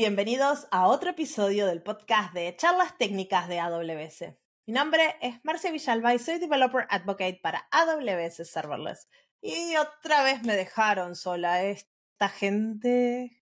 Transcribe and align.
bienvenidos 0.00 0.66
a 0.70 0.86
otro 0.86 1.10
episodio 1.10 1.66
del 1.66 1.82
podcast 1.82 2.32
de 2.32 2.56
charlas 2.56 2.96
técnicas 2.96 3.48
de 3.48 3.60
AWS. 3.60 4.34
Mi 4.66 4.72
nombre 4.72 5.16
es 5.20 5.44
Marcia 5.44 5.70
Villalba 5.70 6.14
y 6.14 6.18
soy 6.18 6.38
Developer 6.38 6.86
Advocate 6.88 7.38
para 7.42 7.68
AWS 7.70 8.48
Serverless. 8.50 9.10
Y 9.42 9.76
otra 9.76 10.22
vez 10.22 10.42
me 10.42 10.56
dejaron 10.56 11.14
sola 11.14 11.64
esta 11.64 12.30
gente. 12.30 13.42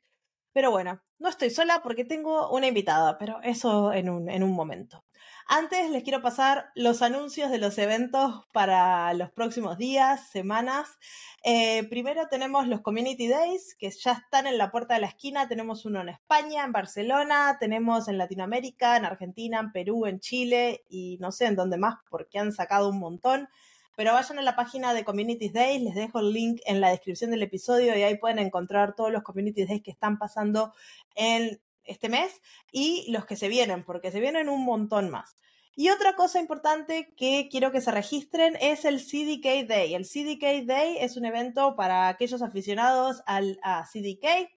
Pero 0.52 0.72
bueno, 0.72 1.02
no 1.20 1.30
estoy 1.30 1.52
sola 1.52 1.82
porque 1.84 2.04
tengo 2.04 2.52
una 2.52 2.68
invitada, 2.68 3.18
pero 3.18 3.40
eso 3.44 3.94
en 3.94 4.10
un, 4.10 4.30
en 4.30 4.44
un 4.44 4.52
momento. 4.52 5.06
Antes 5.48 5.90
les 5.90 6.04
quiero 6.04 6.22
pasar 6.22 6.72
los 6.76 7.02
anuncios 7.02 7.52
de 7.52 7.58
los 7.58 7.78
eventos 7.78 8.46
para 8.54 9.14
los 9.14 9.32
próximos 9.32 9.78
días, 9.78 10.30
semanas. 10.30 10.98
Eh, 11.44 11.84
primero 11.90 12.28
tenemos 12.30 12.68
los 12.68 12.82
Community 12.82 13.28
Days, 13.28 13.76
que 13.76 13.90
ya 13.90 14.14
están 14.14 14.48
en 14.48 14.58
la 14.58 14.72
puerta 14.72 14.94
de 14.94 15.02
la 15.02 15.08
esquina. 15.08 15.48
Tenemos 15.48 15.86
uno 15.86 16.02
en 16.02 16.10
España, 16.10 16.64
en 16.64 16.72
Barcelona, 16.72 17.58
tenemos 17.60 18.08
en 18.08 18.18
Latinoamérica, 18.18 18.98
en 18.98 19.06
Argentina, 19.06 19.60
en 19.60 19.72
Perú, 19.72 20.06
en 20.06 20.20
Chile 20.20 20.84
y 20.90 21.18
no 21.20 21.32
sé 21.32 21.46
en 21.46 21.56
dónde 21.56 21.78
más, 21.78 21.96
porque 22.10 22.40
han 22.40 22.52
sacado 22.52 22.90
un 22.90 23.00
montón. 23.00 23.50
Pero 23.98 24.14
vayan 24.14 24.40
a 24.40 24.44
la 24.44 24.56
página 24.56 24.94
de 24.94 25.04
Community 25.04 25.50
Days, 25.50 25.82
les 25.82 25.96
dejo 25.96 26.20
el 26.20 26.32
link 26.32 26.62
en 26.66 26.80
la 26.80 26.90
descripción 26.92 27.32
del 27.32 27.44
episodio 27.44 27.98
y 27.98 28.04
ahí 28.04 28.18
pueden 28.18 28.40
encontrar 28.40 28.96
todos 28.96 29.12
los 29.12 29.24
Community 29.24 29.66
Days 29.66 29.84
que 29.84 29.92
están 29.92 30.18
pasando 30.18 30.74
en 31.16 31.60
este 31.86 32.10
mes 32.10 32.42
y 32.72 33.12
los 33.12 33.26
que 33.26 33.36
se 33.36 33.48
vienen, 33.48 33.84
porque 33.84 34.12
se 34.12 34.20
vienen 34.20 34.50
un 34.50 34.64
montón 34.64 35.10
más. 35.10 35.36
Y 35.76 35.90
otra 35.90 36.16
cosa 36.16 36.40
importante 36.40 37.14
que 37.16 37.48
quiero 37.50 37.72
que 37.72 37.82
se 37.82 37.92
registren 37.92 38.58
es 38.60 38.84
el 38.84 39.00
CDK 39.00 39.68
Day. 39.68 39.96
El 39.96 40.06
CDK 40.06 40.66
Day 40.66 40.98
es 41.00 41.16
un 41.16 41.26
evento 41.26 41.76
para 41.76 42.10
aquellos 42.10 42.42
aficionados 42.42 43.24
al 43.26 43.58
a 43.64 43.84
CDK, 43.84 44.50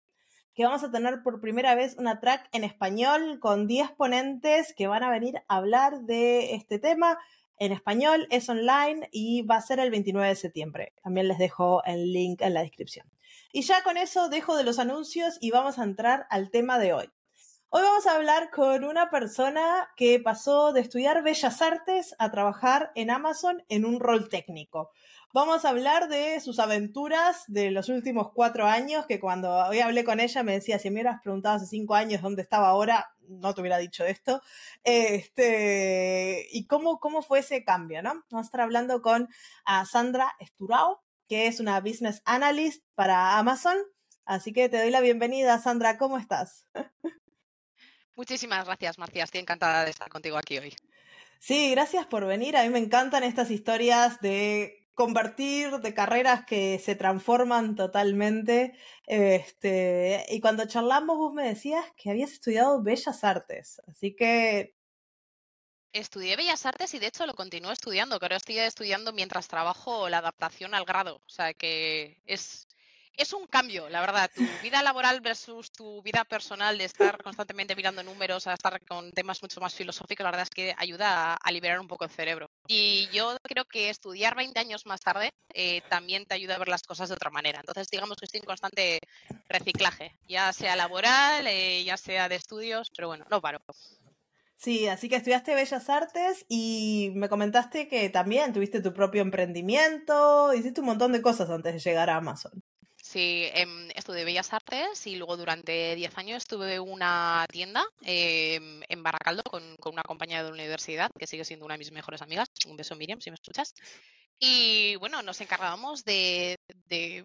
que 0.55 0.65
vamos 0.65 0.83
a 0.85 0.91
tener 0.91 1.23
por 1.23 1.41
primera 1.41 1.75
vez 1.75 1.97
una 1.99 2.21
track 2.21 2.49
en 2.53 2.65
español 2.65 3.39
con 3.41 3.67
10 3.67 3.93
ponentes 3.93 4.75
que 4.75 4.87
van 4.87 5.03
a 5.03 5.11
venir 5.11 5.39
a 5.49 5.57
hablar 5.57 6.01
de 6.03 6.55
este 6.55 6.79
tema 6.79 7.19
en 7.59 7.73
español, 7.73 8.27
es 8.31 8.49
online 8.49 9.09
y 9.13 9.43
va 9.43 9.57
a 9.57 9.63
ser 9.63 9.79
el 9.79 9.91
29 9.91 10.29
de 10.29 10.35
septiembre. 10.35 10.93
También 11.03 11.29
les 11.29 11.39
dejo 11.39 11.85
el 11.85 12.13
link 12.13 12.41
en 12.43 12.55
la 12.55 12.63
descripción. 12.63 13.14
Y 13.57 13.63
ya 13.63 13.85
con 13.85 13.97
eso 13.97 14.29
dejo 14.29 14.57
de 14.57 14.65
los 14.65 14.81
anuncios 14.81 15.39
y 15.41 15.53
vamos 15.53 15.79
a 15.79 15.85
entrar 15.85 16.27
al 16.29 16.51
tema 16.51 16.81
de 16.81 16.93
hoy. 16.93 17.09
Hoy 17.69 17.83
vamos 17.83 18.05
a 18.05 18.17
hablar 18.17 18.51
con 18.51 18.83
una 18.83 19.11
persona 19.11 19.91
que 19.97 20.19
pasó 20.19 20.73
de 20.73 20.81
estudiar 20.81 21.23
bellas 21.23 21.63
artes 21.63 22.17
a 22.19 22.33
trabajar 22.33 22.91
en 22.97 23.13
Amazon 23.13 23.63
en 23.69 23.85
un 23.85 24.01
rol 24.01 24.29
técnico. 24.29 24.91
Vamos 25.33 25.65
a 25.65 25.69
hablar 25.69 26.09
de 26.09 26.41
sus 26.41 26.59
aventuras 26.59 27.45
de 27.47 27.71
los 27.71 27.89
últimos 27.89 28.33
cuatro 28.33 28.67
años, 28.67 29.07
que 29.07 29.21
cuando 29.21 29.55
hoy 29.69 29.79
hablé 29.79 30.03
con 30.03 30.19
ella 30.19 30.43
me 30.43 30.55
decía, 30.55 30.81
si 30.81 30.91
me 30.91 30.95
hubieras 30.95 31.21
preguntado 31.23 31.55
hace 31.55 31.67
cinco 31.67 31.95
años 31.95 32.23
dónde 32.23 32.43
estaba 32.43 32.71
ahora, 32.71 33.15
no 33.29 33.55
te 33.55 33.61
hubiera 33.61 33.79
dicho 33.79 34.05
esto. 34.05 34.43
Este, 34.83 36.49
y 36.51 36.67
cómo, 36.67 36.99
cómo 36.99 37.23
fue 37.23 37.39
ese 37.39 37.63
cambio, 37.63 38.03
¿no? 38.03 38.15
Vamos 38.33 38.47
a 38.47 38.49
estar 38.49 38.63
hablando 38.63 39.01
con 39.01 39.29
a 39.65 39.87
Sandra 39.87 40.35
Esturao, 40.41 41.04
que 41.29 41.47
es 41.47 41.61
una 41.61 41.81
business 41.81 42.23
analyst 42.25 42.85
para 42.95 43.39
Amazon. 43.39 43.77
Así 44.25 44.53
que 44.53 44.69
te 44.69 44.79
doy 44.79 44.91
la 44.91 45.01
bienvenida, 45.01 45.59
Sandra, 45.59 45.99
¿cómo 45.99 46.19
estás? 46.19 46.67
Muchísimas 48.17 48.65
gracias, 48.65 48.99
Marcia. 48.99 49.25
Estoy 49.25 49.41
encantada 49.41 49.85
de 49.85 49.91
estar 49.91 50.09
contigo 50.09 50.37
aquí 50.37 50.59
hoy. 50.59 50.75
Sí, 51.41 51.71
gracias 51.73 52.07
por 52.07 52.25
venir. 52.25 52.57
A 52.57 52.63
mí 52.63 52.71
me 52.71 52.79
encantan 52.79 53.25
estas 53.25 53.51
historias 53.51 54.21
de 54.21 54.89
convertir, 54.95 55.81
de 55.81 55.93
carreras 55.93 56.47
que 56.47 56.79
se 56.79 56.95
transforman 56.95 57.75
totalmente. 57.75 58.79
Este, 59.07 60.25
y 60.31 60.41
cuando 60.41 60.67
charlamos, 60.67 61.19
vos 61.19 61.35
me 61.35 61.47
decías 61.47 61.85
que 61.97 62.11
habías 62.11 62.33
estudiado 62.33 62.83
Bellas 62.83 63.25
Artes. 63.25 63.83
Así 63.89 64.15
que. 64.15 64.75
Estudié 65.95 66.35
Bellas 66.35 66.67
Artes 66.67 66.93
y 66.95 66.99
de 66.99 67.07
hecho 67.07 67.25
lo 67.25 67.35
continúo 67.35 67.71
estudiando, 67.71 68.19
que 68.19 68.25
ahora 68.25 68.39
estoy 68.39 68.59
estudiando 68.59 69.13
mientras 69.13 69.47
trabajo 69.47 70.09
la 70.09 70.19
adaptación 70.19 70.75
al 70.75 70.85
grado. 70.85 71.23
O 71.25 71.31
sea 71.31 71.55
que 71.55 72.21
es, 72.27 72.67
es 73.17 73.33
un 73.33 73.47
cambio, 73.47 73.89
la 73.89 74.01
verdad. 74.01 74.29
Tu 74.35 74.43
vida 74.61 74.83
laboral 74.83 75.21
versus 75.21 75.71
tu 75.71 76.03
vida 76.03 76.25
personal, 76.25 76.77
de 76.79 76.85
estar 76.87 77.23
constantemente 77.23 77.77
mirando 77.77 78.03
números, 78.03 78.49
a 78.49 78.55
estar 78.55 78.85
con 78.85 79.13
temas 79.13 79.41
mucho 79.41 79.61
más 79.61 79.73
filosóficos, 79.73 80.25
la 80.25 80.33
verdad 80.33 80.49
es 80.49 80.51
que 80.51 80.75
ayuda 80.77 81.35
a, 81.35 81.53
liberar 81.53 81.79
un 81.79 81.87
poco 81.87 82.05
el 82.05 82.11
cerebro. 82.11 82.51
Y 82.67 83.09
yo 83.13 83.37
creo 83.45 83.65
que 83.65 83.89
estudiar 83.89 84.35
20 84.35 84.59
años 84.59 84.87
más 84.87 85.01
tarde 85.01 85.31
eh, 85.53 85.81
también 85.89 86.27
te 86.27 86.35
ayuda 86.35 86.57
a 86.57 86.59
ver 86.59 86.69
las 86.69 86.83
cosas 86.83 87.09
de 87.09 87.15
otra 87.15 87.31
manera. 87.31 87.61
Entonces, 87.61 87.87
digamos 87.89 88.17
que 88.17 88.25
estoy 88.25 88.41
en 88.41 88.47
constante 88.47 88.99
reciclaje, 89.49 90.13
ya 90.27 90.53
sea 90.53 90.75
laboral, 90.75 91.47
eh, 91.47 91.85
ya 91.85 91.97
sea 91.97 92.29
de 92.29 92.35
estudios, 92.35 92.91
pero 92.91 93.07
bueno, 93.07 93.25
no 93.31 93.41
paro. 93.41 93.61
Sí, 94.57 94.87
así 94.89 95.09
que 95.09 95.17
estudiaste 95.17 95.55
Bellas 95.55 95.91
Artes 95.91 96.47
y 96.49 97.11
me 97.15 97.29
comentaste 97.29 97.89
que 97.89 98.09
también 98.09 98.53
tuviste 98.53 98.81
tu 98.81 98.95
propio 98.95 99.23
emprendimiento, 99.23 100.55
hiciste 100.55 100.81
un 100.81 100.87
montón 100.87 101.13
de 101.13 101.23
cosas 101.23 101.51
antes 101.51 101.75
de 101.75 101.81
llegar 101.81 102.09
a 102.09 102.17
Amazon. 102.17 102.63
Sí, 103.03 103.51
em, 103.53 103.91
estudié 103.95 104.25
Bellas 104.25 104.53
Artes 104.55 105.07
y 105.07 105.17
luego 105.17 105.37
durante 105.37 105.95
10 105.95 106.17
años 106.17 106.39
estuve 106.39 106.75
en 106.77 106.81
una 106.81 107.47
tienda 107.51 107.85
em, 108.01 108.81
en 108.89 109.03
Baracaldo 109.03 109.43
con, 109.43 109.77
una 109.85 110.03
compañera 110.03 110.43
de 110.43 110.49
la 110.49 110.55
universidad 110.55 111.11
que 111.19 111.27
sigue 111.27 111.45
siendo 111.45 111.67
una 111.67 111.75
de 111.75 111.81
mis 111.81 111.93
mejores 111.93 112.23
amigas. 112.23 112.49
Un 112.67 112.79
beso, 112.79 112.97
Miriam, 112.97 113.21
si 113.21 113.31
me 113.31 113.35
escuchas. 113.35 113.75
Y 114.39 114.97
bueno, 114.97 115.23
nos 115.23 115.41
encargábamos 115.41 116.05
de, 116.05 116.57
de, 116.87 117.25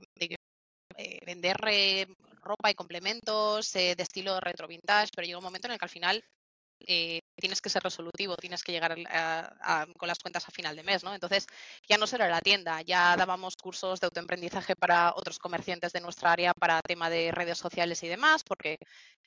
eh, 0.98 1.20
vender 1.26 1.58
eh, 1.68 2.08
ropa 2.42 2.72
y 2.72 2.76
complementos 2.76 3.76
eh, 3.76 3.96
de 3.96 4.04
estilo 4.04 4.40
retro 4.42 4.68
vintage, 4.68 5.12
pero 5.16 5.26
llegó 5.26 5.40
un 5.40 5.46
momento 5.46 5.68
en 5.68 5.74
el 5.74 5.80
que 5.80 5.86
al 5.86 5.90
final 5.90 6.24
eh, 6.88 7.22
tienes 7.36 7.62
que 7.62 7.70
ser 7.70 7.84
resolutivo, 7.84 8.36
tienes 8.36 8.64
que 8.64 8.72
llegar 8.72 8.96
con 9.98 10.08
las 10.08 10.20
cuentas 10.20 10.48
a 10.48 10.52
final 10.52 10.76
de 10.76 10.84
mes, 10.84 11.04
¿no? 11.04 11.14
Entonces, 11.14 11.46
ya 11.88 11.98
no 11.98 12.08
solo 12.08 12.26
era 12.26 12.36
la 12.36 12.42
tienda, 12.42 12.82
ya 12.82 13.16
dábamos 13.18 13.56
cursos 13.56 14.00
de 14.00 14.06
autoemprendizaje 14.06 14.76
para 14.76 15.14
otros 15.16 15.40
comerciantes 15.40 15.94
de 15.94 16.02
nuestra 16.02 16.32
área 16.32 16.54
para 16.54 16.82
tema 16.82 17.10
de 17.10 17.32
redes 17.32 17.58
sociales 17.58 18.02
y 18.04 18.08
demás, 18.08 18.44
porque 18.44 18.78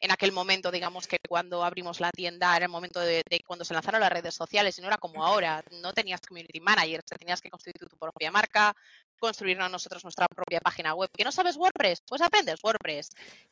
en 0.00 0.10
aquel 0.10 0.32
momento, 0.32 0.70
digamos 0.70 1.06
que 1.06 1.18
cuando 1.28 1.62
abrimos 1.62 2.00
la 2.00 2.10
tienda 2.10 2.56
era 2.56 2.66
el 2.66 2.70
momento 2.70 3.00
de, 3.00 3.22
cuando 3.46 3.64
se 3.64 3.74
lanzaron 3.74 4.00
las 4.00 4.12
redes 4.12 4.34
sociales 4.34 4.76
y 4.76 4.80
no 4.80 4.88
era 4.88 4.98
como 4.98 5.24
ahora, 5.24 5.62
no 5.80 5.92
tenías 5.92 6.20
community 6.20 6.60
manager, 6.60 7.02
tenías 7.04 7.40
que 7.40 7.50
construir 7.50 7.76
tu 7.78 7.96
propia 7.96 8.32
marca, 8.32 8.74
construirnos 9.22 9.70
nosotros 9.70 10.02
nuestra 10.02 10.26
propia 10.26 10.60
página 10.60 10.94
web. 10.94 11.08
¿Que 11.16 11.22
no 11.22 11.30
sabes 11.30 11.56
WordPress? 11.56 12.02
Pues 12.08 12.20
aprendes 12.20 12.58
WordPress. 12.60 13.10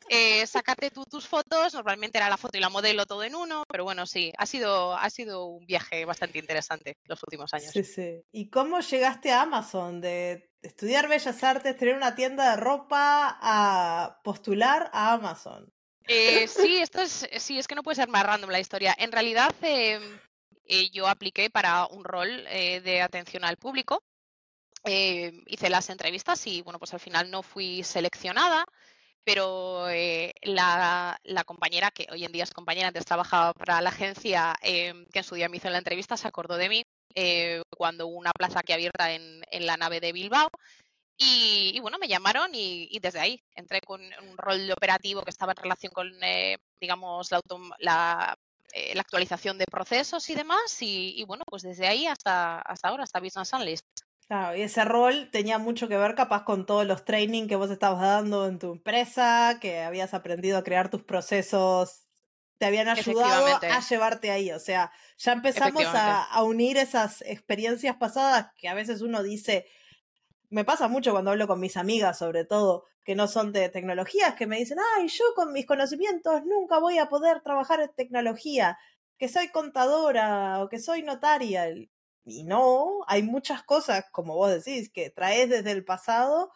Eh, 0.09 0.45
sacarte 0.47 0.91
tú 0.91 1.05
tus 1.05 1.25
fotos, 1.25 1.73
normalmente 1.73 2.17
era 2.17 2.29
la 2.29 2.35
foto 2.35 2.57
y 2.57 2.61
la 2.61 2.67
modelo 2.67 3.05
todo 3.05 3.23
en 3.23 3.35
uno, 3.35 3.63
pero 3.69 3.85
bueno, 3.85 4.05
sí, 4.05 4.33
ha 4.37 4.45
sido, 4.45 4.93
ha 4.93 5.09
sido 5.09 5.45
un 5.45 5.65
viaje 5.65 6.03
bastante 6.03 6.39
interesante 6.39 6.97
los 7.05 7.23
últimos 7.23 7.53
años. 7.53 7.71
Sí, 7.71 7.85
sí. 7.85 8.21
¿Y 8.33 8.49
cómo 8.49 8.81
llegaste 8.81 9.31
a 9.31 9.43
Amazon? 9.43 10.01
De 10.01 10.51
estudiar 10.61 11.07
Bellas 11.07 11.41
Artes, 11.41 11.77
tener 11.77 11.95
una 11.95 12.15
tienda 12.15 12.51
de 12.51 12.57
ropa, 12.57 13.37
a 13.41 14.19
postular 14.25 14.89
a 14.91 15.13
Amazon. 15.13 15.71
Eh, 16.05 16.47
sí, 16.49 16.81
esto 16.81 17.01
es, 17.01 17.29
sí, 17.37 17.57
es 17.57 17.67
que 17.69 17.75
no 17.75 17.83
puede 17.83 17.95
ser 17.95 18.09
más 18.09 18.23
random 18.23 18.49
la 18.49 18.59
historia. 18.59 18.93
En 18.97 19.13
realidad, 19.13 19.55
em, 19.61 20.19
eh, 20.65 20.89
yo 20.91 21.07
apliqué 21.07 21.49
para 21.49 21.85
un 21.85 22.03
rol 22.03 22.43
de 22.43 23.01
atención 23.01 23.45
al 23.45 23.55
público 23.55 24.03
eh, 24.83 25.43
hice 25.45 25.69
las 25.69 25.89
entrevistas 25.89 26.45
y 26.47 26.61
bueno, 26.61 26.79
pues 26.79 26.93
al 26.93 26.99
final 26.99 27.29
no 27.29 27.43
fui 27.43 27.83
seleccionada, 27.83 28.65
pero 29.23 29.89
eh, 29.89 30.33
la, 30.41 31.19
compañera, 31.45 31.91
que 31.91 32.07
hoy 32.11 32.25
en 32.25 32.31
día 32.31 32.43
es 32.43 32.51
compañera, 32.51 32.87
antes 32.87 33.05
trabajaba 33.05 33.53
para 33.53 33.81
la 33.81 33.89
agencia, 33.89 34.55
em, 34.61 35.05
que 35.07 35.19
en 35.19 35.25
su 35.25 35.35
día 35.35 35.49
me 35.49 35.57
hizo 35.57 35.69
la 35.69 35.77
entrevista, 35.77 36.17
se 36.17 36.27
acordó 36.27 36.57
de 36.57 36.69
mí 36.69 36.83
eh, 37.15 37.61
cuando 37.77 38.07
hubo 38.07 38.17
una 38.17 38.31
plaza 38.31 38.63
que 38.63 38.73
abierta 38.73 39.11
en, 39.13 39.41
la 39.51 39.77
nave 39.77 39.99
de 39.99 40.13
Bilbao. 40.13 40.49
Y, 41.17 41.79
bueno, 41.81 41.97
me 41.99 42.07
llamaron 42.07 42.49
y, 42.55 42.97
desde 42.99 43.19
ahí 43.19 43.43
entré 43.55 43.81
con 43.81 44.01
un 44.01 44.37
rol 44.37 44.71
operativo 44.71 45.21
que 45.21 45.29
estaba 45.29 45.51
en 45.53 45.57
relación 45.57 45.93
con, 45.93 46.11
digamos, 46.79 47.29
la, 47.31 47.41
la, 47.79 48.37
la, 48.95 49.01
actualización 49.01 49.57
de 49.59 49.65
procesos 49.67 50.27
y 50.31 50.35
demás. 50.35 50.77
Y, 50.81 51.23
bueno, 51.25 51.43
pues 51.45 51.63
desde 51.63 51.87
ahí 51.87 52.07
hasta, 52.07 52.59
hasta 52.61 52.89
ahora, 52.89 53.03
hasta 53.03 53.19
Business 53.19 53.53
Analyst. 53.53 53.85
Claro, 54.31 54.55
y 54.55 54.61
ese 54.61 54.85
rol 54.85 55.29
tenía 55.29 55.57
mucho 55.57 55.89
que 55.89 55.97
ver 55.97 56.15
capaz 56.15 56.45
con 56.45 56.65
todos 56.65 56.87
los 56.87 57.03
training 57.03 57.49
que 57.49 57.57
vos 57.57 57.69
estabas 57.69 57.99
dando 57.99 58.47
en 58.47 58.59
tu 58.59 58.71
empresa, 58.71 59.57
que 59.59 59.81
habías 59.81 60.13
aprendido 60.13 60.57
a 60.57 60.63
crear 60.63 60.89
tus 60.89 61.03
procesos, 61.03 62.07
te 62.57 62.65
habían 62.65 62.87
ayudado 62.87 63.59
a 63.61 63.79
llevarte 63.81 64.31
ahí. 64.31 64.53
O 64.53 64.59
sea, 64.59 64.93
ya 65.17 65.33
empezamos 65.33 65.83
a, 65.85 66.43
unir 66.43 66.77
esas 66.77 67.21
experiencias 67.23 67.97
pasadas 67.97 68.53
que 68.55 68.69
a 68.69 68.73
veces 68.73 69.01
uno 69.01 69.21
dice, 69.21 69.65
me 70.49 70.63
pasa 70.63 70.87
mucho 70.87 71.11
cuando 71.11 71.31
hablo 71.31 71.45
con 71.45 71.59
mis 71.59 71.75
amigas, 71.75 72.17
sobre 72.17 72.45
todo, 72.45 72.85
que 73.03 73.15
no 73.15 73.27
son 73.27 73.51
de 73.51 73.67
tecnologías, 73.67 74.35
que 74.35 74.47
me 74.47 74.59
dicen, 74.59 74.77
ay, 74.95 75.09
yo 75.09 75.25
con 75.35 75.51
mis 75.51 75.65
conocimientos 75.65 76.45
nunca 76.45 76.79
voy 76.79 76.99
a 76.99 77.09
poder 77.09 77.41
trabajar 77.41 77.81
en 77.81 77.93
tecnología, 77.97 78.77
que 79.17 79.27
soy 79.27 79.49
contadora 79.49 80.63
o 80.63 80.69
que 80.69 80.79
soy 80.79 81.03
notaria. 81.03 81.65
Y 82.23 82.43
no, 82.43 82.99
hay 83.07 83.23
muchas 83.23 83.63
cosas, 83.63 84.05
como 84.11 84.35
vos 84.35 84.51
decís, 84.51 84.89
que 84.91 85.09
traes 85.09 85.49
desde 85.49 85.71
el 85.71 85.83
pasado 85.83 86.51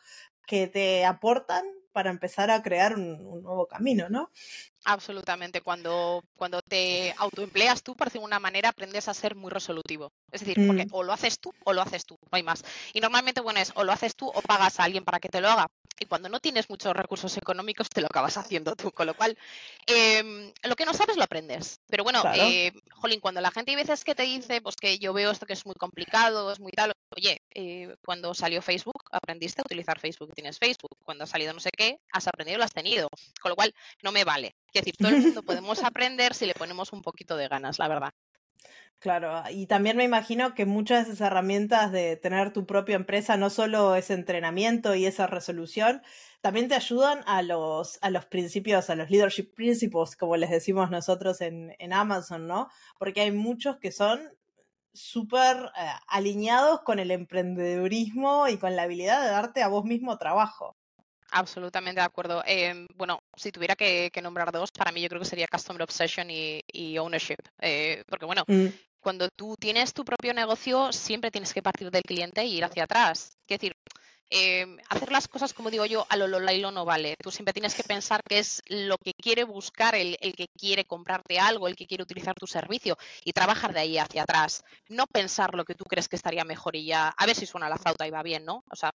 que 0.46 0.68
te 0.68 1.06
aportan 1.06 1.66
para 1.92 2.10
empezar 2.10 2.52
a 2.52 2.62
crear 2.62 2.96
un, 2.96 3.42
nuevo 3.42 3.68
camino, 3.68 4.10
¿no? 4.10 4.32
Absolutamente. 4.86 5.62
Cuando, 5.62 6.24
cuando 6.36 6.62
te 6.62 7.14
autoempleas 7.18 7.82
tú, 7.82 7.96
por 7.96 8.08
decirlo 8.08 8.26
una 8.26 8.40
manera, 8.40 8.70
aprendes 8.70 9.08
a 9.08 9.14
ser 9.14 9.36
muy 9.36 9.50
resolutivo. 9.50 10.12
Es 10.32 10.42
decir, 10.42 10.66
porque 10.68 10.86
Mm, 10.86 10.90
o 10.92 11.04
lo 11.04 11.14
haces 11.14 11.40
tú 11.40 11.52
o 11.64 11.74
lo 11.74 11.82
haces 11.82 12.06
tú, 12.06 12.16
no 12.22 12.30
hay 12.32 12.44
más. 12.44 12.64
Y 12.94 13.00
normalmente, 13.00 13.42
bueno, 13.42 13.60
es 13.60 13.72
o 13.76 13.84
lo 13.84 13.92
haces 13.92 14.16
tú 14.16 14.28
o 14.28 14.42
pagas 14.42 14.80
a 14.80 14.84
alguien 14.84 15.04
para 15.04 15.20
que 15.20 15.30
te 15.30 15.42
lo 15.42 15.50
haga. 15.50 15.68
Y 16.00 16.06
cuando 16.06 16.30
no 16.30 16.40
tienes 16.40 16.70
muchos 16.70 16.94
recursos 16.94 17.36
económicos, 17.38 17.90
te 17.90 18.02
lo 18.02 18.08
acabas 18.08 18.38
haciendo 18.38 18.76
tú. 18.76 18.92
Con 18.92 19.08
lo 19.08 19.16
cual, 19.16 19.38
em, 19.88 20.52
lo 20.64 20.76
que 20.76 20.86
no 20.86 20.94
sabes 20.94 21.18
lo 21.18 21.24
aprendes. 21.24 21.80
Pero 21.88 22.04
bueno, 22.04 22.22
claro. 22.22 22.44
eh, 22.44 22.72
jolín, 22.92 23.20
cuando 23.20 23.42
la 23.42 23.52
gente 23.52 23.72
hay 23.72 23.78
veces 23.78 24.04
que 24.04 24.16
te 24.16 24.24
dice, 24.24 24.62
pues 24.62 24.76
que 24.76 25.00
yo 25.00 25.14
veo 25.14 25.32
esto 25.32 25.46
que 25.46 25.54
es 25.54 25.66
muy 25.66 25.76
complicado, 25.76 26.52
es 26.52 26.60
muy 26.60 26.72
tal, 26.72 26.92
oye, 27.16 27.42
eh, 27.54 27.96
cuando 28.06 28.34
salió 28.34 28.62
Facebook, 28.62 28.95
aprendiste 29.12 29.62
a 29.62 29.66
utilizar 29.66 30.00
Facebook 30.00 30.30
y 30.32 30.36
tienes 30.36 30.60
Facebook. 30.60 30.98
Cuando 31.04 31.24
ha 31.24 31.28
salido 31.28 31.54
no 31.54 31.60
sé 31.60 31.70
qué, 31.76 32.00
has 32.12 32.28
aprendido 32.28 32.56
y 32.56 32.60
lo 32.60 32.66
has 32.66 32.74
tenido. 32.74 33.10
Con 33.42 33.50
lo 33.50 33.56
cual, 33.56 33.74
no 34.04 34.12
me 34.12 34.24
vale. 34.24 34.56
Es 34.74 34.82
decir, 34.82 34.96
todo 34.98 35.10
el 35.10 35.22
mundo 35.22 35.44
podemos 35.44 35.84
aprender 35.84 36.34
si 36.34 36.46
le 36.46 36.54
ponemos 36.54 36.94
un 36.94 37.02
poquito 37.02 37.38
de 37.38 37.48
ganas, 37.48 37.80
la 37.80 37.88
verdad. 37.88 38.14
Claro, 39.00 39.44
y 39.52 39.68
también 39.68 39.98
me 39.98 40.04
imagino 40.04 40.56
que 40.56 40.66
muchas 40.66 41.06
de 41.06 41.14
esas 41.14 41.28
herramientas 41.28 41.92
de 41.92 42.16
tener 42.16 42.54
tu 42.54 42.66
propia 42.66 42.96
empresa, 42.96 43.38
no 43.38 43.50
solo 43.50 43.96
ese 43.96 44.14
entrenamiento 44.14 44.96
y 44.96 45.06
esa 45.06 45.28
resolución, 45.28 46.02
también 46.42 46.70
te 46.70 46.76
ayudan 46.76 47.22
a 47.28 47.42
los, 47.42 48.00
a 48.02 48.10
los 48.10 48.26
principios, 48.26 48.90
a 48.90 48.96
los 48.96 49.12
leadership 49.12 49.54
principles, 49.54 50.16
como 50.16 50.38
les 50.38 50.50
decimos 50.50 50.90
nosotros 50.90 51.42
en, 51.42 51.76
en 51.78 51.94
Amazon, 51.94 52.48
¿no? 52.48 52.70
Porque 52.98 53.22
hay 53.22 53.32
muchos 53.32 53.78
que 53.78 53.92
son 53.92 54.32
súper 54.96 55.72
eh, 55.78 55.90
alineados 56.08 56.82
con 56.82 57.00
el 57.00 57.12
emprendedurismo 57.12 58.48
y 58.48 58.58
con 58.58 58.76
la 58.76 58.84
habilidad 58.84 59.22
de 59.22 59.30
darte 59.30 59.64
a 59.64 59.68
vos 59.68 59.86
mismo 59.86 60.18
trabajo. 60.18 60.76
Absolutamente 61.32 62.00
de 62.00 62.06
acuerdo. 62.06 62.44
Em, 62.46 62.88
bueno, 62.96 63.20
si 63.36 63.52
tuviera 63.52 63.76
que, 63.76 64.10
que 64.14 64.22
nombrar 64.22 64.52
dos, 64.52 64.72
para 64.72 64.92
mí 64.92 65.02
yo 65.02 65.10
creo 65.10 65.20
que 65.22 65.28
sería 65.28 65.48
Customer 65.48 65.82
Obsession 65.82 66.30
y, 66.30 66.62
y 66.72 66.98
Ownership. 66.98 67.38
Eh, 67.60 68.04
porque 68.08 68.26
bueno, 68.26 68.44
Mm, 68.48 68.68
cuando 69.00 69.30
tú 69.30 69.56
tienes 69.60 69.94
tu 69.94 70.04
propio 70.04 70.34
negocio, 70.34 70.92
siempre 70.92 71.30
tienes 71.32 71.54
que 71.54 71.62
partir 71.62 71.92
del 71.92 72.02
cliente 72.04 72.42
e 72.42 72.48
ir 72.48 72.64
hacia 72.64 72.86
atrás. 72.86 73.38
Es 73.48 73.60
decir, 73.60 73.75
eh, 74.30 74.66
hacer 74.90 75.12
las 75.12 75.28
cosas, 75.28 75.54
como 75.54 75.70
digo 75.70 75.86
yo, 75.86 76.06
a 76.10 76.18
lo 76.18 76.28
Lolailo 76.28 76.72
no 76.72 76.86
vale. 76.86 77.16
Tú 77.22 77.32
siempre 77.32 77.54
tienes 77.54 77.76
que 77.76 77.84
pensar 77.84 78.22
qué 78.28 78.40
es 78.40 78.62
lo 78.68 78.98
que 78.98 79.14
quiere 79.14 79.44
buscar 79.44 79.96
el, 79.96 80.18
que 80.36 80.48
quiere 80.58 80.86
comprarte 80.86 81.40
algo, 81.40 81.68
el 81.68 81.76
que 81.76 81.88
quiere 81.88 82.04
utilizar 82.04 82.34
tu 82.36 82.48
servicio 82.48 82.98
y 83.24 83.34
trabajar 83.34 83.74
de 83.74 83.82
ahí 83.82 83.98
hacia 83.98 84.24
atrás. 84.24 84.64
No 84.90 85.06
pensar 85.08 85.54
lo 85.54 85.64
que 85.64 85.76
tú 85.76 85.86
crees 85.86 86.08
que 86.08 86.16
estaría 86.16 86.44
mejor 86.44 86.76
y 86.76 86.86
ya, 86.86 87.10
a 87.10 87.26
ver 87.26 87.36
si 87.36 87.46
suena 87.46 87.70
la 87.70 87.78
flauta 87.78 88.08
y 88.08 88.12
va 88.12 88.24
bien, 88.24 88.46
¿no? 88.46 88.64
O 88.70 88.76
sea, 88.76 88.92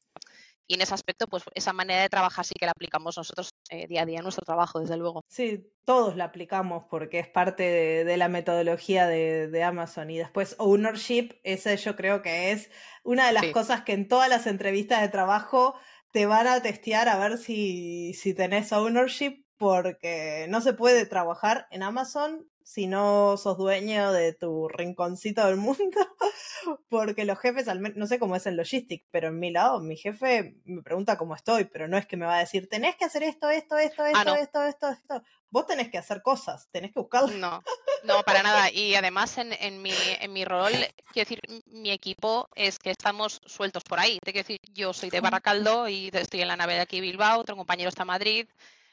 y 0.71 0.75
en 0.75 0.83
ese 0.83 0.95
aspecto, 0.95 1.27
pues 1.27 1.43
esa 1.55 1.73
manera 1.73 2.03
de 2.03 2.09
trabajar 2.09 2.45
sí 2.45 2.55
que 2.57 2.65
la 2.65 2.71
aplicamos 2.71 3.17
nosotros 3.17 3.51
eh, 3.71 3.89
día 3.89 4.03
a 4.03 4.07
día 4.07 4.19
en 4.19 4.23
nuestro 4.23 4.45
trabajo, 4.45 4.79
desde 4.79 4.97
luego. 4.97 5.25
Sí, 5.27 5.69
todos 5.85 6.17
la 6.17 6.27
aplicamos 6.27 6.85
porque 6.89 7.19
es 7.19 7.27
parte 7.27 7.65
de, 7.65 8.05
de 8.05 8.17
la 8.17 8.29
metodología 8.29 9.09
de, 9.09 9.49
de 9.49 9.63
Amazon. 9.65 10.11
Y 10.11 10.19
después, 10.19 10.55
ownership, 10.59 11.41
ese 11.43 11.77
yo 11.77 11.97
creo 11.97 12.23
que 12.23 12.53
es 12.53 12.71
una 13.05 13.27
de 13.27 13.33
las 13.33 13.49
Sí. 13.49 13.51
cosas 13.51 13.83
que 13.83 13.93
en 13.93 14.09
todas 14.09 14.29
las 14.29 14.47
entrevistas 14.47 15.01
de 15.03 15.09
trabajo 15.09 15.75
te 16.13 16.27
van 16.27 16.47
a 16.47 16.63
testear 16.63 17.09
a 17.09 17.19
ver 17.19 17.39
si, 17.39 18.15
si 18.15 18.35
tenés 18.35 18.73
ownership, 18.73 19.45
porque 19.57 20.47
no 20.51 20.61
se 20.61 20.73
puede 20.75 21.07
trabajar 21.07 21.67
en 21.71 21.83
Amazon 21.83 22.50
si 22.65 22.87
no 22.87 23.37
sos 23.37 23.59
dueño 23.59 24.13
de 24.13 24.33
tu 24.33 24.69
rinconcito 24.69 25.47
del 25.47 25.57
mundo, 25.57 25.81
porque 26.89 27.25
los 27.25 27.39
jefes, 27.39 27.69
al 27.69 27.81
menos, 27.81 27.97
no 27.99 28.07
sé 28.07 28.19
cómo 28.19 28.37
es 28.37 28.47
en 28.47 28.57
Logistic, 28.57 29.05
pero 29.11 29.29
en 29.29 29.39
mi 29.39 29.51
lado, 29.51 29.81
mi 29.81 29.97
jefe 29.97 30.57
me 30.65 30.83
pregunta 30.83 31.17
cómo 31.19 31.35
estoy, 31.35 31.65
pero 31.65 31.89
no 31.89 31.97
es 31.97 32.07
que 32.07 32.17
me 32.17 32.27
va 32.27 32.37
a 32.37 32.41
decir, 32.41 32.69
tenés 32.69 32.97
que 32.97 33.05
hacer 33.05 33.23
esto, 33.23 33.51
esto, 33.51 33.77
esto, 33.79 34.05
esto, 34.07 34.19
Ah, 34.19 34.25
no. 34.25 34.35
esto, 34.37 34.63
esto, 34.65 34.89
esto. 34.89 35.23
Vos 35.51 35.67
tenés 35.67 35.91
que 35.91 35.99
hacer 35.99 36.23
cosas, 36.23 36.69
tenés 36.71 36.93
que 36.93 37.01
buscarlas. 37.01 37.33
No, 37.35 37.63
no, 38.05 38.23
para 38.23 38.43
nada. 38.43 38.71
Y 38.71 38.95
además 38.95 39.37
en, 39.39 39.53
en 39.53 39.83
mi, 39.83 39.93
en 40.21 40.33
mi 40.33 40.45
rol, 40.45 40.73
quiero 41.13 41.29
decir, 41.29 41.41
mi 41.67 41.91
equipo 41.91 42.49
es 42.55 42.79
que 42.79 42.91
estamos 42.91 43.41
sueltos 43.47 43.83
por 43.83 43.99
ahí. 43.99 44.19
Te 44.25 44.33
quiero 44.33 44.47
decir, 44.47 44.59
yo 44.73 44.93
soy 44.93 45.11
de 45.11 45.21
Baracaldo 45.21 45.89
y 45.89 46.11
estoy 46.13 46.43
en 46.43 46.49
la 46.49 46.57
nave 46.57 46.75
de 46.75 46.81
aquí 46.81 47.01
Bilbao, 47.01 47.41
otro 47.41 47.57
compañero 47.57 47.89
está 47.89 48.03
en 48.03 48.09
Madrid, 48.09 48.49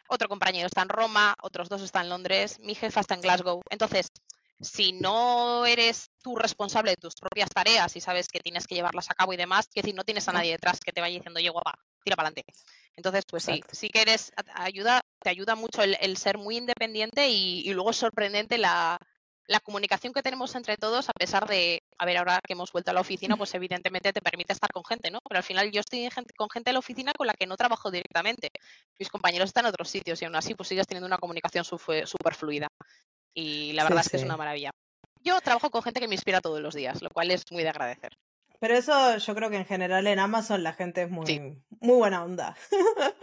otro 0.08 0.30
compañero 0.30 0.68
está 0.68 0.82
en 0.82 0.90
Roma, 0.90 1.36
otros 1.42 1.70
dos 1.70 1.82
están 1.82 2.04
en 2.04 2.10
Londres, 2.10 2.60
mi 2.60 2.76
jefa 2.76 3.02
está 3.02 3.16
en 3.16 3.22
Glasgow. 3.22 3.62
Entonces, 3.70 4.12
si 4.60 4.92
no 4.92 5.66
eres 5.66 6.10
tú 6.22 6.36
responsable 6.36 6.92
de 6.92 6.98
tus 6.98 7.16
propias 7.16 7.50
tareas 7.50 7.96
y 7.96 8.02
sabes 8.02 8.28
que 8.28 8.40
tienes 8.40 8.66
que 8.66 8.76
llevarlas 8.76 9.10
a 9.12 9.14
cabo 9.14 9.34
y 9.34 9.38
demás, 9.38 9.68
quiero 9.68 9.86
decir, 9.86 9.96
no 9.96 10.04
tienes 10.04 10.28
a 10.28 10.34
nadie 10.34 10.52
detrás 10.52 10.80
que 10.80 10.92
te 10.92 11.02
vaya 11.02 11.16
diciendo, 11.16 11.38
oye, 11.38 11.50
guapa, 11.50 11.74
tira 12.04 12.16
para 12.16 12.30
adelante. 12.30 12.46
Entonces, 12.96 13.24
pues 13.30 13.44
sí, 13.44 13.52
Exacto. 13.52 13.76
sí 13.76 13.90
que 13.90 14.02
eres, 14.02 14.32
ayuda, 14.56 15.02
te 15.20 15.30
ayuda 15.30 15.56
mucho 15.56 15.84
el, 15.84 15.96
el 16.02 16.18
ser 16.18 16.38
muy 16.38 16.58
independiente 16.58 17.30
y, 17.30 17.62
y 17.70 17.74
luego 17.74 17.92
es 17.92 17.98
sorprendente 17.98 18.58
la, 18.58 18.98
la 19.48 19.60
comunicación 19.62 20.14
que 20.14 20.22
tenemos 20.22 20.54
entre 20.56 20.76
todos, 20.78 21.10
a 21.10 21.14
pesar 21.14 21.48
de, 21.48 21.82
a 21.98 22.06
ver, 22.06 22.18
ahora 22.18 22.40
que 22.46 22.54
hemos 22.54 22.72
vuelto 22.72 22.92
a 22.92 22.94
la 22.94 23.02
oficina, 23.02 23.38
pues 23.38 23.54
evidentemente 23.56 24.12
te 24.12 24.22
permite 24.22 24.52
estar 24.54 24.70
con 24.72 24.84
gente, 24.84 25.10
¿no? 25.10 25.20
Pero 25.28 25.38
al 25.38 25.44
final 25.44 25.72
yo 25.72 25.80
estoy 25.80 26.10
con 26.36 26.50
gente 26.50 26.70
en 26.70 26.74
la 26.74 26.80
oficina 26.80 27.14
con 27.18 27.28
la 27.28 27.34
que 27.34 27.48
no 27.48 27.56
trabajo 27.56 27.90
directamente. 27.90 28.50
Mis 29.00 29.10
compañeros 29.10 29.50
están 29.50 29.66
en 29.66 29.70
otros 29.70 29.90
sitios 29.90 30.22
y 30.22 30.26
aún 30.26 30.36
así 30.36 30.54
pues 30.54 30.68
sigues 30.68 30.86
teniendo 30.86 31.08
una 31.08 31.18
comunicación 31.18 31.64
súper 31.64 32.36
fluida. 32.36 32.68
Y 33.34 33.72
la 33.74 33.84
Sí, 33.84 33.88
verdad 33.88 34.04
es 34.06 34.12
que 34.12 34.18
es 34.18 34.24
una 34.24 34.36
maravilla. 34.38 34.72
Yo 35.24 35.40
trabajo 35.42 35.70
con 35.70 35.82
gente 35.82 36.00
que 36.02 36.08
me 36.08 36.16
inspira 36.16 36.42
todos 36.42 36.60
los 36.60 36.76
días, 36.76 37.02
lo 37.02 37.10
cual 37.10 37.32
es 37.32 37.44
muy 37.52 37.64
de 37.64 37.70
agradecer. 37.70 38.18
Pero 38.60 38.76
eso 38.76 39.18
yo 39.18 39.36
creo 39.36 39.50
que 39.50 39.58
en 39.58 39.66
general 39.66 40.08
en 40.08 40.18
Amazon 40.20 40.64
la 40.64 40.74
gente 40.74 41.04
es 41.04 41.10
muy, 41.10 41.26
Sí. 41.28 41.40
muy 41.80 41.98
buena 41.98 42.24
onda. 42.24 42.58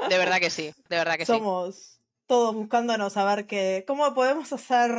De 0.09 0.17
verdad 0.17 0.39
que 0.39 0.49
sí, 0.51 0.73
de 0.89 0.97
verdad 0.97 1.17
que 1.17 1.27
sí. 1.27 1.33
Somos 1.33 2.01
todos 2.27 2.55
buscándonos 2.55 3.13
saber 3.15 3.47
que, 3.47 3.85
cómo 3.87 4.15
podemos 4.15 4.53
hacer 4.53 4.91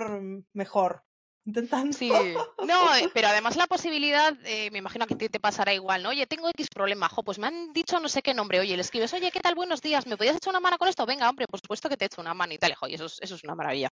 mejor. 0.53 1.04
Intentando. 1.45 1.95
Sí, 1.95 2.09
no, 2.09 2.79
pero 3.13 3.27
además 3.27 3.55
la 3.55 3.67
posibilidad, 3.67 4.33
eh, 4.45 4.69
me 4.71 4.79
imagino 4.79 5.05
que 5.05 5.15
te 5.15 5.39
pasará 5.39 5.73
igual, 5.73 6.01
¿no? 6.03 6.09
Oye, 6.09 6.25
tengo 6.25 6.49
X 6.49 6.67
problema, 6.73 7.07
jo, 7.07 7.21
pues 7.23 7.37
me 7.37 7.47
han 7.47 7.71
dicho 7.71 7.99
no 7.99 8.09
sé 8.09 8.21
qué 8.23 8.33
nombre, 8.33 8.59
oye, 8.59 8.75
le 8.75 8.81
escribes, 8.81 9.13
oye, 9.13 9.29
¿qué 9.31 9.39
tal? 9.39 9.53
Buenos 9.53 9.81
días, 9.81 10.07
¿me 10.07 10.17
podías 10.17 10.35
echar 10.37 10.51
una 10.51 10.59
mano 10.59 10.77
con 10.79 10.87
esto? 10.87 11.05
Venga, 11.05 11.29
hombre, 11.29 11.45
por 11.47 11.59
supuesto 11.59 11.87
que 11.87 11.97
te 11.97 12.05
echo 12.05 12.19
una 12.21 12.33
mano 12.33 12.53
y 12.53 12.57
tal, 12.57 12.73
jo, 12.73 12.87
y 12.87 12.95
eso 12.95 13.05
es, 13.05 13.19
eso 13.21 13.35
es 13.35 13.43
una 13.43 13.53
maravilla. 13.55 13.89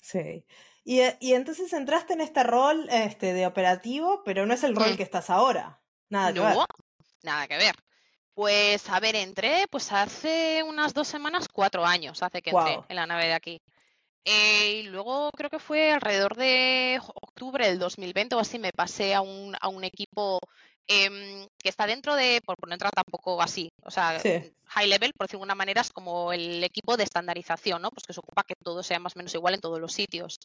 Sí. 0.00 0.44
Y, 0.84 1.00
y 1.20 1.34
entonces 1.34 1.72
entraste 1.72 2.12
en 2.14 2.20
este 2.20 2.44
rol 2.44 2.88
este, 2.90 3.32
de 3.32 3.46
operativo, 3.46 4.22
pero 4.24 4.46
no 4.46 4.54
es 4.54 4.62
el 4.62 4.74
rol 4.76 4.92
Mm. 4.92 4.96
que 4.96 5.02
estás 5.02 5.28
ahora. 5.30 5.80
Nada 6.08 6.32
que 6.32 6.40
ver. 6.40 6.56
Nada 7.24 7.48
que 7.48 7.56
ver. 7.58 7.74
Pues, 8.34 8.88
a 8.88 9.00
ver, 9.00 9.16
entré, 9.16 9.66
pues 9.68 9.90
hace 9.90 10.62
unas 10.62 10.94
dos 10.94 11.08
semanas, 11.08 11.48
cuatro 11.52 11.84
años 11.84 12.22
hace 12.22 12.40
que 12.40 12.50
entré 12.50 12.80
en 12.88 12.96
la 12.96 13.04
nave 13.06 13.26
de 13.26 13.34
aquí. 13.34 13.60
Eh, 14.30 14.80
y 14.80 14.82
luego 14.82 15.30
creo 15.34 15.48
que 15.48 15.58
fue 15.58 15.90
alrededor 15.90 16.36
de 16.36 17.00
octubre 17.14 17.66
del 17.66 17.78
2020 17.78 18.34
o 18.34 18.40
así, 18.40 18.58
me 18.58 18.72
pasé 18.72 19.14
a 19.14 19.22
un, 19.22 19.56
a 19.58 19.68
un 19.68 19.84
equipo 19.84 20.38
em, 20.86 21.46
que 21.56 21.70
está 21.70 21.86
dentro 21.86 22.14
de, 22.14 22.42
por, 22.44 22.56
por 22.56 22.68
no 22.68 22.74
entrar 22.74 22.92
tampoco 22.92 23.40
así, 23.40 23.70
o 23.82 23.90
sea, 23.90 24.20
Sí. 24.20 24.52
high 24.66 24.86
level, 24.86 25.12
por 25.16 25.26
decirlo 25.26 25.38
de 25.38 25.42
alguna 25.44 25.54
manera, 25.54 25.80
es 25.80 25.90
como 25.90 26.30
el 26.34 26.62
equipo 26.62 26.98
de 26.98 27.04
estandarización, 27.04 27.80
¿no? 27.80 27.90
Pues 27.90 28.04
que 28.06 28.12
se 28.12 28.20
ocupa 28.20 28.44
que 28.44 28.54
todo 28.62 28.82
sea 28.82 28.98
más 28.98 29.16
o 29.16 29.18
menos 29.18 29.34
igual 29.34 29.54
en 29.54 29.60
todos 29.60 29.80
los 29.80 29.94
sitios. 29.94 30.38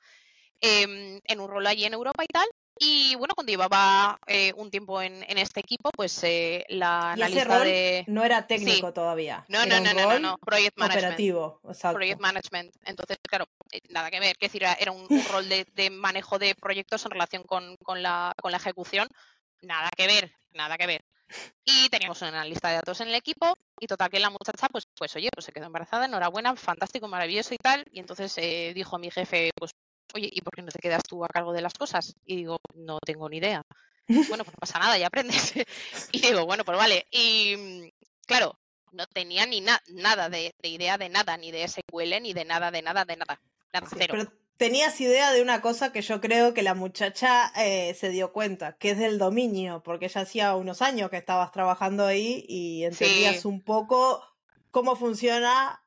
Em, 0.62 1.20
en 1.26 1.40
un 1.40 1.50
rol 1.50 1.68
allí 1.68 1.86
en 1.86 1.94
Europa 1.94 2.24
y 2.24 2.28
tal. 2.28 2.48
Y 2.80 3.14
bueno, 3.16 3.36
cuando 3.36 3.52
llevaba 3.52 4.18
eh, 4.26 4.52
un 4.56 4.72
tiempo 4.72 5.00
en, 5.02 5.24
en 5.30 5.38
este 5.38 5.60
equipo, 5.60 5.92
pues 5.96 6.24
eh, 6.24 6.66
la 6.70 7.14
Y 7.16 7.22
ese 7.22 7.26
analista 7.42 7.58
rol 7.60 7.64
de... 7.66 8.04
no 8.08 8.24
era 8.26 8.48
técnico 8.48 8.92
todavía. 8.94 9.46
No, 9.48 9.64
no, 9.66 9.80
no, 9.80 9.94
no, 9.94 10.10
no, 10.10 10.20
no, 10.20 10.38
Project 10.40 10.78
Management. 10.78 11.04
operativo. 11.06 11.60
Exacto. 11.68 11.98
Project 11.98 12.20
Management. 12.20 12.76
Entonces, 12.86 13.18
claro, 13.22 13.46
eh, 13.72 13.80
nada 13.90 14.10
que 14.10 14.20
ver. 14.20 14.38
Que 14.38 14.48
decir, 14.48 14.64
era- 14.64 14.74
era 14.74 14.92
un, 14.92 15.06
un 15.08 15.26
rol 15.26 15.48
de, 15.48 15.66
de 15.74 15.90
manejo 15.92 16.40
de 16.40 16.56
proyectos 16.56 17.06
en 17.06 17.12
relación 17.12 17.44
con, 17.44 17.78
con 17.78 18.02
la, 18.02 18.34
con 18.42 18.52
la 18.52 18.58
ejecución. 18.58 19.08
Nada 19.62 19.90
que 19.96 20.08
ver, 20.08 20.32
nada 20.54 20.76
que 20.78 20.88
ver. 20.88 21.02
Y 21.64 21.90
teníamos 21.90 22.22
una 22.22 22.44
lista 22.44 22.70
de 22.70 22.76
datos 22.76 23.00
en 23.02 23.08
el 23.08 23.16
equipo 23.16 23.56
y 23.80 23.88
total 23.88 24.10
que 24.10 24.20
la 24.20 24.30
muchacha, 24.30 24.68
pues, 24.70 24.86
pues 24.96 25.16
oye, 25.16 25.30
pues 25.34 25.46
se 25.46 25.52
quedó 25.52 25.66
embarazada, 25.68 26.06
enhorabuena, 26.06 26.56
fantástico, 26.56 27.08
maravilloso 27.08 27.54
y 27.54 27.58
tal. 27.58 27.86
Y 27.92 28.00
entonces 28.00 28.36
eh, 28.38 28.72
dijo 28.76 28.96
a 28.96 29.00
mi 29.00 29.10
jefe, 29.10 29.52
pues, 29.56 29.72
oye, 30.14 30.30
¿y 30.32 30.42
por 30.42 30.54
qué 30.54 30.62
no 30.62 30.72
te 30.72 30.80
quedas 30.80 31.04
tú 31.04 31.24
a 31.24 31.28
cargo 31.28 31.54
de 31.54 31.62
las 31.62 31.74
cosas? 31.74 32.16
Y 32.26 32.36
digo, 32.38 32.60
no 32.76 33.00
tengo 33.00 33.30
ni 33.30 33.38
idea. 33.38 33.64
Bueno, 34.08 34.44
pues 34.44 34.54
no 34.56 34.60
pasa 34.60 34.80
nada, 34.80 34.98
ya 34.98 35.08
aprendes. 35.08 35.54
y 36.12 36.20
digo, 36.22 36.46
bueno, 36.46 36.66
pues 36.66 36.78
vale. 36.78 37.08
Y 37.12 37.56
mm, 37.58 37.90
claro, 38.28 38.60
no 38.92 39.08
tenía 39.08 39.46
ni 39.46 39.62
na- 39.62 39.82
nada 39.88 40.30
de, 40.30 40.54
de 40.62 40.70
idea 40.70 40.98
de 40.98 41.10
nada, 41.10 41.38
ni 41.38 41.52
de 41.52 41.64
SQL, 41.68 42.22
ni 42.22 42.34
de 42.34 42.44
nada, 42.46 42.70
de 42.70 42.82
nada, 42.82 43.06
de 43.06 43.16
nada. 43.16 43.40
Nada, 43.74 43.88
Sí, 43.88 43.96
cero. 43.98 44.14
pero 44.18 44.32
tenías 44.58 45.00
idea 45.02 45.32
de 45.32 45.42
una 45.42 45.62
cosa 45.62 45.92
que 45.92 46.02
yo 46.02 46.20
creo 46.22 46.54
que 46.54 46.62
la 46.64 46.74
muchacha 46.76 47.52
eh, 47.56 47.94
se 47.96 48.10
dio 48.10 48.32
cuenta, 48.34 48.78
que 48.78 48.92
es 48.92 48.98
del 49.00 49.18
dominio, 49.18 49.82
porque 49.84 50.10
ya 50.10 50.22
hacía 50.22 50.54
unos 50.56 50.82
años 50.82 51.10
que 51.10 51.18
estabas 51.18 51.52
trabajando 51.52 52.06
ahí 52.06 52.46
y 52.48 52.84
entendías 52.84 53.42
Sí. 53.42 53.48
un 53.48 53.64
poco 53.64 54.22
cómo 54.70 54.96
funciona 54.96 55.80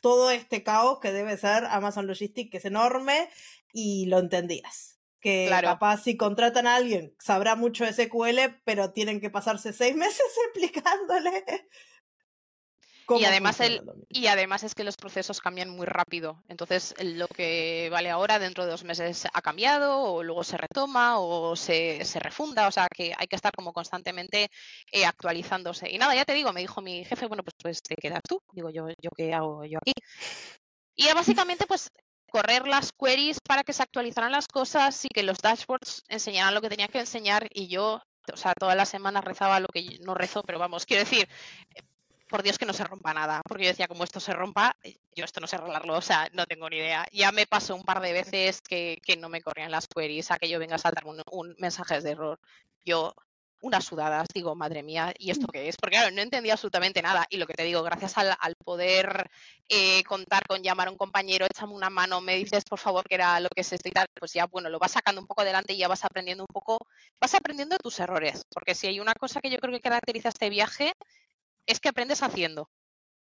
todo 0.00 0.30
este 0.30 0.62
caos 0.62 1.00
que 1.00 1.12
debe 1.12 1.36
ser 1.36 1.64
Amazon 1.64 2.06
Logistics, 2.06 2.50
que 2.50 2.58
es 2.58 2.64
enorme, 2.64 3.28
y 3.74 4.06
lo 4.06 4.20
entendías. 4.20 5.00
Que 5.20 5.46
Claro. 5.48 5.68
capaz 5.68 6.02
si 6.04 6.16
contratan 6.16 6.66
a 6.66 6.76
alguien, 6.76 7.14
sabrá 7.18 7.56
mucho 7.56 7.84
SQL, 7.84 8.60
pero 8.64 8.92
tienen 8.92 9.20
que 9.20 9.30
pasarse 9.30 9.72
seis 9.72 9.96
meses 9.96 10.22
explicándole. 10.46 11.44
y 13.18 13.24
además, 13.24 13.60
el, 13.60 13.82
y 14.08 14.28
además 14.28 14.62
es 14.64 14.74
que 14.74 14.84
los 14.84 14.96
procesos 14.96 15.40
cambian 15.40 15.70
muy 15.70 15.86
rápido. 15.86 16.42
Entonces, 16.48 16.94
lo 17.02 17.26
que 17.28 17.88
vale 17.90 18.10
ahora 18.10 18.38
dentro 18.38 18.64
de 18.64 18.70
dos 18.70 18.84
meses 18.84 19.26
ha 19.32 19.42
cambiado, 19.42 20.00
o 20.02 20.22
luego 20.22 20.44
se 20.44 20.56
retoma, 20.56 21.18
o 21.18 21.56
se, 21.56 22.04
se 22.04 22.20
refunda. 22.20 22.68
O 22.68 22.70
sea, 22.70 22.86
que 22.94 23.12
hay 23.16 23.26
que 23.26 23.36
estar 23.36 23.52
como 23.52 23.72
constantemente 23.72 24.48
eh, 24.92 25.04
actualizándose. 25.04 25.90
Y 25.90 25.98
nada, 25.98 26.14
ya 26.14 26.24
te 26.24 26.34
digo, 26.34 26.52
me 26.52 26.60
dijo 26.60 26.80
mi 26.80 27.04
jefe, 27.04 27.26
bueno, 27.26 27.42
pues, 27.42 27.54
pues 27.60 27.82
te 27.82 27.96
quedas 27.96 28.22
tú. 28.28 28.40
Digo, 28.52 28.70
yo, 28.70 28.88
yo 29.00 29.10
qué 29.16 29.34
hago 29.34 29.64
yo 29.64 29.78
aquí. 29.78 29.92
Y 30.96 31.06
básicamente, 31.14 31.66
pues 31.66 31.90
correr 32.34 32.66
las 32.66 32.90
queries 32.90 33.38
para 33.38 33.62
que 33.62 33.72
se 33.72 33.84
actualizaran 33.84 34.32
las 34.32 34.48
cosas 34.48 35.04
y 35.04 35.08
que 35.08 35.22
los 35.22 35.38
dashboards 35.38 36.02
enseñaran 36.08 36.52
lo 36.52 36.60
que 36.60 36.68
tenían 36.68 36.88
que 36.88 36.98
enseñar 36.98 37.46
y 37.54 37.68
yo, 37.68 38.02
o 38.32 38.36
sea, 38.36 38.54
todas 38.54 38.76
las 38.76 38.88
semanas 38.88 39.22
rezaba 39.24 39.60
lo 39.60 39.68
que 39.68 40.00
no 40.00 40.14
rezo, 40.14 40.42
pero 40.42 40.58
vamos, 40.58 40.84
quiero 40.84 41.04
decir, 41.04 41.28
por 42.28 42.42
Dios 42.42 42.58
que 42.58 42.66
no 42.66 42.72
se 42.72 42.82
rompa 42.82 43.14
nada, 43.14 43.40
porque 43.46 43.62
yo 43.62 43.68
decía, 43.70 43.86
como 43.86 44.02
esto 44.02 44.18
se 44.18 44.32
rompa, 44.32 44.76
yo 45.14 45.24
esto 45.24 45.40
no 45.40 45.46
sé 45.46 45.54
arreglarlo, 45.54 45.96
o 45.96 46.00
sea, 46.00 46.28
no 46.32 46.44
tengo 46.46 46.68
ni 46.68 46.78
idea. 46.78 47.06
Ya 47.12 47.30
me 47.30 47.46
pasó 47.46 47.76
un 47.76 47.84
par 47.84 48.00
de 48.00 48.12
veces 48.12 48.60
que, 48.62 49.00
no 49.20 49.28
me 49.28 49.40
corrían 49.40 49.70
las 49.70 49.86
queries, 49.86 50.32
a 50.32 50.38
que 50.38 50.48
yo 50.48 50.58
venga 50.58 50.74
a 50.74 50.78
saltar 50.78 51.04
un, 51.06 51.22
un 51.30 51.54
mensaje 51.60 52.00
de 52.00 52.10
error. 52.10 52.40
Yo 52.84 53.14
unas 53.64 53.84
sudadas, 53.86 54.28
digo, 54.34 54.54
madre 54.54 54.82
mía, 54.82 55.14
¿y 55.18 55.30
esto 55.30 55.46
qué 55.46 55.68
es? 55.68 55.76
Porque 55.76 55.96
claro, 55.96 56.14
no 56.14 56.20
entendía 56.20 56.52
absolutamente 56.52 57.00
nada. 57.00 57.26
Y 57.30 57.38
lo 57.38 57.46
que 57.46 57.54
te 57.54 57.64
digo, 57.64 57.82
gracias 57.82 58.18
al, 58.18 58.54
poder 58.62 59.30
eh, 59.70 60.04
contar 60.04 60.46
con 60.46 60.62
llamar 60.62 60.88
a 60.88 60.90
un 60.90 60.98
compañero, 60.98 61.46
échame 61.46 61.72
una 61.72 61.88
mano, 61.88 62.20
me 62.20 62.36
dices 62.36 62.64
por 62.64 62.78
favor 62.78 63.04
que 63.08 63.14
era 63.14 63.40
lo 63.40 63.48
que 63.48 63.62
es 63.62 63.72
esto 63.72 63.88
y 63.88 63.92
tal, 63.92 64.06
pues 64.14 64.34
ya, 64.34 64.46
bueno, 64.46 64.68
lo 64.68 64.78
vas 64.78 64.92
sacando 64.92 65.20
un 65.20 65.26
poco 65.26 65.40
adelante 65.40 65.72
y 65.72 65.78
ya 65.78 65.88
vas 65.88 66.04
aprendiendo 66.04 66.44
un 66.44 66.52
poco, 66.52 66.78
vas 67.18 67.34
aprendiendo 67.34 67.74
de 67.74 67.78
tus 67.78 67.98
errores. 68.00 68.44
Porque 68.52 68.74
si 68.74 68.86
hay 68.86 69.00
una 69.00 69.14
cosa 69.14 69.40
que 69.40 69.48
yo 69.48 69.58
creo 69.58 69.72
que 69.72 69.80
caracteriza 69.80 70.28
este 70.28 70.50
viaje, 70.50 70.92
es 71.66 71.80
que 71.80 71.88
aprendes 71.88 72.22
haciendo. 72.22 72.68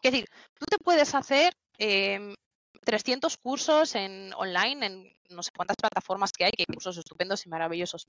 Es 0.03 0.13
decir, 0.13 0.29
tú 0.59 0.65
te 0.65 0.79
puedes 0.79 1.15
hacer 1.15 1.53
300 1.77 3.35
em, 3.35 3.39
cursos 3.43 3.95
en 3.95 4.33
online 4.35 4.87
en 4.87 5.17
no 5.33 5.43
sé 5.43 5.51
cuántas 5.57 5.77
plataformas 5.77 6.33
que 6.33 6.45
hay, 6.45 6.53
que 6.53 6.65
hay 6.69 6.75
cursos 6.75 6.97
estupendos 6.97 7.45
y 7.47 7.49
maravillosos. 7.49 8.07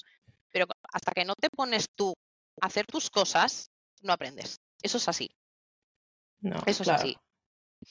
Pero 0.51 0.68
hasta 0.92 1.12
que 1.12 1.25
no 1.25 1.36
te 1.36 1.50
pones 1.50 1.88
tú 1.96 2.13
a 2.62 2.68
hacer 2.68 2.86
tus 2.86 3.10
cosas, 3.10 3.72
no 4.01 4.13
aprendes. 4.13 4.60
Eso 4.82 4.98
es 4.98 5.08
así. 5.08 5.30
No, 6.42 6.62
Eso 6.65 6.84
es 6.84 6.89
así. 6.89 7.18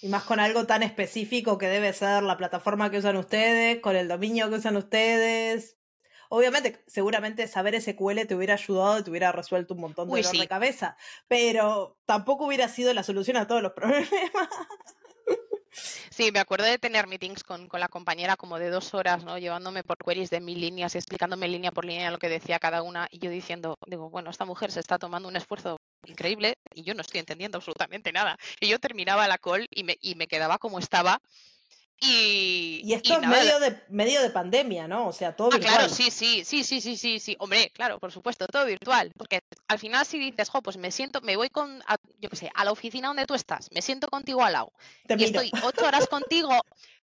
Y 0.01 0.09
más 0.09 0.25
con 0.25 0.41
algo 0.41 0.67
tan 0.67 0.83
específico 0.83 1.59
que 1.59 1.69
debe 1.69 1.93
ser 1.93 2.23
la 2.23 2.37
plataforma 2.37 2.91
que 2.91 2.99
usan 2.99 3.17
ustedes, 3.17 3.81
con 3.81 3.97
el 3.97 4.09
dominio 4.09 4.49
que 4.49 4.57
usan 4.57 4.77
ustedes. 4.77 5.79
Obviamente, 6.29 6.83
seguramente 6.87 7.47
saber 7.47 7.79
SQL 7.81 8.27
te 8.27 8.35
hubiera 8.35 8.55
ayudado 8.55 8.99
y 8.99 9.03
te 9.03 9.11
hubiera 9.11 9.33
resuelto 9.33 9.75
un 9.75 9.81
montón 9.81 10.09
de 10.09 10.23
dolor 10.23 10.41
de 10.41 10.49
cabeza, 10.49 10.97
pero 11.29 11.99
tampoco 12.07 12.47
hubiera 12.47 12.69
sido 12.69 12.95
la 12.95 13.03
solución 13.03 13.37
a 13.37 13.47
todos 13.47 13.63
los 13.63 13.73
problemas. 13.77 14.49
Sí, 15.73 16.31
me 16.33 16.39
acuerdo 16.39 16.67
de 16.67 16.79
tener 16.79 17.07
meetings 17.07 17.43
con, 17.45 17.69
la 17.73 17.89
compañera 17.89 18.37
como 18.37 18.59
de 18.59 18.71
dos 18.71 18.93
horas, 18.95 19.25
¿no? 19.25 19.39
Llevándome 19.39 19.83
por 19.83 19.97
queries 19.97 20.31
de 20.31 20.41
mil 20.41 20.61
líneas 20.61 20.95
y 20.95 20.99
explicándome 20.99 21.49
línea 21.49 21.73
por 21.73 21.85
línea 21.85 22.11
lo 22.11 22.19
que 22.19 22.29
decía 22.29 22.59
cada 22.59 22.83
una 22.83 23.09
y 23.11 23.19
yo 23.19 23.31
diciendo, 23.31 23.79
digo, 23.87 24.11
bueno, 24.11 24.31
esta 24.31 24.45
mujer 24.45 24.71
se 24.71 24.81
está 24.81 24.99
tomando 24.99 25.29
un 25.29 25.37
esfuerzo 25.37 25.79
increíble 26.07 26.59
y 26.75 26.83
yo 26.83 26.95
no 26.95 27.01
estoy 27.01 27.21
entendiendo 27.21 27.59
absolutamente 27.59 28.13
nada. 28.13 28.37
Y 28.61 28.69
yo 28.69 28.79
terminaba 28.79 29.27
la 29.29 29.39
call 29.39 29.67
y 29.71 29.85
me, 29.85 29.97
y 30.01 30.15
me 30.15 30.27
quedaba 30.27 30.59
como 30.59 30.79
estaba 30.79 31.21
y, 32.05 32.93
esto 32.93 33.21
es 33.21 33.29
medio 33.29 33.61
de, 33.61 33.81
medio 33.89 34.23
de 34.23 34.31
pandemia, 34.31 34.89
¿no? 34.89 35.07
O 35.07 35.13
sea, 35.13 35.37
todo 35.37 35.51
ah, 35.53 35.59
Claro, 35.61 35.89
sí, 35.89 36.11
sí, 36.11 36.45
sí, 36.45 36.65
sí, 36.65 36.81
sí, 36.81 36.97
sí, 36.97 37.21
sí. 37.21 37.37
Hombre, 37.39 37.71
claro, 37.73 38.01
por 38.01 38.11
supuesto, 38.11 38.47
todo 38.49 38.67
virtual. 38.67 39.13
Porque 39.17 39.41
al 39.69 39.79
final 39.79 40.05
si 40.05 40.19
dices, 40.19 40.49
jo, 40.49 40.63
pues 40.63 40.77
me 40.77 40.91
siento, 40.91 41.21
me 41.21 41.37
voy 41.37 41.49
con, 41.49 41.81
yo 42.19 42.29
qué 42.29 42.37
sé, 42.37 42.51
a 42.55 42.65
la 42.65 42.73
oficina 42.73 43.09
donde 43.09 43.27
tú 43.27 43.35
estás, 43.35 43.69
me 43.73 43.83
siento 43.83 44.09
contigo 44.09 44.43
al 44.43 44.55
lado. 44.55 44.73
y 45.09 45.25
estoy 45.25 45.53
ocho 45.63 45.87
horas 45.87 46.09
contigo, 46.09 46.51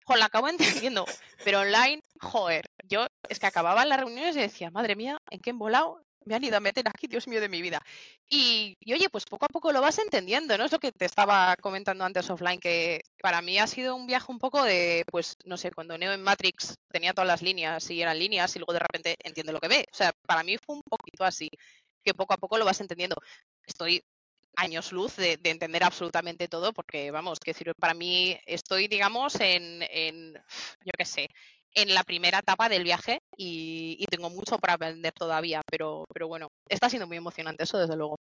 jo, 0.04 0.16
la 0.16 0.24
acabo 0.24 0.48
entendiendo. 0.88 1.04
Pero 1.44 1.60
online, 1.60 2.02
joder, 2.20 2.68
yo 2.88 3.06
es 3.28 3.38
que 3.38 3.46
acababa 3.46 3.84
las 3.84 4.00
reuniones 4.00 4.36
y 4.36 4.40
decía, 4.40 4.70
madre 4.70 4.96
mía, 4.96 5.22
¿en 5.30 5.38
qué 5.40 5.50
embolado 5.50 6.02
me 6.28 6.34
han 6.34 6.44
ido 6.44 6.56
a 6.56 6.60
meter 6.60 6.86
aquí, 6.86 7.06
Dios 7.06 7.26
mío 7.26 7.40
de 7.40 7.48
mi 7.48 7.62
vida. 7.62 7.80
Y, 8.28 8.76
oye, 8.92 9.08
pues 9.10 9.24
poco 9.24 9.46
a 9.46 9.48
poco 9.48 9.72
lo 9.72 9.80
vas 9.80 9.98
entendiendo, 9.98 10.56
¿no? 10.58 10.64
Es 10.66 10.72
lo 10.72 10.78
que 10.78 10.92
te 10.92 11.06
estaba 11.06 11.56
comentando 11.56 12.04
antes 12.04 12.28
offline, 12.30 12.60
que 12.60 13.00
para 13.22 13.42
mí 13.42 13.58
ha 13.58 13.66
sido 13.66 13.96
un 13.96 14.06
viaje 14.06 14.30
un 14.30 14.38
poco 14.38 14.62
de, 14.62 15.04
pues, 15.10 15.36
no 15.44 15.56
sé, 15.56 15.70
cuando 15.72 15.96
Neo 15.96 16.12
en 16.12 16.22
Matrix 16.22 16.74
tenía 16.92 17.14
todas 17.14 17.28
las 17.28 17.42
líneas 17.42 17.90
y 17.90 18.02
eran 18.02 18.18
líneas 18.18 18.54
y 18.54 18.58
luego 18.58 18.74
de 18.74 18.80
repente 18.80 19.16
entiende 19.24 19.52
lo 19.52 19.60
que 19.60 19.68
ve. 19.68 19.86
O 19.90 19.96
sea, 19.96 20.12
para 20.26 20.44
mí 20.44 20.56
fue 20.58 20.76
un 20.76 20.82
poquito 20.82 21.24
así, 21.24 21.50
que 22.04 22.14
poco 22.14 22.34
a 22.34 22.36
poco 22.36 22.58
lo 22.58 22.64
vas 22.64 22.80
entendiendo. 22.80 23.16
Estoy 23.66 24.02
años 24.56 24.92
luz 24.92 25.16
de, 25.16 25.38
entender 25.44 25.84
absolutamente 25.84 26.48
todo, 26.48 26.72
porque 26.72 27.10
vamos, 27.10 27.38
que 27.40 27.52
decir, 27.52 27.72
para 27.78 27.94
mí 27.94 28.38
estoy, 28.46 28.88
digamos, 28.88 29.36
en, 29.40 29.82
en 29.90 30.34
yo 30.84 30.92
qué 30.96 31.04
sé, 31.04 31.28
en 31.74 31.94
la 31.94 32.02
primera 32.02 32.38
etapa 32.38 32.68
del 32.68 32.84
viaje 32.84 33.20
y, 33.36 34.04
tengo 34.10 34.30
mucho 34.30 34.58
para 34.58 34.74
aprender 34.74 35.12
todavía, 35.12 35.60
pero, 35.70 36.04
pero 36.12 36.28
bueno, 36.28 36.48
está 36.68 36.88
siendo 36.88 37.06
muy 37.06 37.18
emocionante 37.18 37.64
eso, 37.64 37.78
desde 37.78 37.96
luego. 37.96 38.16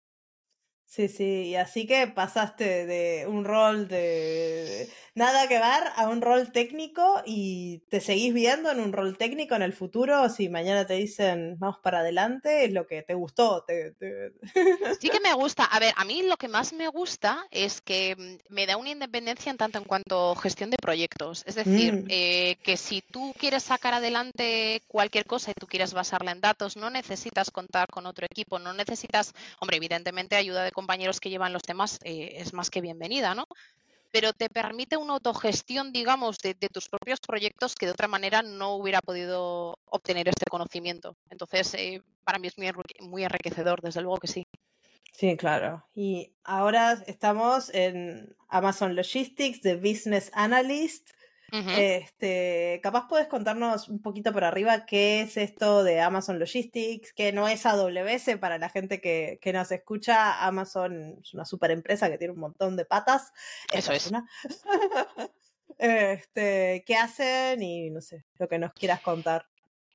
Sí, 0.85 1.07
sí, 1.09 1.47
y 1.47 1.55
así 1.55 1.85
que 1.85 2.07
pasaste 2.07 2.85
de 2.85 3.27
un 3.27 3.43
rol 3.43 3.87
de 3.87 4.89
nada 5.17 5.47
que 5.47 5.55
ver 5.55 5.83
a 5.95 6.07
un 6.07 6.21
rol 6.21 6.51
técnico 6.51 7.23
y 7.25 7.79
te 7.89 7.99
seguís 7.99 8.33
viendo 8.33 8.71
en 8.71 8.79
un 8.79 8.93
rol 8.93 9.17
técnico 9.17 9.55
en 9.55 9.63
el 9.63 9.73
futuro. 9.73 10.29
Si 10.29 10.47
mañana 10.47 10.85
te 10.85 10.93
dicen 10.93 11.57
vamos 11.57 11.79
para 11.81 11.99
adelante, 11.99 12.65
es 12.65 12.71
lo 12.71 12.85
que 12.87 13.01
te 13.01 13.13
gustó. 13.13 13.65
Sí 14.99 15.09
que 15.09 15.19
me 15.19 15.33
gusta. 15.33 15.65
A 15.65 15.79
ver, 15.79 15.93
a 15.95 16.05
mí 16.05 16.23
lo 16.23 16.37
que 16.37 16.47
más 16.47 16.73
me 16.73 16.87
gusta 16.87 17.45
es 17.51 17.81
que 17.81 18.15
mm, 18.15 18.53
me 18.53 18.65
da 18.65 18.77
una 18.77 18.89
independencia 18.89 19.49
en 19.49 19.57
tanto 19.57 19.77
en 19.77 19.83
cuanto 19.83 20.35
gestión 20.35 20.69
de 20.69 20.77
proyectos. 20.77 21.43
Es 21.45 21.55
decir, 21.55 21.93
mm. 21.93 22.05
eh, 22.09 22.57
que 22.63 22.77
si 22.77 23.01
tú 23.01 23.33
quieres 23.37 23.63
sacar 23.63 23.93
adelante 23.93 24.81
cualquier 24.87 25.25
cosa 25.25 25.51
y 25.51 25.53
tú 25.59 25.67
quieres 25.67 25.93
basarla 25.93 26.31
en 26.31 26.41
datos, 26.41 26.77
no 26.77 26.89
necesitas 26.89 27.51
contar 27.51 27.87
con 27.89 28.05
otro 28.05 28.25
equipo, 28.25 28.59
no 28.59 28.73
necesitas, 28.73 29.33
hombre, 29.59 29.77
evidentemente 29.77 30.35
ayuda 30.35 30.63
de 30.63 30.71
compañeros 30.71 31.19
que 31.19 31.29
llevan 31.29 31.53
los 31.53 31.63
temas 31.63 31.99
eh, 32.03 32.33
es 32.37 32.53
más 32.53 32.69
que 32.69 32.81
bienvenida, 32.81 33.33
¿no? 33.35 33.47
Pero 34.11 34.33
te 34.33 34.49
permite 34.49 34.97
una 34.97 35.13
autogestión, 35.13 35.91
digamos, 35.91 36.37
de, 36.39 36.55
tus 36.55 36.87
propios 36.89 37.19
proyectos 37.19 37.75
que 37.75 37.85
de 37.85 37.91
otra 37.91 38.07
manera 38.07 38.41
no 38.41 38.75
hubiera 38.75 39.01
podido 39.01 39.77
obtener 39.85 40.27
este 40.27 40.45
conocimiento. 40.49 41.15
Entonces, 41.29 41.73
eh, 41.73 42.01
para 42.23 42.39
mí 42.39 42.47
es 42.47 42.57
muy, 42.57 42.71
muy 43.01 43.23
enriquecedor, 43.23 43.81
desde 43.81 44.01
luego 44.01 44.17
que 44.17 44.27
sí. 44.27 44.43
Sí, 45.11 45.35
claro. 45.35 45.83
Y 45.95 46.33
ahora 46.43 47.03
estamos 47.07 47.73
en 47.73 48.35
Amazon 48.49 48.95
Logistics 48.95 49.61
de 49.61 49.75
Business 49.75 50.29
Analyst 50.33 51.09
este, 51.51 52.79
capaz 52.83 53.07
puedes 53.07 53.27
contarnos 53.27 53.87
un 53.89 54.01
poquito 54.01 54.33
por 54.33 54.43
arriba 54.43 54.85
qué 54.85 55.21
es 55.21 55.37
esto 55.37 55.83
de 55.83 56.01
Amazon 56.01 56.39
Logistics, 56.39 57.13
que 57.13 57.31
no 57.31 57.47
es 57.47 57.65
AWS 57.65 58.37
para 58.39 58.57
la 58.57 58.69
gente 58.69 58.99
que, 58.99 59.39
que 59.41 59.53
nos 59.53 59.71
escucha. 59.71 60.45
Amazon 60.45 61.19
es 61.21 61.33
una 61.33 61.45
super 61.45 61.71
empresa 61.71 62.09
que 62.09 62.17
tiene 62.17 62.33
un 62.33 62.39
montón 62.39 62.75
de 62.75 62.85
patas. 62.85 63.31
Eso 63.73 63.93
es. 63.93 64.11
este, 65.77 66.83
¿Qué 66.85 66.95
hacen? 66.95 67.61
Y 67.61 67.89
no 67.89 68.01
sé, 68.01 68.25
lo 68.37 68.47
que 68.47 68.59
nos 68.59 68.73
quieras 68.73 69.01
contar. 69.01 69.45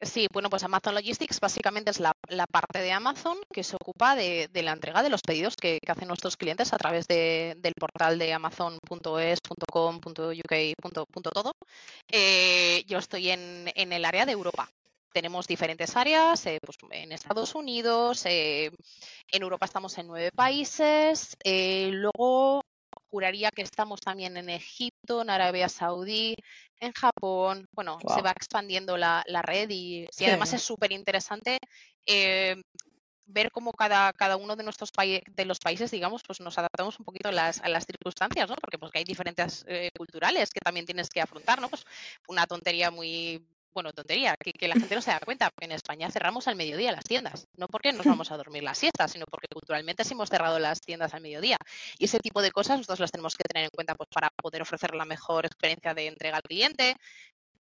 Sí, 0.03 0.27
bueno, 0.33 0.51
pues 0.51 0.65
Amazon 0.65 0.97
Logistics 0.97 1.39
básicamente 1.39 1.93
es 1.93 2.01
la, 2.01 2.13
parte 2.51 2.81
de 2.81 2.91
Amazon 2.91 3.39
que 3.53 3.63
se 3.63 3.77
ocupa 3.77 4.17
de, 4.17 4.51
la 4.53 4.73
entrega 4.73 5.01
de 5.01 5.11
los 5.11 5.21
pedidos 5.21 5.55
que, 5.55 5.79
hacen 5.87 6.09
nuestros 6.09 6.37
clientes 6.37 6.73
a 6.73 6.77
través 6.77 7.07
del 7.07 7.75
portal 7.79 8.19
de 8.19 8.33
amazon.es.com.uk. 8.33 11.33
todo. 11.33 11.53
Eh, 12.11 12.83
yo 12.89 12.99
estoy 12.99 13.31
en, 13.31 13.71
el 13.77 14.05
área 14.05 14.27
de 14.27 14.33
Europa. 14.33 14.69
Tenemos 15.13 15.47
diferentes 15.47 15.97
áreas, 15.97 16.47
eh, 16.47 16.59
pues 16.65 16.79
en 16.91 17.13
Estados 17.13 17.55
Unidos, 17.55 18.27
eh, 18.27 18.73
en 19.29 19.43
Europa 19.43 19.67
estamos 19.67 19.97
en 19.99 20.09
nueve 20.09 20.33
países, 20.33 21.37
luego 21.45 22.63
juraría 23.13 23.51
que 23.51 23.61
estamos 23.61 24.01
también 24.01 24.39
en 24.39 24.49
Egipto, 24.49 25.21
en 25.21 25.29
Arabia 25.29 25.69
Saudí, 25.69 26.35
en 26.81 26.93
Japón. 26.93 27.69
Bueno, 27.73 27.99
se 28.09 28.23
va 28.23 28.31
expandiendo 28.31 28.97
la, 28.97 29.23
red 29.43 29.69
y, 29.71 30.09
además 30.21 30.55
es 30.55 30.63
súper 30.63 30.93
interesante 30.93 31.59
eh, 32.07 32.57
ver 33.27 33.51
cómo 33.53 33.73
cada, 33.73 34.15
cada 34.15 34.37
uno 34.37 34.57
de 34.57 34.65
nuestros 34.65 34.91
de 34.93 35.45
los 35.45 35.59
países, 35.59 35.91
digamos, 35.91 36.23
pues 36.27 36.41
nos 36.41 36.57
adaptamos 36.57 36.99
un 36.99 37.05
poquito 37.05 37.29
a 37.29 37.33
las, 37.33 37.61
a 37.61 37.69
las 37.69 37.85
circunstancias, 37.85 38.49
¿no? 38.49 38.57
Porque 38.57 38.79
pues 38.79 38.91
hay 38.95 39.05
diferentes 39.05 39.63
eh, 39.69 39.91
culturales 39.97 40.51
que 40.51 40.61
también 40.61 40.87
tienes 40.87 41.11
que 41.11 41.21
afrontar, 41.21 41.61
¿no? 41.61 41.69
Pues 41.69 41.85
una 42.29 42.47
tontería 42.47 42.91
muy 42.91 43.47
bueno, 43.75 43.93
tontería, 43.93 44.37
que, 44.37 44.69
la 44.69 44.75
gente 44.75 44.95
no 44.95 45.03
se 45.03 45.11
da 45.11 45.21
cuenta, 45.21 45.51
porque 45.51 45.67
en 45.67 45.73
España 45.73 46.11
cerramos 46.11 46.49
al 46.49 46.57
mediodía 46.57 46.93
las 46.93 47.05
tiendas, 47.05 47.47
no 47.57 47.69
porque 47.69 47.93
nos 47.93 48.07
vamos 48.07 48.31
a 48.31 48.37
dormir 48.37 48.63
las 48.63 48.79
siestas, 48.79 49.13
sino 49.13 49.25
porque 49.27 49.49
culturalmente 49.53 50.05
sí 50.05 50.15
hemos 50.15 50.29
cerrado 50.29 50.59
las 50.59 50.81
tiendas 50.81 51.15
al 51.15 51.23
mediodía. 51.23 51.57
Y 51.99 52.05
ese 52.05 52.19
tipo 52.19 52.43
de 52.43 52.51
cosas 52.51 52.79
nosotros 52.79 53.01
las 53.01 53.11
tenemos 53.11 53.37
que 53.37 53.45
tener 53.45 53.65
en 53.65 53.71
cuenta 53.71 53.95
pues, 53.95 54.09
para 54.11 54.31
poder 54.31 54.63
ofrecer 54.63 54.95
la 54.95 55.05
mejor 55.05 55.47
experiencia 55.47 55.95
de 55.95 56.07
entrega 56.07 56.37
al 56.37 56.43
cliente. 56.43 56.97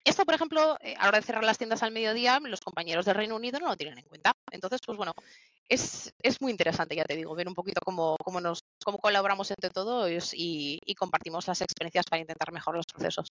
Esto, 0.03 0.24
por 0.24 0.35
ejemplo, 0.35 0.77
eh, 0.81 0.95
a 1.00 1.03
la 1.03 1.07
hora 1.09 1.19
de 1.19 1.25
cerrar 1.25 1.43
las 1.43 1.57
tiendas 1.57 1.81
al 1.81 1.91
mediodía, 1.91 2.39
los 2.39 2.62
compañeros 2.62 3.05
del 3.05 3.15
Reino 3.15 3.35
Unido 3.35 3.59
no 3.59 3.67
lo 3.67 3.75
tienen 3.75 3.97
en 3.97 4.05
cuenta. 4.05 4.33
Entonces, 4.51 4.79
pues 4.85 4.97
bueno, 4.97 5.13
es, 5.67 6.13
es, 6.21 6.41
muy 6.41 6.51
interesante, 6.51 6.95
ya 6.95 7.03
te 7.05 7.15
digo, 7.15 7.33
ver 7.33 7.47
un 7.47 7.55
poquito 7.55 7.81
cómo, 7.83 8.15
cómo, 8.24 8.39
nos, 8.39 8.59
cómo 8.83 9.00
colaboramos 9.00 9.50
entre 9.50 9.71
todos 9.71 10.33
y, 10.35 10.79
y 10.85 10.93
compartimos 10.95 11.47
las 11.47 11.62
experiencias 11.62 12.05
para 12.05 12.21
intentar 12.21 12.51
mejorar 12.51 12.77
los 12.77 12.85
procesos. 12.85 13.29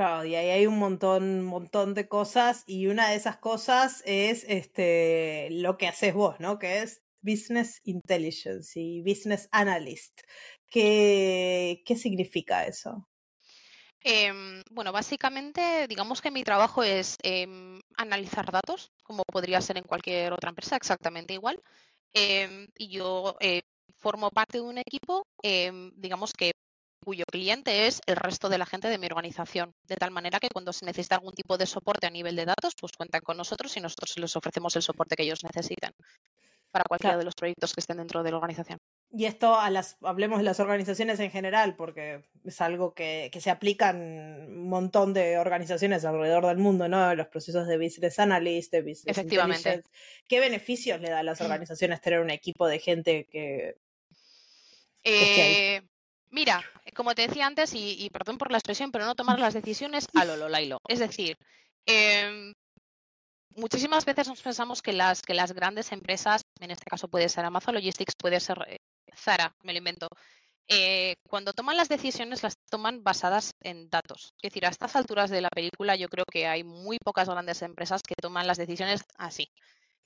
Claro, 0.00 0.24
y 0.24 0.34
ahí 0.34 0.48
hay 0.48 0.66
un 0.66 0.78
montón, 0.78 1.42
montón 1.42 1.92
de 1.92 2.08
cosas 2.08 2.64
y 2.66 2.86
una 2.86 3.10
de 3.10 3.16
esas 3.16 3.36
cosas 3.36 4.02
es 4.06 4.46
este, 4.48 5.48
lo 5.50 5.76
que 5.76 5.88
haces 5.88 6.14
vos, 6.14 6.40
¿no? 6.40 6.58
Que 6.58 6.80
es 6.80 7.02
Business 7.20 7.82
Intelligence 7.84 8.80
y 8.80 9.02
Business 9.02 9.46
Analyst. 9.52 10.22
¿Qué, 10.70 11.82
qué 11.84 11.96
significa 11.96 12.64
eso? 12.64 13.10
Eh, 14.02 14.32
bueno, 14.70 14.90
básicamente, 14.90 15.86
digamos 15.86 16.22
que 16.22 16.30
mi 16.30 16.44
trabajo 16.44 16.82
es 16.82 17.18
eh, 17.22 17.46
analizar 17.98 18.50
datos, 18.50 18.92
como 19.02 19.22
podría 19.30 19.60
ser 19.60 19.76
en 19.76 19.84
cualquier 19.84 20.32
otra 20.32 20.48
empresa, 20.48 20.76
exactamente 20.76 21.34
igual. 21.34 21.60
Eh, 22.14 22.68
y 22.78 22.88
yo 22.88 23.36
eh, 23.38 23.64
formo 23.98 24.30
parte 24.30 24.56
de 24.56 24.64
un 24.64 24.78
equipo, 24.78 25.26
digamos 25.94 26.32
que 26.32 26.52
cuyo 27.04 27.24
cliente 27.24 27.86
es 27.86 28.00
el 28.06 28.16
resto 28.16 28.48
de 28.48 28.58
la 28.58 28.66
gente 28.66 28.88
de 28.88 28.98
mi 28.98 29.06
organización, 29.06 29.74
de 29.86 29.96
tal 29.96 30.10
manera 30.10 30.38
que 30.38 30.48
cuando 30.48 30.72
se 30.72 30.84
necesita 30.86 31.16
algún 31.16 31.32
tipo 31.32 31.58
de 31.58 31.66
soporte 31.66 32.06
a 32.06 32.10
nivel 32.10 32.36
de 32.36 32.44
datos, 32.44 32.74
pues 32.80 32.92
cuentan 32.92 33.22
con 33.22 33.36
nosotros 33.36 33.76
y 33.76 33.80
nosotros 33.80 34.16
les 34.18 34.36
ofrecemos 34.36 34.76
el 34.76 34.82
soporte 34.82 35.16
que 35.16 35.24
ellos 35.24 35.42
necesitan 35.44 35.92
para 36.70 36.84
cualquiera 36.84 37.12
claro. 37.12 37.18
de 37.18 37.24
los 37.24 37.34
proyectos 37.34 37.74
que 37.74 37.80
estén 37.80 37.96
dentro 37.96 38.22
de 38.22 38.30
la 38.30 38.36
organización. 38.36 38.78
Y 39.12 39.24
esto 39.24 39.58
a 39.58 39.70
las, 39.70 39.96
hablemos 40.02 40.38
de 40.38 40.44
las 40.44 40.60
organizaciones 40.60 41.18
en 41.18 41.30
general, 41.30 41.74
porque 41.74 42.22
es 42.44 42.60
algo 42.60 42.94
que, 42.94 43.28
que 43.32 43.40
se 43.40 43.50
aplica 43.50 43.90
en 43.90 44.46
un 44.48 44.68
montón 44.68 45.12
de 45.12 45.38
organizaciones 45.38 46.04
alrededor 46.04 46.46
del 46.46 46.58
mundo, 46.58 46.88
¿no? 46.88 47.14
Los 47.14 47.26
procesos 47.26 47.66
de 47.66 47.76
business 47.76 48.18
analyst, 48.18 48.72
de 48.72 48.82
business 48.82 49.06
Efectivamente. 49.06 49.82
¿Qué 50.28 50.38
beneficios 50.38 51.00
le 51.00 51.10
da 51.10 51.20
a 51.20 51.24
las 51.24 51.40
organizaciones 51.40 52.00
tener 52.00 52.20
un 52.20 52.30
equipo 52.30 52.66
de 52.68 52.78
gente 52.78 53.26
que... 53.30 53.76
Eh, 55.02 55.82
mira, 56.30 56.62
como 56.94 57.14
te 57.14 57.26
decía 57.26 57.46
antes, 57.46 57.72
y, 57.74 58.08
perdón 58.10 58.38
por 58.38 58.50
la 58.50 58.58
expresión, 58.58 58.90
pero 58.90 59.04
no 59.04 59.14
tomar 59.14 59.38
las 59.38 59.54
decisiones 59.54 60.06
a 60.14 60.24
lo 60.24 60.36
Lolailo. 60.36 60.78
Es 60.88 60.98
decir, 60.98 61.36
eh, 61.86 62.52
muchísimas 63.56 64.04
veces 64.04 64.28
nos 64.28 64.42
pensamos 64.42 64.82
que 64.82 64.92
las, 64.92 65.22
que 65.22 65.34
las 65.34 65.52
grandes 65.52 65.92
empresas, 65.92 66.42
en 66.60 66.70
este 66.70 66.84
caso 66.88 67.08
puede 67.08 67.28
ser 67.28 67.44
Amazon 67.44 67.74
Logistics, 67.74 68.14
puede 68.16 68.40
ser 68.40 68.58
eh, 68.66 68.78
Zara, 69.14 69.54
me 69.62 69.72
lo 69.72 69.78
invento, 69.78 70.08
eh, 70.72 71.16
cuando 71.28 71.52
toman 71.52 71.76
las 71.76 71.88
decisiones 71.88 72.44
las 72.44 72.54
toman 72.70 73.02
basadas 73.02 73.50
en 73.60 73.90
datos. 73.90 74.34
Es 74.40 74.50
decir, 74.50 74.64
a 74.64 74.68
estas 74.68 74.94
alturas 74.94 75.28
de 75.28 75.40
la 75.40 75.48
película 75.48 75.96
yo 75.96 76.08
creo 76.08 76.24
que 76.30 76.46
hay 76.46 76.62
muy 76.62 76.98
pocas 77.04 77.28
grandes 77.28 77.62
empresas 77.62 78.02
que 78.06 78.14
toman 78.14 78.46
las 78.46 78.56
decisiones 78.56 79.02
así. 79.18 79.50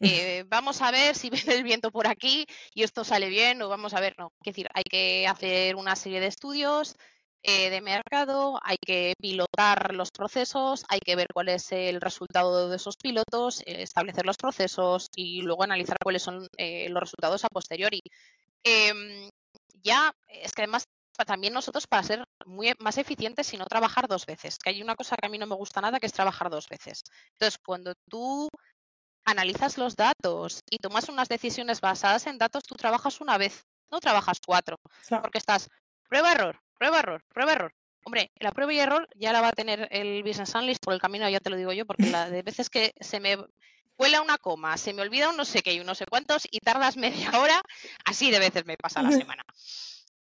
Eh, 0.01 0.45
vamos 0.49 0.83
a 0.83 0.91
ver 0.91 1.15
si 1.15 1.31
viene 1.47 1.55
el 1.55 1.63
viento 1.63 1.91
por 1.91 2.07
aquí 2.07 2.47
y 2.75 2.83
esto 2.83 3.05
sale 3.05 3.29
bien 3.29 3.61
o 3.63 3.69
vamos 3.69 3.95
a 3.95 4.01
ver, 4.01 4.15
no. 4.19 4.33
Es 4.41 4.53
decir, 4.53 4.69
hay 4.75 4.85
que 4.85 5.27
hacer 5.27 5.77
una 5.77 5.97
serie 5.97 6.21
de 6.21 6.27
estudios, 6.27 6.97
eh, 7.43 7.71
de 7.71 7.81
mercado, 7.81 8.59
hay 8.63 8.79
que 8.79 9.15
pilotar 9.19 9.95
los 9.95 10.11
procesos, 10.11 10.85
hay 10.89 11.01
que 11.01 11.17
ver 11.17 11.29
cuál 11.33 11.51
es 11.51 11.73
el 11.73 12.01
resultado 12.01 12.69
de 12.69 12.77
esos 12.77 12.97
pilotos, 12.97 13.61
eh, 13.61 13.83
establecer 13.83 14.25
los 14.25 14.37
procesos 14.39 15.09
y 15.15 15.43
luego 15.43 15.63
analizar 15.63 15.99
cuáles 16.03 16.23
son 16.23 16.39
los 16.39 17.01
resultados 17.01 17.45
a 17.45 17.49
posteriori. 17.49 18.01
Em, 18.63 19.29
ya, 19.83 20.13
es 20.27 20.53
que 20.53 20.63
además 20.63 20.85
también 21.27 21.53
nosotros 21.53 21.87
para 21.87 22.03
ser 22.03 22.25
muy 22.47 22.73
más 22.81 22.99
eficientes 22.99 23.53
y 23.53 23.57
no 23.57 23.67
trabajar 23.67 24.09
dos 24.09 24.27
veces, 24.27 24.59
que 24.59 24.71
hay 24.71 24.83
una 24.83 24.97
cosa 24.97 25.17
que 25.17 25.27
a 25.27 25.31
mí 25.31 25.39
no 25.39 25.47
me 25.47 25.55
gusta 25.55 25.81
nada 25.81 26.01
que 26.01 26.07
es 26.07 26.13
trabajar 26.13 26.51
dos 26.51 26.69
veces. 26.69 27.05
Entonces, 27.35 27.61
cuando 27.65 27.95
tú 28.09 28.49
analizas 29.25 29.79
los 29.79 29.97
datos 29.97 30.63
y 30.71 30.79
tomas 30.79 31.09
unas 31.09 31.29
decisiones 31.29 31.81
basadas 31.81 32.27
en 32.27 32.39
datos, 32.39 32.63
tú 32.65 32.75
trabajas 32.75 33.21
una 33.21 33.39
vez, 33.39 33.65
no 33.91 34.01
trabajas 34.01 34.39
cuatro, 34.45 34.77
porque 35.09 35.39
estás 35.39 35.69
prueba 36.09 36.33
error, 36.33 36.61
prueba 36.79 36.99
error, 37.01 37.23
prueba 37.33 37.53
error. 37.53 37.73
Hombre, 38.07 38.31
la 38.39 38.53
prueba 38.53 38.73
y 38.73 38.79
error 38.79 39.09
ya 39.17 39.33
la 39.33 39.41
va 39.41 39.49
a 39.49 39.53
tener 39.53 39.89
el 39.91 40.23
Business 40.23 40.55
Analyst 40.55 40.85
por 40.85 40.93
el 40.93 41.01
camino, 41.01 41.29
ya 41.29 41.41
te 41.41 41.49
lo 41.49 41.57
digo 41.57 41.73
yo, 41.73 41.87
porque 41.87 42.07
la 42.11 42.29
de 42.29 42.43
veces 42.43 42.69
que 42.69 42.93
se 43.01 43.19
me 43.19 43.39
cuela 43.97 44.21
una 44.21 44.39
coma, 44.39 44.77
se 44.77 44.93
me 44.93 45.03
olvida 45.03 45.31
un 45.31 45.37
no 45.37 45.45
sé 45.45 45.63
qué 45.63 45.73
y 45.73 45.81
un 45.81 45.87
no 45.87 45.95
sé 45.95 46.05
cuántos 46.07 46.47
y 46.51 46.59
tardas 46.61 46.97
media 46.97 47.31
hora, 47.41 47.63
así 48.05 48.31
de 48.31 48.41
veces 48.41 48.67
me 48.67 48.77
pasa 48.77 49.03
la 49.03 49.11
semana. 49.11 49.43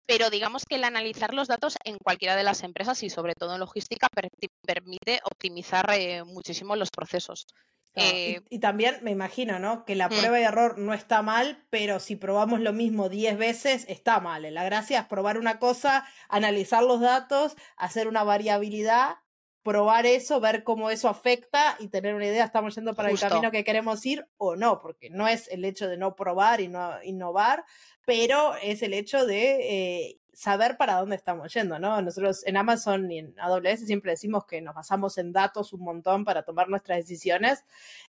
Pero 0.05 0.29
digamos 0.29 0.65
que 0.65 0.75
el 0.75 0.83
analizar 0.83 1.33
los 1.33 1.47
datos 1.47 1.77
en 1.83 1.97
cualquiera 1.97 2.35
de 2.35 2.43
las 2.43 2.63
empresas 2.63 3.01
y 3.01 3.09
sobre 3.09 3.33
todo 3.33 3.53
en 3.53 3.59
logística 3.59 4.09
per 4.09 4.29
permite 4.61 5.21
optimizar 5.23 5.89
eh, 5.91 6.23
muchísimo 6.23 6.75
los 6.75 6.91
procesos. 6.91 7.45
Claro. 7.93 8.09
Eh, 8.15 8.41
y, 8.49 8.55
y, 8.55 8.59
también 8.59 8.99
me 9.01 9.11
imagino, 9.11 9.59
¿no? 9.59 9.83
Que 9.83 9.95
la 9.95 10.07
mm. 10.07 10.11
prueba 10.11 10.39
y 10.39 10.43
error 10.43 10.77
no 10.77 10.93
está 10.93 11.21
mal, 11.21 11.65
pero 11.69 11.99
si 11.99 12.15
probamos 12.15 12.61
lo 12.61 12.71
mismo 12.71 13.09
10 13.09 13.37
veces, 13.37 13.85
está 13.89 14.19
mal. 14.19 14.51
La 14.53 14.63
gracia 14.63 15.01
es 15.01 15.05
probar 15.07 15.37
una 15.37 15.59
cosa, 15.59 16.05
analizar 16.29 16.83
los 16.83 17.01
datos, 17.01 17.55
hacer 17.75 18.07
una 18.07 18.23
variabilidad, 18.23 19.15
probar 19.63 20.05
eso, 20.05 20.39
ver 20.39 20.63
cómo 20.63 20.89
eso 20.89 21.07
afecta 21.07 21.75
y 21.79 21.89
tener 21.89 22.15
una 22.15 22.25
idea, 22.25 22.45
estamos 22.45 22.75
yendo 22.75 22.95
para 22.95 23.09
Justo. 23.09 23.25
el 23.25 23.31
camino 23.31 23.51
que 23.51 23.63
queremos 23.63 24.05
ir 24.05 24.25
o 24.37 24.55
no, 24.55 24.79
porque 24.79 25.09
no 25.09 25.27
es 25.27 25.47
el 25.49 25.65
hecho 25.65 25.87
de 25.87 25.97
no 25.97 26.15
probar 26.15 26.61
y 26.61 26.67
no 26.67 26.91
innovar, 27.03 27.63
pero 28.05 28.55
es 28.55 28.81
el 28.81 28.93
hecho 28.93 29.25
de 29.25 30.07
eh, 30.07 30.20
saber 30.33 30.77
para 30.77 30.95
dónde 30.95 31.15
estamos 31.15 31.53
yendo, 31.53 31.77
¿no? 31.79 32.01
Nosotros 32.01 32.45
en 32.45 32.57
Amazon 32.57 33.11
y 33.11 33.19
en 33.19 33.35
AWS 33.39 33.85
siempre 33.85 34.11
decimos 34.11 34.45
que 34.45 34.61
nos 34.61 34.73
basamos 34.73 35.17
en 35.17 35.33
datos 35.33 35.73
un 35.73 35.81
montón 35.81 36.23
para 36.25 36.43
tomar 36.43 36.69
nuestras 36.69 36.99
decisiones 36.99 37.65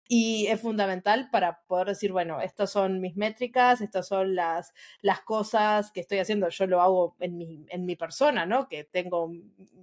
y 0.09 0.47
es 0.47 0.61
fundamental 0.61 1.29
para 1.31 1.61
poder 1.67 1.89
decir, 1.89 2.13
bueno, 2.13 2.41
estas 2.41 2.71
son 2.71 3.01
mis 3.01 3.17
métricas, 3.17 3.81
estas 3.81 4.07
son 4.07 4.35
las, 4.35 4.73
las 5.01 5.21
cosas 5.21 5.91
que 5.93 6.01
estoy 6.01 6.19
haciendo, 6.19 6.49
yo 6.49 6.67
lo 6.67 6.81
hago 6.81 7.17
en 7.19 7.37
mi, 7.37 7.67
en 7.69 7.85
mi 7.85 7.97
persona, 7.97 8.47
¿no? 8.47 8.69
Que 8.69 8.85
tengo 8.85 9.31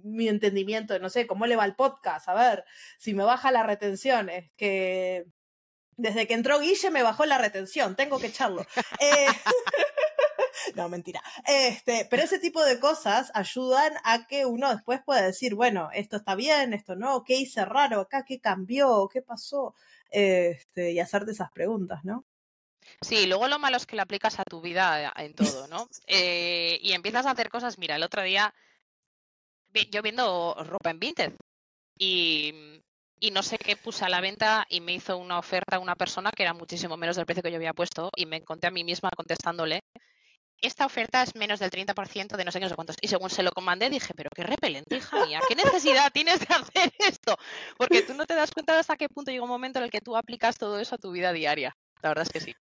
mi 0.02 0.28
entendimiento 0.28 0.94
de, 0.94 1.00
no 1.00 1.10
sé, 1.10 1.26
cómo 1.26 1.46
le 1.46 1.56
va 1.56 1.64
el 1.64 1.76
podcast, 1.76 2.28
a 2.28 2.34
ver, 2.34 2.64
si 2.98 3.14
me 3.14 3.24
baja 3.24 3.52
la 3.52 3.62
retención, 3.62 4.28
es 4.30 4.50
que 4.56 5.26
desde 5.96 6.26
que 6.26 6.34
entró 6.34 6.58
Guille 6.58 6.90
me 6.90 7.02
bajó 7.02 7.24
la 7.26 7.38
retención, 7.38 7.94
tengo 7.94 8.18
que 8.18 8.28
echarlo. 8.28 8.64
Eh, 9.00 9.26
no, 10.76 10.88
mentira. 10.88 11.22
Este, 11.46 12.06
pero 12.10 12.22
ese 12.22 12.38
tipo 12.38 12.62
de 12.64 12.78
cosas 12.78 13.30
ayudan 13.34 13.94
a 14.04 14.26
que 14.26 14.46
uno 14.46 14.70
después 14.70 15.00
pueda 15.04 15.22
decir, 15.22 15.54
bueno, 15.54 15.90
esto 15.92 16.16
está 16.16 16.34
bien, 16.34 16.74
esto 16.74 16.96
no, 16.96 17.24
qué 17.24 17.36
hice 17.36 17.64
raro 17.64 18.00
acá, 18.00 18.24
qué 18.24 18.40
cambió, 18.40 19.08
qué 19.12 19.22
pasó, 19.22 19.74
este, 20.10 20.92
y 20.92 21.00
hacerte 21.00 21.32
esas 21.32 21.50
preguntas, 21.50 22.04
¿no? 22.04 22.24
Sí, 23.00 23.26
luego 23.26 23.48
lo 23.48 23.58
malo 23.58 23.76
es 23.76 23.86
que 23.86 23.96
lo 23.96 24.02
aplicas 24.02 24.38
a 24.38 24.44
tu 24.44 24.60
vida 24.60 25.12
en 25.16 25.34
todo, 25.34 25.66
¿no? 25.68 25.88
Eh, 26.06 26.78
y 26.82 26.92
empiezas 26.92 27.26
a 27.26 27.30
hacer 27.30 27.48
cosas, 27.48 27.78
mira, 27.78 27.96
el 27.96 28.02
otro 28.02 28.22
día 28.22 28.54
yo 29.90 30.02
viendo 30.02 30.54
ropa 30.68 30.90
en 30.90 31.00
Vinted 31.00 31.32
y, 31.98 32.80
y 33.18 33.30
no 33.30 33.42
sé 33.42 33.58
qué 33.58 33.76
puse 33.76 34.04
a 34.04 34.08
la 34.08 34.20
venta 34.20 34.66
y 34.68 34.80
me 34.80 34.92
hizo 34.92 35.16
una 35.18 35.38
oferta 35.38 35.78
una 35.78 35.96
persona 35.96 36.30
que 36.30 36.44
era 36.44 36.54
muchísimo 36.54 36.96
menos 36.96 37.16
del 37.16 37.26
precio 37.26 37.42
que 37.42 37.50
yo 37.50 37.56
había 37.56 37.72
puesto 37.72 38.10
y 38.14 38.26
me 38.26 38.36
encontré 38.36 38.68
a 38.68 38.72
mí 38.72 38.84
misma 38.84 39.10
contestándole 39.16 39.80
esta 40.60 40.86
oferta 40.86 41.22
es 41.22 41.34
menos 41.34 41.60
del 41.60 41.70
30% 41.70 42.36
de 42.36 42.44
no 42.44 42.50
sé 42.50 42.58
qué, 42.58 42.64
no 42.64 42.68
sé 42.68 42.74
cuántos. 42.74 42.96
Y 43.00 43.08
según 43.08 43.30
se 43.30 43.42
lo 43.42 43.52
comandé, 43.52 43.90
dije, 43.90 44.14
pero 44.14 44.30
qué 44.34 44.42
repelente, 44.42 44.96
hija 44.96 45.26
mía, 45.26 45.40
¿qué 45.46 45.54
necesidad 45.54 46.10
tienes 46.12 46.40
de 46.40 46.46
hacer 46.54 46.92
esto? 46.98 47.36
Porque 47.76 48.02
tú 48.02 48.14
no 48.14 48.26
te 48.26 48.34
das 48.34 48.50
cuenta 48.50 48.74
de 48.74 48.80
hasta 48.80 48.96
qué 48.96 49.08
punto 49.08 49.30
llega 49.30 49.44
un 49.44 49.48
momento 49.48 49.78
en 49.78 49.84
el 49.84 49.90
que 49.90 50.00
tú 50.00 50.16
aplicas 50.16 50.56
todo 50.56 50.78
eso 50.78 50.94
a 50.94 50.98
tu 50.98 51.10
vida 51.10 51.32
diaria. 51.32 51.76
La 52.02 52.10
verdad 52.10 52.22
es 52.22 52.30
que 52.30 52.40
sí. 52.40 52.54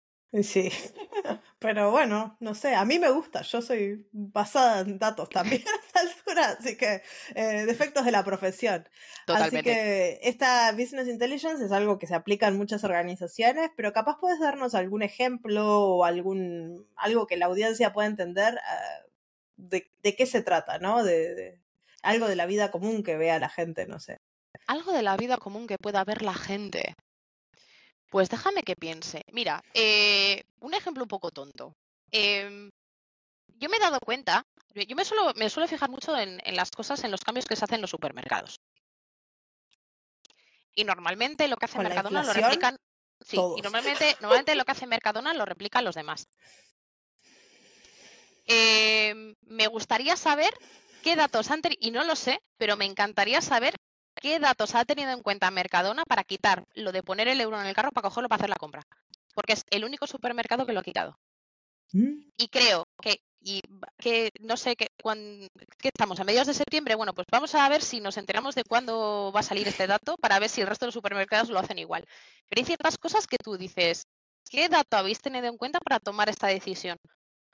Sí, 0.45 0.71
pero 1.59 1.91
bueno, 1.91 2.37
no 2.39 2.55
sé, 2.55 2.77
a 2.77 2.85
mí 2.85 3.01
me 3.01 3.11
gusta, 3.11 3.43
yo 3.43 3.61
soy 3.61 4.07
basada 4.13 4.81
en 4.81 4.97
datos 4.97 5.29
también 5.29 5.63
a 5.67 5.87
esta 5.87 6.01
altura, 6.01 6.57
así 6.59 6.77
que 6.77 7.03
eh, 7.35 7.65
defectos 7.67 8.05
de 8.05 8.13
la 8.13 8.25
profesión. 8.25 8.89
Totalmente. 9.27 9.59
Así 9.59 9.65
que 9.65 10.21
esta 10.23 10.71
Business 10.71 11.09
Intelligence 11.09 11.65
es 11.65 11.73
algo 11.73 11.99
que 11.99 12.07
se 12.07 12.15
aplica 12.15 12.47
en 12.47 12.57
muchas 12.57 12.85
organizaciones, 12.85 13.71
pero 13.77 13.93
capaz 13.93 14.19
puedes 14.21 14.39
darnos 14.39 14.77
algún 14.77 15.03
ejemplo 15.03 15.81
o 15.81 16.05
algún 16.05 16.87
algo 16.95 17.27
que 17.27 17.37
la 17.37 17.47
audiencia 17.47 17.93
pueda 17.93 18.07
entender 18.07 18.55
uh, 18.55 19.11
de, 19.57 19.91
de, 20.05 20.15
qué 20.15 20.27
se 20.27 20.43
trata, 20.43 20.79
¿no? 20.79 21.03
De, 21.03 21.35
de 21.35 21.61
algo 22.03 22.29
de 22.29 22.37
la 22.37 22.47
vida 22.47 22.71
común 22.71 23.03
que 23.03 23.17
vea 23.17 23.41
la 23.41 23.49
gente, 23.49 23.87
no 23.87 23.99
sé. 23.99 24.21
Algo 24.69 24.93
de 24.93 25.03
la 25.03 25.17
vida 25.17 25.39
común 25.39 25.67
que 25.67 25.77
pueda 25.77 26.05
ver 26.05 26.23
la 26.23 26.35
gente. 26.35 26.95
Pues 28.11 28.29
déjame 28.29 28.63
que 28.63 28.77
piense. 28.77 29.25
Mira, 29.33 29.63
eh, 29.73 30.45
un 30.59 30.75
ejemplo 30.75 31.05
un 31.05 31.09
poco 31.09 31.31
tonto. 31.31 31.75
Eh, 32.11 32.69
yo 33.57 33.69
me 33.69 33.77
he 33.77 33.81
dado 33.81 34.01
cuenta, 34.01 34.45
yo 34.75 34.97
me 34.97 35.05
suelo, 35.05 35.33
me 35.37 35.49
suelo 35.49 35.69
fijar 35.69 35.89
mucho 35.89 36.17
en, 36.19 36.41
en, 36.45 36.57
las 36.57 36.71
cosas, 36.71 37.05
en 37.05 37.13
los 37.13 37.21
cambios 37.21 37.47
que 37.47 37.57
se 37.57 37.65
hacen 37.65 37.77
en 37.77 37.83
los 37.83 37.91
supermercados. 37.91 38.61
Y 40.75 40.85
normalmente 40.85 41.47
lo 41.47 41.57
que 41.57 41.67
hace 41.67 41.79
Mercadona 41.79 42.25
lo 42.25 42.33
replican. 42.33 42.77
Sí, 43.21 43.37
y 43.37 43.61
normalmente, 43.61 44.17
normalmente 44.21 44.55
lo 44.55 44.65
que 44.65 44.73
hace 44.73 44.87
Mercadona 44.87 45.35
lo 45.35 45.45
replican 45.45 45.85
los 45.85 45.95
demás. 45.95 46.27
Eh, 48.47 49.35
me 49.43 49.67
gustaría 49.69 50.17
saber 50.17 50.53
qué 51.03 51.15
datos 51.17 51.51
han 51.51 51.63
tenido, 51.63 51.79
y 51.81 51.91
no 51.91 52.03
lo 52.05 52.17
sé, 52.17 52.41
pero 52.57 52.77
me 52.77 52.87
encantaría 52.87 53.41
saber 53.41 53.77
qué 54.15 54.39
datos 54.39 54.75
ha 54.75 54.85
tenido 54.85 55.11
en 55.11 55.23
cuenta 55.23 55.51
Mercadona 55.51 56.05
para 56.05 56.25
quitar 56.25 56.65
lo 56.75 56.93
de 56.93 57.03
poner 57.03 57.29
el 57.29 57.41
euro 57.41 57.61
en 57.61 57.67
el 57.67 57.75
carro 57.75 57.93
para 57.93 58.09
cogerlo 58.09 58.29
para 58.29 58.41
hacer 58.41 58.51
la 58.51 58.57
compra. 58.57 58.83
porque 59.35 59.53
es 59.53 59.65
el 59.71 59.85
único 59.85 60.07
supermercado 60.07 60.67
que 60.67 60.73
lo 60.73 60.81
ha 60.81 60.85
quitado. 60.85 61.19
Mm. 61.93 62.31
Y 62.37 62.49
creo 62.49 62.87
que, 63.01 63.23
y 63.41 63.63
que 63.99 64.31
no 64.41 64.57
sé, 64.57 64.77
qué 64.77 64.89
estamos 65.83 66.21
a 66.21 66.25
mediados 66.25 66.49
de 66.49 66.55
septiembre, 66.55 66.95
bueno, 66.95 67.15
pues 67.15 67.27
vamos 67.31 67.55
a 67.55 67.69
ver 67.69 67.83
si 67.83 68.01
nos 68.01 68.17
enteramos 68.17 68.55
de 68.55 68.65
cuándo 68.65 69.33
va 69.35 69.41
a 69.41 69.45
salir 69.45 69.67
este 69.69 69.87
dato 69.87 70.17
para 70.17 70.39
ver 70.39 70.49
si 70.49 70.61
el 70.61 70.67
resto 70.67 70.85
de 70.85 70.89
los 70.89 70.95
supermercados 70.95 71.49
lo 71.49 71.59
hacen 71.59 71.79
igual. 71.79 72.05
Pero 72.49 72.61
hay 72.61 72.67
ciertas 72.67 72.99
cosas 72.99 73.27
que 73.27 73.37
tú 73.39 73.57
dices, 73.57 74.07
¿qué 74.51 74.69
dato 74.69 74.97
habéis 74.97 75.21
tenido 75.21 75.47
en 75.47 75.57
cuenta 75.57 75.79
para 75.81 76.01
tomar 76.01 76.29
esta 76.29 76.49
decisión? 76.49 76.99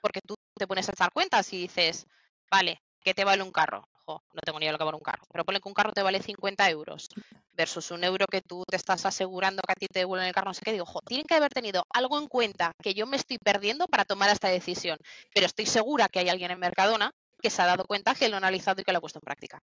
Porque 0.01 0.21
tú 0.21 0.35
te 0.55 0.67
pones 0.67 0.89
a 0.89 0.91
echar 0.91 1.11
cuentas 1.11 1.51
y 1.53 1.61
dices, 1.61 2.05
vale, 2.51 2.81
¿qué 3.01 3.13
te 3.13 3.23
vale 3.23 3.43
un 3.43 3.51
carro? 3.51 3.87
No 4.07 4.41
tengo 4.43 4.59
ni 4.59 4.65
idea 4.65 4.71
lo 4.71 4.77
que 4.77 4.83
vale 4.83 4.97
un 4.97 5.03
carro, 5.03 5.23
pero 5.31 5.45
ponle 5.45 5.59
que 5.59 5.69
un 5.69 5.73
carro 5.73 5.91
te 5.91 6.01
vale 6.01 6.21
50 6.21 6.69
euros 6.69 7.09
versus 7.53 7.91
un 7.91 8.03
euro 8.03 8.25
que 8.27 8.41
tú 8.41 8.63
te 8.67 8.77
estás 8.77 9.05
asegurando 9.05 9.61
que 9.65 9.71
a 9.71 9.75
ti 9.75 9.87
te 9.87 9.99
devuelven 9.99 10.27
el 10.27 10.33
carro, 10.33 10.47
no 10.47 10.53
sé 10.53 10.61
qué, 10.63 10.71
digo, 10.71 10.83
ojo, 10.83 11.01
tienen 11.01 11.25
que 11.25 11.35
haber 11.35 11.51
tenido 11.51 11.83
algo 11.93 12.17
en 12.17 12.27
cuenta 12.27 12.71
que 12.81 12.93
yo 12.93 13.05
me 13.05 13.17
estoy 13.17 13.37
perdiendo 13.37 13.87
para 13.87 14.05
tomar 14.05 14.29
esta 14.29 14.49
decisión, 14.49 14.97
pero 15.33 15.45
estoy 15.45 15.65
segura 15.65 16.07
que 16.07 16.19
hay 16.19 16.29
alguien 16.29 16.51
en 16.51 16.59
Mercadona 16.59 17.11
que 17.41 17.49
se 17.49 17.61
ha 17.61 17.65
dado 17.65 17.85
cuenta, 17.85 18.15
que 18.15 18.29
lo 18.29 18.35
ha 18.35 18.37
analizado 18.37 18.81
y 18.81 18.83
que 18.83 18.91
lo 18.91 18.97
ha 18.97 19.01
puesto 19.01 19.19
en 19.19 19.25
práctica. 19.25 19.61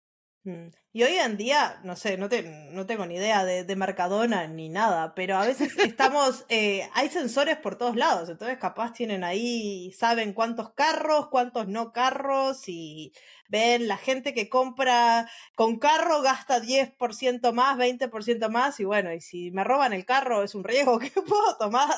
Mm. 0.44 0.68
Y 0.92 1.02
hoy 1.02 1.14
en 1.14 1.36
día, 1.36 1.80
no 1.84 1.96
sé, 1.96 2.16
no, 2.16 2.28
te, 2.28 2.42
no 2.42 2.86
tengo 2.86 3.04
ni 3.04 3.16
idea 3.16 3.44
de, 3.44 3.64
de, 3.64 3.76
Mercadona 3.76 4.46
ni 4.46 4.70
nada, 4.70 5.14
pero 5.14 5.36
a 5.36 5.46
veces 5.46 5.72
estamos, 5.78 6.46
eh, 6.48 6.88
hay 6.94 7.10
sensores 7.10 7.58
por 7.58 7.76
todos 7.76 7.94
lados, 7.94 8.28
entonces 8.30 8.56
capaz 8.58 8.92
tienen 8.94 9.22
ahí, 9.22 9.92
saben 9.92 10.32
cuántos 10.32 10.72
carros, 10.72 11.28
cuántos 11.28 11.68
no 11.68 11.92
carros 11.92 12.68
y 12.68 13.12
ven 13.50 13.88
la 13.88 13.96
gente 13.96 14.32
que 14.32 14.48
compra 14.48 15.28
con 15.54 15.78
carro 15.78 16.22
gasta 16.22 16.62
10% 16.62 17.52
más, 17.52 17.76
20% 17.76 18.48
más 18.48 18.80
y 18.80 18.84
bueno, 18.84 19.12
y 19.12 19.20
si 19.20 19.50
me 19.50 19.64
roban 19.64 19.92
el 19.92 20.04
carro 20.04 20.42
es 20.42 20.54
un 20.54 20.64
riesgo 20.64 20.98
que 20.98 21.10
puedo 21.10 21.56
tomar. 21.58 21.94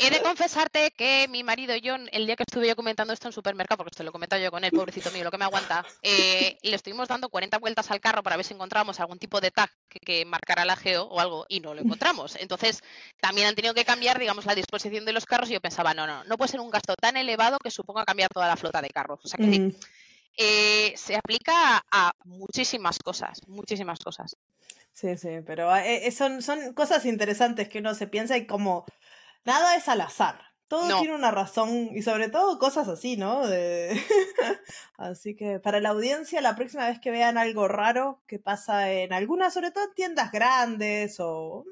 He 0.00 0.10
de 0.10 0.20
confesarte 0.20 0.90
que 0.90 1.28
mi 1.28 1.44
marido 1.44 1.74
John, 1.82 2.08
el 2.12 2.26
día 2.26 2.36
que 2.36 2.42
estuve 2.42 2.66
yo 2.66 2.76
comentando 2.76 3.12
esto 3.12 3.28
en 3.28 3.32
supermercado, 3.32 3.78
porque 3.78 3.90
esto 3.92 4.02
lo 4.02 4.10
he 4.10 4.12
comentado 4.12 4.42
yo 4.42 4.50
con 4.50 4.64
él, 4.64 4.72
pobrecito 4.72 5.10
mío, 5.12 5.24
lo 5.24 5.30
que 5.30 5.38
me 5.38 5.44
aguanta, 5.44 5.86
eh, 6.02 6.58
le 6.62 6.74
estuvimos 6.74 7.08
dando 7.08 7.28
40 7.28 7.58
vueltas 7.58 7.90
al 7.90 8.00
carro 8.00 8.22
para 8.22 8.36
ver 8.36 8.44
si 8.44 8.54
encontrábamos 8.54 8.98
algún 8.98 9.18
tipo 9.18 9.40
de 9.40 9.52
tag 9.52 9.70
que, 9.88 10.00
que 10.00 10.24
marcara 10.24 10.64
la 10.64 10.76
geo 10.76 11.04
o 11.04 11.20
algo 11.20 11.46
y 11.48 11.60
no 11.60 11.74
lo 11.74 11.80
encontramos. 11.80 12.36
Entonces, 12.36 12.82
también 13.20 13.46
han 13.46 13.54
tenido 13.54 13.74
que 13.74 13.84
cambiar, 13.84 14.18
digamos, 14.18 14.44
la 14.46 14.54
disposición 14.54 15.04
de 15.04 15.12
los 15.12 15.24
carros 15.24 15.48
y 15.50 15.52
yo 15.52 15.60
pensaba, 15.60 15.94
no, 15.94 16.06
no, 16.06 16.24
no 16.24 16.36
puede 16.36 16.50
ser 16.50 16.60
un 16.60 16.70
gasto 16.70 16.96
tan 16.96 17.16
elevado 17.16 17.58
que 17.58 17.70
suponga 17.70 18.04
cambiar 18.04 18.30
toda 18.30 18.48
la 18.48 18.56
flota 18.56 18.82
de 18.82 18.90
carros. 18.90 19.20
O 19.24 19.28
sea 19.28 19.38
que 19.38 19.60
mm. 19.60 19.74
Eh, 20.36 20.94
se 20.96 21.16
aplica 21.16 21.84
a 21.90 22.12
muchísimas 22.24 22.98
cosas, 22.98 23.40
muchísimas 23.46 23.98
cosas. 24.00 24.36
Sí, 24.92 25.16
sí, 25.16 25.40
pero 25.46 25.74
eh, 25.76 26.06
eh, 26.06 26.12
son, 26.12 26.42
son 26.42 26.72
cosas 26.74 27.04
interesantes 27.04 27.68
que 27.68 27.78
uno 27.78 27.94
se 27.94 28.06
piensa 28.06 28.36
y 28.36 28.46
como 28.46 28.84
nada 29.44 29.76
es 29.76 29.88
al 29.88 30.00
azar. 30.00 30.40
Todo 30.68 30.98
tiene 31.00 31.14
una 31.14 31.30
razón 31.30 31.90
y 31.94 32.02
sobre 32.02 32.28
todo 32.30 32.58
cosas 32.58 32.88
así, 32.88 33.16
¿no? 33.16 33.42
así 34.96 35.36
que 35.36 35.60
para 35.60 35.80
la 35.80 35.90
audiencia, 35.90 36.40
la 36.40 36.56
próxima 36.56 36.86
vez 36.86 36.98
que 37.00 37.10
vean 37.10 37.38
algo 37.38 37.68
raro 37.68 38.22
que 38.26 38.38
pasa 38.38 38.90
en 38.90 39.12
algunas, 39.12 39.54
sobre 39.54 39.70
todo 39.70 39.84
en 39.84 39.94
tiendas 39.94 40.32
grandes 40.32 41.16
o 41.20 41.64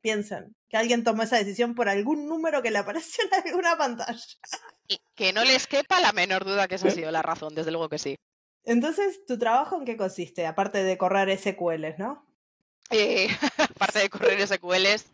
piensen 0.00 0.55
que 0.68 0.76
alguien 0.76 1.04
tomó 1.04 1.22
esa 1.22 1.36
decisión 1.36 1.74
por 1.74 1.88
algún 1.88 2.28
número 2.28 2.62
que 2.62 2.70
le 2.70 2.78
apareció 2.78 3.24
en 3.24 3.46
alguna 3.46 3.76
pantalla. 3.76 4.24
Y 4.88 5.00
que 5.14 5.32
no 5.32 5.44
les 5.44 5.66
quepa 5.66 6.00
la 6.00 6.12
menor 6.12 6.44
duda 6.44 6.68
que 6.68 6.76
esa 6.76 6.88
ha 6.88 6.92
sido 6.92 7.10
la 7.10 7.22
razón, 7.22 7.54
desde 7.54 7.70
luego 7.70 7.88
que 7.88 7.98
sí. 7.98 8.16
Entonces, 8.64 9.24
¿tu 9.26 9.38
trabajo 9.38 9.78
en 9.78 9.84
qué 9.84 9.96
consiste? 9.96 10.46
Aparte 10.46 10.82
de 10.82 10.98
correr 10.98 11.36
SQLs, 11.38 11.98
¿no? 11.98 12.26
Eh, 12.90 13.28
aparte 13.58 14.00
de 14.00 14.10
correr 14.10 14.46
SQLs, 14.46 15.06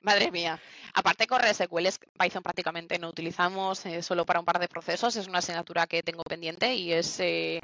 madre 0.00 0.30
mía. 0.30 0.60
Aparte 0.94 1.24
de 1.24 1.28
correr 1.28 1.54
SQLs, 1.54 1.98
Python 2.18 2.42
prácticamente 2.42 2.98
no 2.98 3.08
utilizamos 3.08 3.84
eh, 3.86 4.02
solo 4.02 4.24
para 4.24 4.40
un 4.40 4.46
par 4.46 4.60
de 4.60 4.68
procesos. 4.68 5.16
Es 5.16 5.26
una 5.26 5.38
asignatura 5.38 5.86
que 5.86 6.02
tengo 6.02 6.22
pendiente 6.22 6.74
y 6.74 6.92
es 6.92 7.18
eh, 7.20 7.60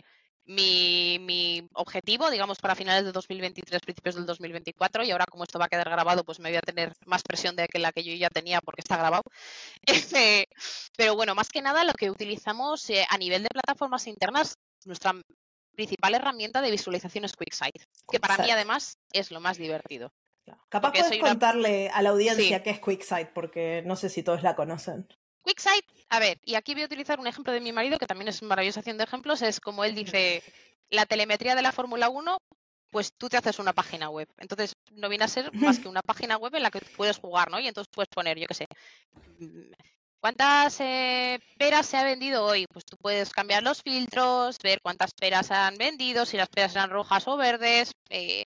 mi, 0.46 1.18
mi, 1.20 1.68
objetivo, 1.74 2.30
digamos, 2.30 2.58
para 2.58 2.74
finales 2.74 3.04
de 3.04 3.12
2023, 3.12 3.80
principios 3.80 4.14
del 4.14 4.26
2024. 4.26 5.04
Y 5.04 5.10
ahora, 5.10 5.26
como 5.26 5.44
esto 5.44 5.58
va 5.58 5.66
a 5.66 5.68
quedar 5.68 5.90
grabado, 5.90 6.24
pues 6.24 6.40
me 6.40 6.48
voy 6.48 6.56
a 6.56 6.62
tener 6.62 6.92
más 7.04 7.22
presión 7.22 7.56
de 7.56 7.68
que 7.68 7.78
la 7.78 7.92
que 7.92 8.04
yo 8.04 8.14
ya 8.14 8.30
tenía 8.30 8.60
porque 8.60 8.80
está 8.80 8.96
grabado. 8.96 9.22
Este, 9.86 10.48
pero 10.96 11.14
bueno, 11.14 11.34
más 11.34 11.48
que 11.48 11.62
nada, 11.62 11.84
lo 11.84 11.92
que 11.92 12.10
utilizamos 12.10 12.88
eh, 12.90 13.06
a 13.08 13.18
nivel 13.18 13.42
de 13.42 13.48
plataformas 13.48 14.06
internas, 14.06 14.58
nuestra 14.84 15.14
principal 15.74 16.14
herramienta 16.14 16.60
de 16.62 16.70
visualización 16.70 17.24
es 17.24 17.34
QuickSight, 17.36 17.82
que 18.10 18.20
para 18.20 18.38
mí 18.38 18.50
además 18.50 18.98
es 19.12 19.30
lo 19.30 19.40
más 19.40 19.58
divertido. 19.58 20.12
Capaz 20.68 20.92
puedes 20.92 21.20
contarle 21.20 21.90
a 21.90 22.02
la 22.02 22.10
audiencia 22.10 22.62
qué 22.62 22.70
es 22.70 22.78
QuickSight, 22.78 23.30
porque 23.30 23.82
no 23.84 23.96
sé 23.96 24.08
si 24.08 24.22
todos 24.22 24.42
la 24.42 24.54
conocen. 24.54 25.08
QuickSight, 25.46 25.84
a 26.10 26.18
ver, 26.18 26.40
y 26.44 26.56
aquí 26.56 26.74
voy 26.74 26.82
a 26.82 26.86
utilizar 26.86 27.20
un 27.20 27.28
ejemplo 27.28 27.52
de 27.52 27.60
mi 27.60 27.70
marido, 27.70 27.98
que 27.98 28.06
también 28.06 28.26
es 28.26 28.42
maravilloso 28.42 28.80
haciendo 28.80 29.04
ejemplos, 29.04 29.42
es 29.42 29.60
como 29.60 29.84
él 29.84 29.94
dice, 29.94 30.42
la 30.90 31.06
telemetría 31.06 31.54
de 31.54 31.62
la 31.62 31.70
Fórmula 31.70 32.08
1, 32.08 32.36
pues 32.90 33.12
tú 33.16 33.28
te 33.28 33.36
haces 33.36 33.60
una 33.60 33.72
página 33.72 34.10
web. 34.10 34.28
Entonces, 34.38 34.74
no 34.90 35.08
viene 35.08 35.24
a 35.24 35.28
ser 35.28 35.52
más 35.54 35.78
que 35.78 35.86
una 35.86 36.02
página 36.02 36.36
web 36.36 36.52
en 36.56 36.64
la 36.64 36.72
que 36.72 36.80
puedes 36.96 37.18
jugar, 37.18 37.48
¿no? 37.48 37.60
Y 37.60 37.68
entonces 37.68 37.88
puedes 37.94 38.08
poner, 38.08 38.36
yo 38.40 38.48
qué 38.48 38.54
sé, 38.54 38.66
mm, 39.38 39.72
¿cuántas 40.18 40.80
eh, 40.80 41.38
peras 41.56 41.86
se 41.86 41.96
ha 41.96 42.02
vendido 42.02 42.44
hoy? 42.44 42.66
Pues 42.66 42.84
tú 42.84 42.96
puedes 42.96 43.30
cambiar 43.30 43.62
los 43.62 43.82
filtros, 43.82 44.58
ver 44.64 44.80
cuántas 44.82 45.12
peras 45.14 45.52
han 45.52 45.76
vendido, 45.76 46.26
si 46.26 46.36
las 46.36 46.48
peras 46.48 46.74
eran 46.74 46.90
rojas 46.90 47.28
o 47.28 47.36
verdes. 47.36 47.92
Eh, 48.10 48.44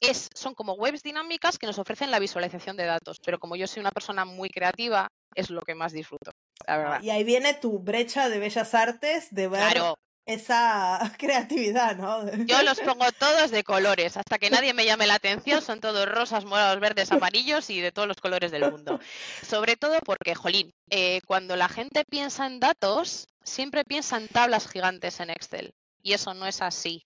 es, 0.00 0.28
son 0.34 0.54
como 0.54 0.74
webs 0.74 1.02
dinámicas 1.02 1.58
que 1.58 1.66
nos 1.66 1.78
ofrecen 1.78 2.10
la 2.10 2.18
visualización 2.18 2.76
de 2.76 2.84
datos, 2.84 3.18
pero 3.24 3.38
como 3.38 3.56
yo 3.56 3.66
soy 3.66 3.80
una 3.80 3.90
persona 3.90 4.24
muy 4.24 4.50
creativa, 4.50 5.08
es 5.34 5.50
lo 5.50 5.62
que 5.62 5.74
más 5.74 5.92
disfruto, 5.92 6.32
la 6.66 6.76
verdad. 6.78 7.02
Y 7.02 7.10
ahí 7.10 7.24
viene 7.24 7.54
tu 7.54 7.78
brecha 7.78 8.28
de 8.28 8.38
bellas 8.38 8.74
artes 8.74 9.28
de 9.30 9.48
ver 9.48 9.82
esa 10.26 11.12
creatividad, 11.18 11.96
¿no? 11.96 12.28
Yo 12.44 12.62
los 12.62 12.80
pongo 12.80 13.10
todos 13.12 13.50
de 13.50 13.64
colores, 13.64 14.16
hasta 14.16 14.38
que 14.38 14.50
nadie 14.50 14.74
me 14.74 14.84
llame 14.84 15.06
la 15.06 15.14
atención, 15.14 15.62
son 15.62 15.80
todos 15.80 16.08
rosas, 16.08 16.44
morados, 16.44 16.80
verdes, 16.80 17.12
amarillos 17.12 17.70
y 17.70 17.80
de 17.80 17.92
todos 17.92 18.08
los 18.08 18.20
colores 18.20 18.50
del 18.50 18.70
mundo. 18.70 19.00
Sobre 19.42 19.76
todo 19.76 19.98
porque, 20.04 20.34
jolín, 20.34 20.72
eh, 20.90 21.20
cuando 21.26 21.56
la 21.56 21.68
gente 21.68 22.04
piensa 22.04 22.46
en 22.46 22.60
datos, 22.60 23.28
siempre 23.42 23.84
piensa 23.84 24.16
en 24.16 24.28
tablas 24.28 24.68
gigantes 24.68 25.20
en 25.20 25.30
Excel. 25.30 25.72
Y 26.02 26.12
eso 26.12 26.34
no 26.34 26.46
es 26.46 26.62
así 26.62 27.04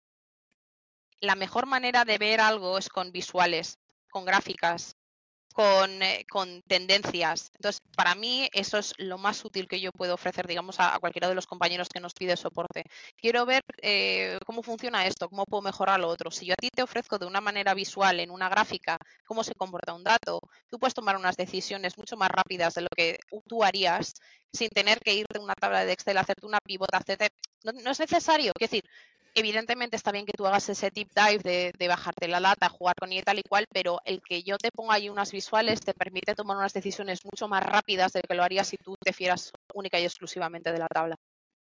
la 1.20 1.34
mejor 1.34 1.66
manera 1.66 2.04
de 2.04 2.18
ver 2.18 2.40
algo 2.40 2.78
es 2.78 2.88
con 2.88 3.12
visuales, 3.12 3.78
con 4.10 4.24
gráficas, 4.24 4.96
con, 5.52 6.02
eh, 6.02 6.24
con, 6.30 6.62
tendencias. 6.62 7.50
Entonces, 7.54 7.82
para 7.96 8.14
mí 8.14 8.48
eso 8.52 8.78
es 8.78 8.94
lo 8.98 9.18
más 9.18 9.44
útil 9.44 9.68
que 9.68 9.80
yo 9.80 9.92
puedo 9.92 10.14
ofrecer, 10.14 10.46
digamos, 10.46 10.76
a, 10.78 10.98
cualquiera 11.00 11.28
de 11.28 11.34
los 11.34 11.46
compañeros 11.46 11.88
que 11.88 12.00
nos 12.00 12.14
pide 12.14 12.36
soporte. 12.36 12.84
Quiero 13.16 13.44
ver 13.46 13.62
eh, 13.82 14.38
cómo 14.46 14.62
funciona 14.62 15.06
esto, 15.06 15.28
cómo 15.28 15.44
puedo 15.44 15.62
mejorar 15.62 16.00
lo 16.00 16.08
otro. 16.08 16.30
Si 16.30 16.46
yo 16.46 16.54
a 16.54 16.56
ti 16.56 16.70
te 16.70 16.82
ofrezco 16.82 17.18
de 17.18 17.26
una 17.26 17.40
manera 17.40 17.74
visual, 17.74 18.20
en 18.20 18.30
una 18.30 18.48
gráfica, 18.48 18.96
cómo 19.26 19.44
se 19.44 19.54
comporta 19.54 19.92
un 19.92 20.04
dato, 20.04 20.40
tú 20.70 20.78
puedes 20.78 20.94
tomar 20.94 21.16
unas 21.16 21.36
decisiones 21.36 21.98
mucho 21.98 22.16
más 22.16 22.30
rápidas 22.30 22.74
de 22.74 22.82
lo 22.82 22.88
que 22.96 23.18
tú 23.46 23.64
harías 23.64 24.14
sin 24.52 24.68
tener 24.70 25.00
que 25.00 25.14
ir 25.14 25.26
de 25.32 25.38
una 25.40 25.54
tabla 25.54 25.84
de 25.84 25.92
Excel, 25.92 26.18
hacerte 26.18 26.46
una 26.46 26.58
pivota, 26.60 26.98
hacerte... 26.98 27.30
No, 27.62 27.90
es 27.90 28.00
necesario. 28.00 28.52
Es 28.58 28.70
decir, 28.70 28.84
evidentemente 29.34 29.96
está 29.96 30.12
bien 30.12 30.26
que 30.26 30.32
tú 30.32 30.46
hagas 30.46 30.68
ese 30.68 30.90
deep 30.90 31.08
dive 31.14 31.72
de, 31.76 31.88
bajarte 31.88 32.28
la 32.28 32.40
lata, 32.40 32.68
jugar 32.68 32.94
con 32.96 33.12
ella 33.12 33.22
tal 33.22 33.38
y 33.38 33.42
cual, 33.42 33.66
pero 33.72 34.00
el 34.04 34.20
que 34.22 34.42
yo 34.42 34.58
te 34.58 34.70
ponga 34.70 34.94
ahí 34.94 35.08
unas 35.08 35.32
visuales 35.32 35.80
te 35.80 35.94
permite 35.94 36.34
tomar 36.34 36.56
unas 36.56 36.72
decisiones 36.72 37.24
mucho 37.24 37.48
más 37.48 37.62
rápidas 37.64 38.12
de 38.12 38.20
lo 38.20 38.28
que 38.28 38.34
lo 38.34 38.42
harías 38.42 38.68
si 38.68 38.76
tú 38.76 38.96
te 39.00 39.12
fieras 39.12 39.52
única 39.74 39.98
y 39.98 40.04
exclusivamente 40.04 40.72
de 40.72 40.78
la 40.78 40.88
tabla. 40.88 41.16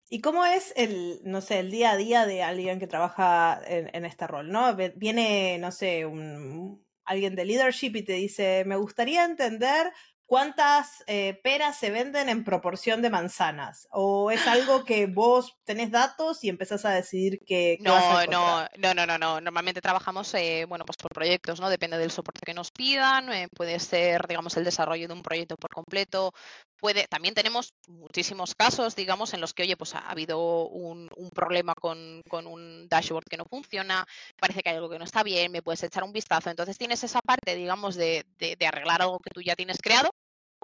¿Y 0.09 0.21
cómo 0.21 0.43
es 0.45 0.73
el, 0.75 1.21
no 1.23 1.39
sé, 1.41 1.59
el 1.59 1.69
día 1.69 1.91
a 1.91 1.97
día 1.97 2.25
de 2.25 2.41
alguien 2.41 2.79
que 2.79 2.87
trabaja 2.87 3.61
en, 3.65 4.05
este 4.05 4.25
rol, 4.25 4.49
no? 4.51 4.75
Viene, 4.95 5.59
no 5.59 5.71
sé, 5.71 6.05
un, 6.07 6.83
alguien 7.05 7.35
de 7.35 7.45
leadership 7.45 7.95
y 7.95 8.01
te 8.03 8.13
dice, 8.13 8.63
me 8.65 8.75
gustaría 8.75 9.23
entender 9.23 9.91
¿Cuántas 10.29 11.03
eh, 11.07 11.39
peras 11.43 11.79
se 11.79 11.89
venden 11.89 12.29
en 12.29 12.43
proporción 12.43 13.01
de 13.01 13.09
manzanas? 13.09 13.87
¿O 13.89 14.29
es 14.29 14.45
algo 14.45 14.85
que 14.85 15.07
vos 15.07 15.57
tenés 15.63 15.89
datos 15.89 16.43
y 16.43 16.49
empezás 16.49 16.85
a 16.85 16.91
decidir 16.91 17.39
que... 17.47 17.79
No, 17.81 18.23
no, 18.27 18.67
no, 18.77 18.93
no, 18.93 19.07
no, 19.07 19.17
no. 19.17 19.41
Normalmente 19.41 19.81
trabajamos, 19.81 20.31
eh, 20.35 20.65
bueno, 20.69 20.85
pues 20.85 20.97
por 20.97 21.11
proyectos, 21.15 21.59
¿no? 21.59 21.67
Depende 21.67 21.97
del 21.97 22.11
soporte 22.11 22.41
que 22.45 22.53
nos 22.53 22.69
pidan. 22.69 23.33
Eh, 23.33 23.47
puede 23.47 23.79
ser, 23.79 24.27
digamos, 24.27 24.55
el 24.55 24.65
desarrollo 24.65 25.07
de 25.07 25.15
un 25.15 25.23
proyecto 25.23 25.57
por 25.57 25.71
completo. 25.71 26.31
Puede, 26.77 27.07
también 27.07 27.33
tenemos 27.33 27.73
muchísimos 27.87 28.53
casos, 28.53 28.95
digamos, 28.95 29.33
en 29.33 29.41
los 29.41 29.55
que, 29.55 29.63
oye, 29.63 29.77
pues 29.77 29.95
ha 29.95 30.11
habido 30.11 30.67
un, 30.67 31.09
problema 31.33 31.73
con, 31.73 32.21
un 32.31 32.87
dashboard 32.87 33.25
que 33.27 33.37
no 33.37 33.45
funciona, 33.45 34.05
parece 34.39 34.61
que 34.61 34.69
hay 34.69 34.75
algo 34.75 34.91
que 34.91 34.99
no 34.99 35.05
está 35.05 35.23
bien, 35.23 35.51
me 35.51 35.63
puedes 35.63 35.81
echar 35.81 36.03
un 36.03 36.13
vistazo. 36.13 36.51
Entonces 36.51 36.77
tienes 36.77 37.03
esa 37.03 37.19
parte, 37.21 37.55
digamos, 37.55 37.95
de, 37.95 38.27
de 38.37 38.67
arreglar 38.67 39.01
algo 39.01 39.19
que 39.19 39.31
tú 39.31 39.41
ya 39.41 39.55
tienes 39.55 39.79
creado 39.81 40.11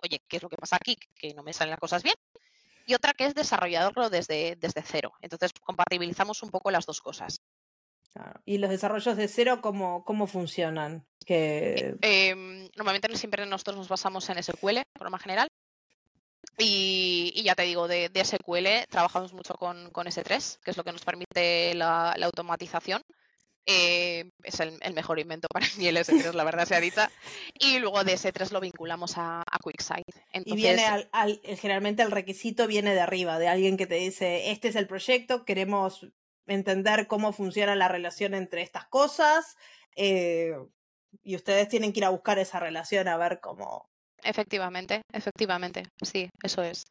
oye, 0.01 0.21
¿qué 0.27 0.37
es 0.37 0.43
lo 0.43 0.49
que 0.49 0.57
pasa 0.57 0.77
aquí? 0.77 0.97
Que 1.15 1.33
no 1.33 1.43
me 1.43 1.53
salen 1.53 1.71
las 1.71 1.79
cosas 1.79 2.03
bien. 2.03 2.15
Y 2.85 2.93
otra 2.93 3.13
que 3.13 3.25
es 3.25 3.33
desarrollarlo 3.33 4.09
desde, 4.09 4.55
desde 4.57 4.83
cero. 4.83 5.13
Entonces, 5.21 5.51
compatibilizamos 5.61 6.43
un 6.43 6.51
poco 6.51 6.71
las 6.71 6.85
dos 6.85 7.01
cosas. 7.01 7.41
¿Y 8.45 8.59
los 8.59 8.69
desarrollos 8.69 9.17
de 9.17 9.27
cero 9.27 9.59
cómo, 9.61 10.03
cómo 10.05 10.27
funcionan? 10.27 11.05
Que... 11.25 11.97
Em, 12.01 12.69
normalmente 12.75 13.15
siempre 13.17 13.45
nosotros 13.45 13.75
nos 13.75 13.89
basamos 13.89 14.29
en 14.29 14.41
SQL, 14.41 14.83
por 14.93 15.05
lo 15.05 15.11
más 15.11 15.21
general. 15.21 15.49
Y, 16.57 17.43
ya 17.43 17.55
te 17.55 17.63
digo, 17.63 17.87
de, 17.87 18.09
SQL 18.23 18.87
trabajamos 18.89 19.33
mucho 19.33 19.55
con, 19.55 19.91
S3, 19.91 20.59
que 20.63 20.71
es 20.71 20.77
lo 20.77 20.83
que 20.83 20.93
nos 20.93 21.03
permite 21.03 21.73
la, 21.73 22.11
automatización. 22.11 23.01
Eh, 23.67 24.29
es 24.43 24.59
el, 24.59 24.79
mejor 24.93 25.19
invento 25.19 25.47
para 25.51 25.65
mí 25.77 25.87
el 25.87 25.97
S3, 25.97 26.33
la 26.33 26.43
verdad 26.43 26.65
sea 26.65 26.79
dicha. 26.79 27.09
Y 27.59 27.79
luego 27.79 28.03
de 28.03 28.13
S3 28.13 28.51
lo 28.51 28.59
vinculamos 28.59 29.13
a, 29.17 29.43
QuickSight. 29.61 30.05
y 30.33 30.55
viene 30.55 30.85
al, 30.85 31.41
generalmente 31.43 32.03
el 32.03 32.11
requisito 32.11 32.67
viene 32.67 32.93
de 32.93 33.01
arriba, 33.01 33.39
de 33.39 33.47
alguien 33.47 33.77
que 33.77 33.87
te 33.87 33.95
dice, 33.95 34.51
este 34.51 34.67
es 34.67 34.75
el 34.75 34.87
proyecto, 34.87 35.45
queremos 35.45 36.07
entender 36.45 37.07
cómo 37.07 37.33
funciona 37.33 37.75
la 37.75 37.87
relación 37.87 38.35
entre 38.35 38.61
estas 38.61 38.85
cosas. 38.85 39.57
Eh, 39.95 40.55
y 41.23 41.35
ustedes 41.35 41.69
tienen 41.69 41.93
que 41.93 42.01
ir 42.01 42.05
a 42.05 42.09
buscar 42.09 42.37
esa 42.39 42.59
relación 42.59 43.07
a 43.07 43.17
ver 43.17 43.39
cómo, 43.39 43.89
Efectivamente, 44.25 45.01
efectivamente, 45.13 45.83
sí, 46.01 46.29
eso 46.41 46.63
es. 46.63 46.85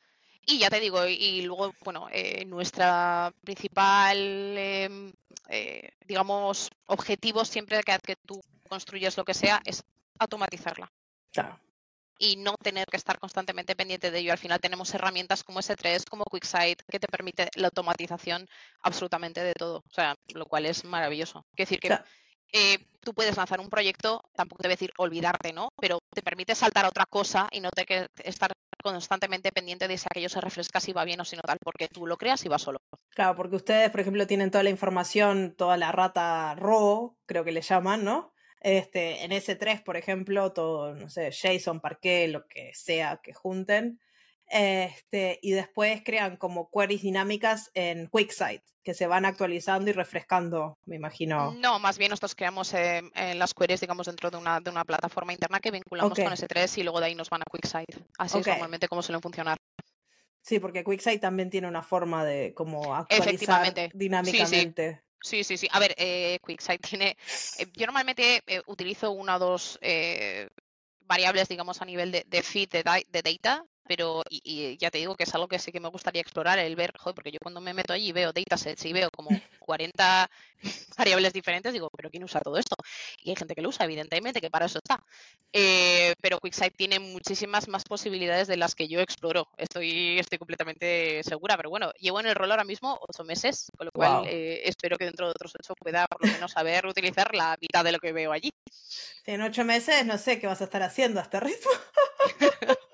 Y 0.47 0.59
ya 0.59 0.69
te 0.69 0.81
digo, 0.81 1.07
y, 1.07 1.43
luego, 1.43 1.73
bueno, 1.85 2.09
eh, 2.11 2.45
nuestra 2.45 3.33
principal, 3.43 4.19
em, 4.19 5.13
eh, 5.49 5.91
digamos, 6.07 6.71
objetivo 6.87 7.45
siempre 7.45 7.81
que, 7.83 7.99
que 8.05 8.17
tú 8.17 8.41
construyes 8.69 9.17
lo 9.17 9.25
que 9.25 9.35
sea 9.35 9.61
es 9.65 9.83
automatizarla. 10.19 10.91
Claro. 11.33 11.59
Y 12.19 12.37
no 12.37 12.55
tener 12.63 12.87
que 12.87 12.97
estar 12.97 13.19
constantemente 13.19 13.75
pendiente 13.75 14.11
de 14.11 14.19
ello. 14.19 14.33
Al 14.33 14.39
final 14.39 14.61
tenemos 14.61 14.95
herramientas 14.95 15.43
como 15.43 15.61
S3, 15.61 16.05
como 16.09 16.25
QuickSight, 16.25 16.83
que 16.89 17.01
te 17.01 17.09
permite 17.09 17.49
la 17.57 17.69
automatización 17.69 18.47
absolutamente 18.83 19.43
de 19.43 19.55
todo. 19.55 19.79
O 19.79 19.95
sea, 19.95 20.15
lo 20.33 20.47
cual 20.47 20.67
es 20.67 20.85
maravilloso. 20.85 21.45
Quiero 21.55 21.69
decir 21.69 21.81
que 21.81 21.99
eh, 22.57 22.79
tú 23.01 23.13
puedes 23.15 23.37
lanzar 23.37 23.61
un 23.61 23.69
proyecto, 23.69 24.23
tampoco 24.37 24.63
te 24.63 24.69
voy 24.69 24.75
a 24.75 24.77
decir 24.77 24.93
olvidarte, 24.99 25.53
¿no? 25.53 25.71
Pero 25.81 25.99
te 26.15 26.23
permite 26.23 26.55
saltar 26.55 26.85
a 26.85 26.89
otra 26.89 27.05
cosa 27.05 27.49
y 27.51 27.59
no 27.59 27.71
te 27.71 27.85
que 27.85 28.07
estar 28.23 28.53
constantemente 28.85 29.51
pendiente 29.51 29.89
de 29.89 29.97
si 29.97 30.07
aquello 30.09 30.29
se 30.29 30.41
refresca, 30.41 30.79
si 30.79 30.93
va 30.93 31.05
bien 31.05 31.21
o 31.21 31.25
si 31.25 31.37
no 31.37 31.43
tal, 31.43 31.59
porque 31.63 31.89
tú 31.89 32.07
lo 32.07 32.19
creas 32.19 32.45
y 32.45 32.49
va 32.49 32.59
solo. 32.59 32.79
Claro, 33.11 33.35
porque 33.35 33.57
ustedes, 33.57 33.91
por 33.91 34.01
ejemplo, 34.01 34.27
tienen 34.27 34.51
toda 34.51 34.63
la 34.63 34.71
información, 34.71 35.55
toda 35.57 35.77
la 35.77 35.91
rata 35.91 36.55
RAW, 36.55 37.17
creo 37.27 37.45
que 37.45 37.53
le 37.53 37.63
llaman, 37.63 38.05
¿no? 38.05 38.35
Este, 38.61 39.25
en 39.25 39.31
S3, 39.33 39.83
por 39.83 39.97
ejemplo, 39.97 40.53
todo, 40.53 40.95
no 40.95 41.09
sé, 41.09 41.31
JSON, 41.31 41.81
Parquet, 41.81 42.29
lo 42.29 42.47
que 42.47 42.73
sea 42.75 43.21
que 43.23 43.33
junten. 43.33 44.01
Este, 44.57 45.41
y 45.43 45.51
después 45.51 46.03
crean 46.05 46.37
como 46.37 46.71
queries 46.71 47.03
dinámicas 47.03 47.73
en 47.75 48.07
QuickSight, 48.07 48.63
que 48.85 48.95
se 48.95 49.09
van 49.09 49.25
actualizando 49.25 49.91
y 49.91 49.93
refrescando, 49.93 50.79
me 50.85 50.95
imagino. 50.95 51.53
No, 51.59 51.81
más 51.81 51.99
bien 51.99 52.11
nosotros 52.11 52.37
creamos 52.37 52.73
eh, 52.73 53.03
las 53.35 53.53
queries, 53.53 53.81
digamos, 53.81 54.07
dentro 54.07 54.31
de 54.31 54.37
una, 54.37 54.61
de 54.61 54.71
una 54.71 54.85
plataforma 54.85 55.33
interna 55.33 55.59
que 55.59 55.73
vinculamos 55.73 56.17
con 56.17 56.33
S3 56.33 56.79
y 56.79 56.85
luego 56.85 57.01
de 57.01 57.07
ahí 57.07 57.17
nos 57.17 57.31
van 57.31 57.43
a 57.43 57.51
QuickSight. 57.51 58.01
Así 58.17 58.39
es 58.39 58.47
normalmente 58.47 58.87
como 58.87 59.03
suelen 59.03 59.21
funcionar. 59.21 59.59
Sí, 60.41 60.61
porque 60.61 60.85
QuickSight 60.85 61.21
también 61.21 61.51
tiene 61.51 61.67
una 61.67 61.83
forma 61.83 62.25
de 62.25 62.55
como 62.55 62.95
actualizar 62.95 63.75
dinámicamente. 63.93 65.03
Sí, 65.21 65.43
sí, 65.43 65.57
sí. 65.57 65.67
A 65.73 65.81
ver, 65.81 65.97
eh, 65.99 66.39
QuickSight 66.41 66.81
tiene. 66.81 67.17
Eh, 67.59 67.67
yo 67.73 67.87
normalmente 67.87 68.45
utilizo 68.67 69.11
una 69.11 69.35
o 69.35 69.39
dos 69.41 69.81
variables, 71.01 71.49
digamos, 71.49 71.83
a 71.83 71.85
nivel 71.85 72.13
de, 72.13 72.25
de 72.29 72.43
feed 72.43 72.69
de, 72.69 73.05
de, 73.09 73.23
data, 73.23 73.67
pero 73.87 74.23
y, 74.31 74.77
ya 74.79 74.91
te 74.91 74.99
digo 74.99 75.15
que 75.15 75.25
es 75.25 75.35
algo 75.35 75.49
que 75.49 75.59
sí 75.59 75.73
que 75.73 75.81
me 75.81 75.89
gustaría 75.89 76.23
explorar, 76.23 76.59
el 76.59 76.77
ver, 76.77 76.93
joder, 76.99 77.15
porque 77.15 77.31
yo 77.31 77.39
cuando 77.43 77.61
me 77.61 77.75
meto 77.75 77.93
allí 77.93 78.09
y 78.09 78.13
veo 78.13 78.33
datasets 78.33 78.85
y 78.85 78.93
veo 78.93 79.11
como 79.11 79.29
40 79.61 80.31
variables 80.99 81.33
diferentes, 81.33 81.73
digo, 81.73 81.91
pero 81.97 82.11
¿quién 82.11 82.25
usa 82.25 82.41
todo 82.41 82.57
esto? 82.57 82.77
Y 83.23 83.31
hay 83.31 83.37
gente 83.37 83.55
que 83.55 83.63
lo 83.63 83.69
usa, 83.69 83.85
evidentemente, 83.85 84.41
que 84.41 84.51
para 84.51 84.67
eso 84.67 84.79
está. 84.79 85.03
Eh, 85.53 86.15
pero 86.21 86.39
QuickSight 86.39 86.77
tiene 86.77 86.99
muchísimas 86.99 87.69
más 87.69 87.85
posibilidades 87.85 88.49
de 88.49 88.57
las 88.57 88.75
que 88.75 88.89
yo 88.89 89.01
exploro, 89.01 89.49
estoy, 89.57 90.19
estoy 90.19 90.39
completamente 90.39 91.23
segura, 91.23 91.57
pero 91.57 91.71
bueno, 91.71 91.93
llevo 92.01 92.21
en 92.21 92.27
el 92.27 92.35
rol 92.35 92.51
ahora 92.51 92.65
mismo 92.65 92.99
ocho 93.09 93.25
meses, 93.25 93.71
con 93.77 93.87
lo 93.87 93.93
cual 93.93 94.27
eh, 94.27 94.63
espero 94.65 94.97
que 94.97 95.05
dentro 95.05 95.27
de 95.27 95.31
otros 95.33 95.53
ocho 95.59 95.75
pueda 95.75 96.07
por 96.07 96.27
lo 96.27 96.33
menos 96.33 96.53
saber 96.53 96.87
utilizar 96.87 97.35
la 97.35 97.57
mitad 97.61 97.85
de 97.85 97.93
lo 97.93 97.99
que 97.99 98.13
veo 98.13 98.33
allí. 98.33 98.51
En 99.27 99.43
ocho 99.43 99.65
meses 99.65 100.05
no 100.05 100.19
sé 100.19 100.39
qué 100.39 100.47
vas 100.47 100.61
a 100.61 100.65
estar 100.65 100.83
haciendo 100.83 101.21
a 101.21 101.23
este 101.23 101.41
ritmo. 101.41 101.71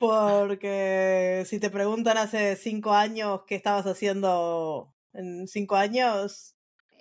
Porque 0.00 1.44
si 1.46 1.60
te 1.60 1.68
preguntan 1.68 2.16
hace 2.16 2.56
cinco 2.56 2.94
años 2.94 3.42
qué 3.46 3.54
estabas 3.54 3.86
haciendo 3.86 4.94
en 5.12 5.46
cinco 5.46 5.76
años. 5.76 6.54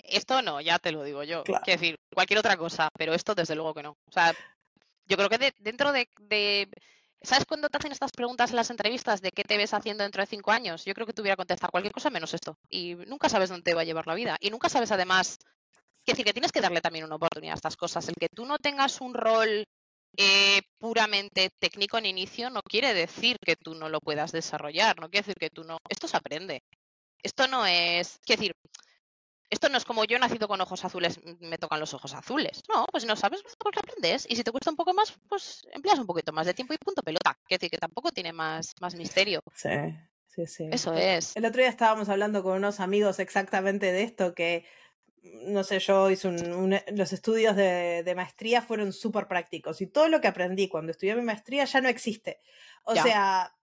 Esto 0.03 0.41
no, 0.41 0.59
ya 0.59 0.79
te 0.79 0.91
lo 0.91 1.01
digo 1.05 1.23
yo. 1.23 1.45
Quiero 1.45 1.62
decir, 1.63 1.97
cualquier 2.13 2.39
otra 2.39 2.57
cosa, 2.57 2.89
pero 2.97 3.13
esto 3.13 3.33
desde 3.35 3.55
luego 3.55 3.73
que 3.73 3.83
no. 3.83 3.91
O 3.91 4.12
sea, 4.12 4.35
yo 5.05 5.15
creo 5.15 5.29
que 5.29 5.53
dentro 5.62 5.93
de, 5.93 6.09
¿Sabes 7.21 7.45
cuando 7.45 7.69
te 7.69 7.77
hacen 7.77 7.93
estas 7.93 8.12
preguntas 8.12 8.49
en 8.49 8.57
las 8.57 8.69
entrevistas 8.69 9.21
de 9.21 9.31
qué 9.31 9.43
te 9.43 9.55
ves 9.55 9.73
haciendo 9.73 10.03
dentro 10.03 10.21
de 10.21 10.27
cinco 10.27 10.51
años? 10.51 10.83
Yo 10.83 10.93
creo 10.93 11.07
que 11.07 11.13
tuviera 11.13 11.38
que 11.38 11.43
contestar 11.43 11.71
cualquier 11.71 11.93
cosa 11.93 12.09
menos 12.09 12.33
esto. 12.33 12.57
Y 12.69 12.95
nunca 13.07 13.29
sabes 13.29 13.47
dónde 13.47 13.63
te 13.63 13.75
va 13.75 13.81
a 13.81 13.85
llevar 13.85 14.07
la 14.07 14.15
vida. 14.15 14.35
Y 14.41 14.49
nunca 14.49 14.67
sabes 14.67 14.91
además. 14.91 15.39
Es 15.99 16.05
decir, 16.05 16.25
que 16.25 16.33
tienes 16.33 16.51
que 16.51 16.59
darle 16.59 16.81
también 16.81 17.05
una 17.05 17.15
oportunidad 17.15 17.53
a 17.53 17.55
estas 17.55 17.77
cosas. 17.77 18.09
El 18.09 18.15
que 18.15 18.27
tú 18.27 18.45
no 18.45 18.57
tengas 18.57 18.99
un 18.99 19.13
rol 19.13 19.65
eh, 20.21 20.63
puramente 20.77 21.49
técnico 21.60 21.97
en 21.97 22.05
inicio 22.05 22.49
no 22.49 22.62
quiere 22.62 22.93
decir 22.93 23.38
que 23.39 23.55
tú 23.55 23.73
no 23.73 23.88
lo 23.88 24.01
puedas 24.01 24.34
desarrollar, 24.34 24.99
no 24.99 25.10
quiere 25.10 25.25
decir 25.25 25.39
que 25.39 25.49
tú 25.49 25.63
no. 25.63 25.77
Esto 25.88 26.10
se 26.10 26.17
aprende. 26.17 26.62
Esto 27.23 27.47
no 27.47 27.65
es. 27.65 28.19
Quiero 28.25 28.41
decir, 28.41 28.55
esto 29.49 29.69
no 29.69 29.77
es 29.77 29.86
como 29.86 30.03
yo 30.03 30.17
he 30.17 30.19
nacido 30.19 30.49
con 30.49 30.60
ojos 30.60 30.84
azules, 30.84 31.21
me 31.39 31.58
tocan 31.58 31.79
los 31.79 31.93
ojos 31.93 32.13
azules. 32.13 32.62
No, 32.67 32.86
pues 32.91 33.03
si 33.03 33.08
no 33.08 33.15
sabes, 33.15 33.41
pues 33.43 33.77
aprendes. 33.77 34.25
Y 34.29 34.36
si 34.36 34.43
te 34.43 34.51
cuesta 34.51 34.69
un 34.69 34.75
poco 34.75 34.93
más, 34.93 35.17
pues 35.29 35.65
empleas 35.71 35.99
un 35.99 36.05
poquito 36.05 36.34
más 36.34 36.45
de 36.45 36.53
tiempo 36.53 36.73
y 36.73 36.77
punto 36.77 37.01
pelota. 37.01 37.39
Quiero 37.45 37.60
decir 37.60 37.71
que 37.71 37.77
tampoco 37.77 38.12
tiene 38.12 38.34
más, 38.34 38.73
más 38.82 38.95
misterio. 38.95 39.41
Sí, 39.55 39.69
sí, 40.27 40.45
sí. 40.47 40.69
Eso 40.69 40.93
es. 40.95 41.34
El 41.38 41.45
otro 41.45 41.62
día 41.62 41.69
estábamos 41.69 42.10
hablando 42.10 42.43
con 42.43 42.58
unos 42.58 42.82
amigos 42.82 43.19
exactamente 43.19 43.93
de 43.93 44.03
esto, 44.03 44.36
que 44.36 44.65
no 45.23 45.63
sé, 45.63 45.79
yo 45.79 46.10
hice 46.10 46.27
un, 46.27 46.75
los 46.91 47.13
estudios 47.13 47.55
de, 47.55 48.13
maestría 48.15 48.62
fueron 48.62 48.93
súper 48.93 49.27
prácticos 49.27 49.82
y 49.82 49.88
todo 49.88 50.08
lo 50.08 50.21
que 50.21 50.27
aprendí 50.27 50.67
cuando 50.67 50.91
estudié 50.91 51.15
mi 51.15 51.21
maestría 51.21 51.65
ya 51.65 51.82
no 51.82 51.89
existe. 51.89 52.39
O 52.84 52.93
sea, 52.95 53.55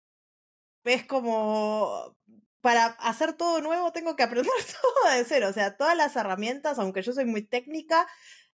es 0.84 1.04
como, 1.04 2.16
para 2.60 2.86
hacer 2.86 3.34
todo 3.34 3.60
nuevo 3.60 3.92
tengo 3.92 4.16
que 4.16 4.22
aprender 4.22 4.52
todo 4.82 5.14
de 5.14 5.24
cero. 5.24 5.48
O 5.48 5.52
sea, 5.52 5.76
todas 5.76 5.96
las 5.96 6.16
herramientas, 6.16 6.78
aunque 6.78 7.02
yo 7.02 7.12
soy 7.12 7.24
muy 7.24 7.42
técnica, 7.42 8.06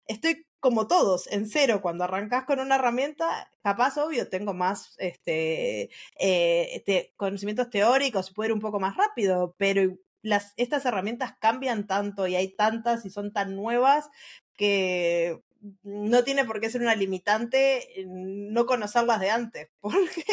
estoy 0.06 0.48
como 0.60 0.88
todos, 0.88 1.28
en 1.28 1.48
cero. 1.48 1.80
Cuando 1.82 2.04
arrancas 2.04 2.46
con 2.46 2.60
una 2.60 2.76
herramienta, 2.76 3.50
capaz, 3.62 3.98
obvio, 3.98 4.30
tengo 4.30 4.54
más 4.54 4.96
este, 4.98 5.90
eh, 6.20 7.14
conocimientos 7.16 7.70
teóricos 7.70 8.30
y 8.30 8.34
puedo 8.34 8.50
ir 8.50 8.54
un 8.54 8.60
poco 8.60 8.80
más 8.80 8.98
rápido, 8.98 9.56
pero 9.58 9.96
las, 10.22 10.54
estas 10.58 10.86
herramientas 10.86 11.34
cambian 11.40 11.88
tanto 11.88 12.28
y 12.28 12.36
hay 12.36 12.56
tantas 12.56 13.06
y 13.06 13.10
son 13.10 13.32
tan 13.34 13.56
nuevas 13.56 14.10
que 14.56 15.42
no 15.84 16.24
tiene 16.24 16.46
por 16.46 16.60
qué 16.60 16.70
ser 16.70 16.82
una 16.82 16.96
limitante 16.96 17.88
no 18.06 18.66
conocerlas 18.66 19.20
de 19.20 19.32
antes, 19.32 19.70
porque 19.82 20.26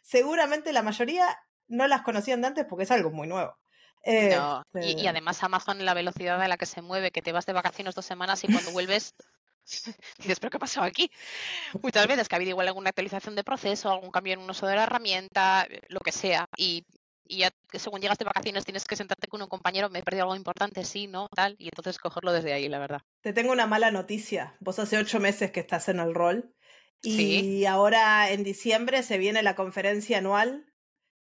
seguramente 0.00 0.72
la 0.72 0.82
mayoría 0.82 1.38
no 1.68 1.86
las 1.86 2.02
conocían 2.02 2.40
de 2.40 2.48
antes 2.48 2.66
porque 2.68 2.84
es 2.84 2.90
algo 2.90 3.10
muy 3.10 3.28
nuevo. 3.28 3.56
y, 4.04 4.10
este 4.72 5.08
además 5.08 5.42
Amazon, 5.42 5.84
la 5.84 5.94
velocidad 5.94 6.40
a 6.40 6.48
la 6.48 6.56
que 6.56 6.66
se 6.66 6.82
mueve, 6.82 7.10
que 7.10 7.22
te 7.22 7.32
vas 7.32 7.46
de 7.46 7.52
vacaciones 7.52 7.94
dos 7.94 8.06
semanas 8.06 8.42
y 8.44 8.52
cuando 8.52 8.72
vuelves 8.72 9.14
dices, 10.18 10.40
¿pero 10.40 10.50
qué 10.50 10.56
ha 10.56 10.60
pasado 10.60 10.86
aquí? 10.86 11.10
Muchas 11.82 12.06
veces 12.06 12.28
que 12.28 12.34
ha 12.34 12.38
habido 12.38 12.50
igual 12.50 12.68
alguna 12.68 12.90
actualización 12.90 13.34
de 13.34 13.44
proceso, 13.44 13.90
algún 13.90 14.10
cambio 14.10 14.34
en 14.34 14.40
un 14.40 14.50
uso 14.50 14.66
de 14.66 14.76
la 14.76 14.84
herramienta, 14.84 15.66
lo 15.88 16.00
que 16.00 16.12
sea. 16.12 16.48
Y 16.56 16.84
y 17.30 17.38
ya 17.38 17.50
que 17.70 17.78
según 17.78 18.00
llegas 18.00 18.18
de 18.18 18.24
vacaciones 18.24 18.64
tienes 18.64 18.84
que 18.84 18.96
sentarte 18.96 19.28
con 19.28 19.40
un 19.40 19.48
compañero, 19.48 19.88
me 19.88 20.00
he 20.00 20.02
perdido 20.02 20.24
algo 20.24 20.34
importante, 20.34 20.84
sí, 20.84 21.06
no, 21.06 21.28
tal, 21.34 21.54
y 21.58 21.66
entonces 21.66 21.98
cogerlo 21.98 22.32
desde 22.32 22.52
ahí, 22.52 22.68
la 22.68 22.80
verdad. 22.80 23.02
Te 23.20 23.32
tengo 23.32 23.52
una 23.52 23.66
mala 23.66 23.92
noticia. 23.92 24.56
Vos 24.58 24.80
hace 24.80 24.98
ocho 24.98 25.20
meses 25.20 25.52
que 25.52 25.60
estás 25.60 25.88
en 25.88 26.00
el 26.00 26.12
rol 26.12 26.52
y 27.02 27.64
ahora 27.64 28.30
en 28.30 28.42
diciembre 28.42 29.02
se 29.02 29.16
viene 29.16 29.42
la 29.42 29.54
conferencia 29.54 30.18
anual 30.18 30.66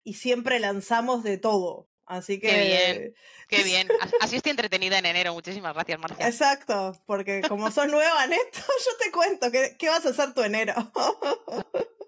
y 0.03 0.15
siempre 0.15 0.59
lanzamos 0.59 1.23
de 1.23 1.37
todo. 1.37 1.87
Así 2.07 2.39
que. 2.39 2.49
Qué 2.49 2.63
bien, 2.63 3.13
qué 3.47 3.63
bien. 3.63 3.87
Así 4.19 4.35
estoy 4.35 4.49
entretenida 4.49 4.97
en 4.97 5.05
enero. 5.05 5.33
Muchísimas 5.33 5.73
gracias, 5.73 5.99
Marcia. 5.99 6.27
Exacto, 6.27 7.01
porque 7.05 7.41
como 7.47 7.71
sos 7.71 7.87
nueva 7.87 8.25
en 8.25 8.33
esto, 8.33 8.59
yo 8.85 8.97
te 9.05 9.11
cuento 9.11 9.51
qué, 9.51 9.75
qué 9.77 9.87
vas 9.87 10.05
a 10.05 10.09
hacer 10.09 10.33
tu 10.33 10.41
enero. 10.41 10.73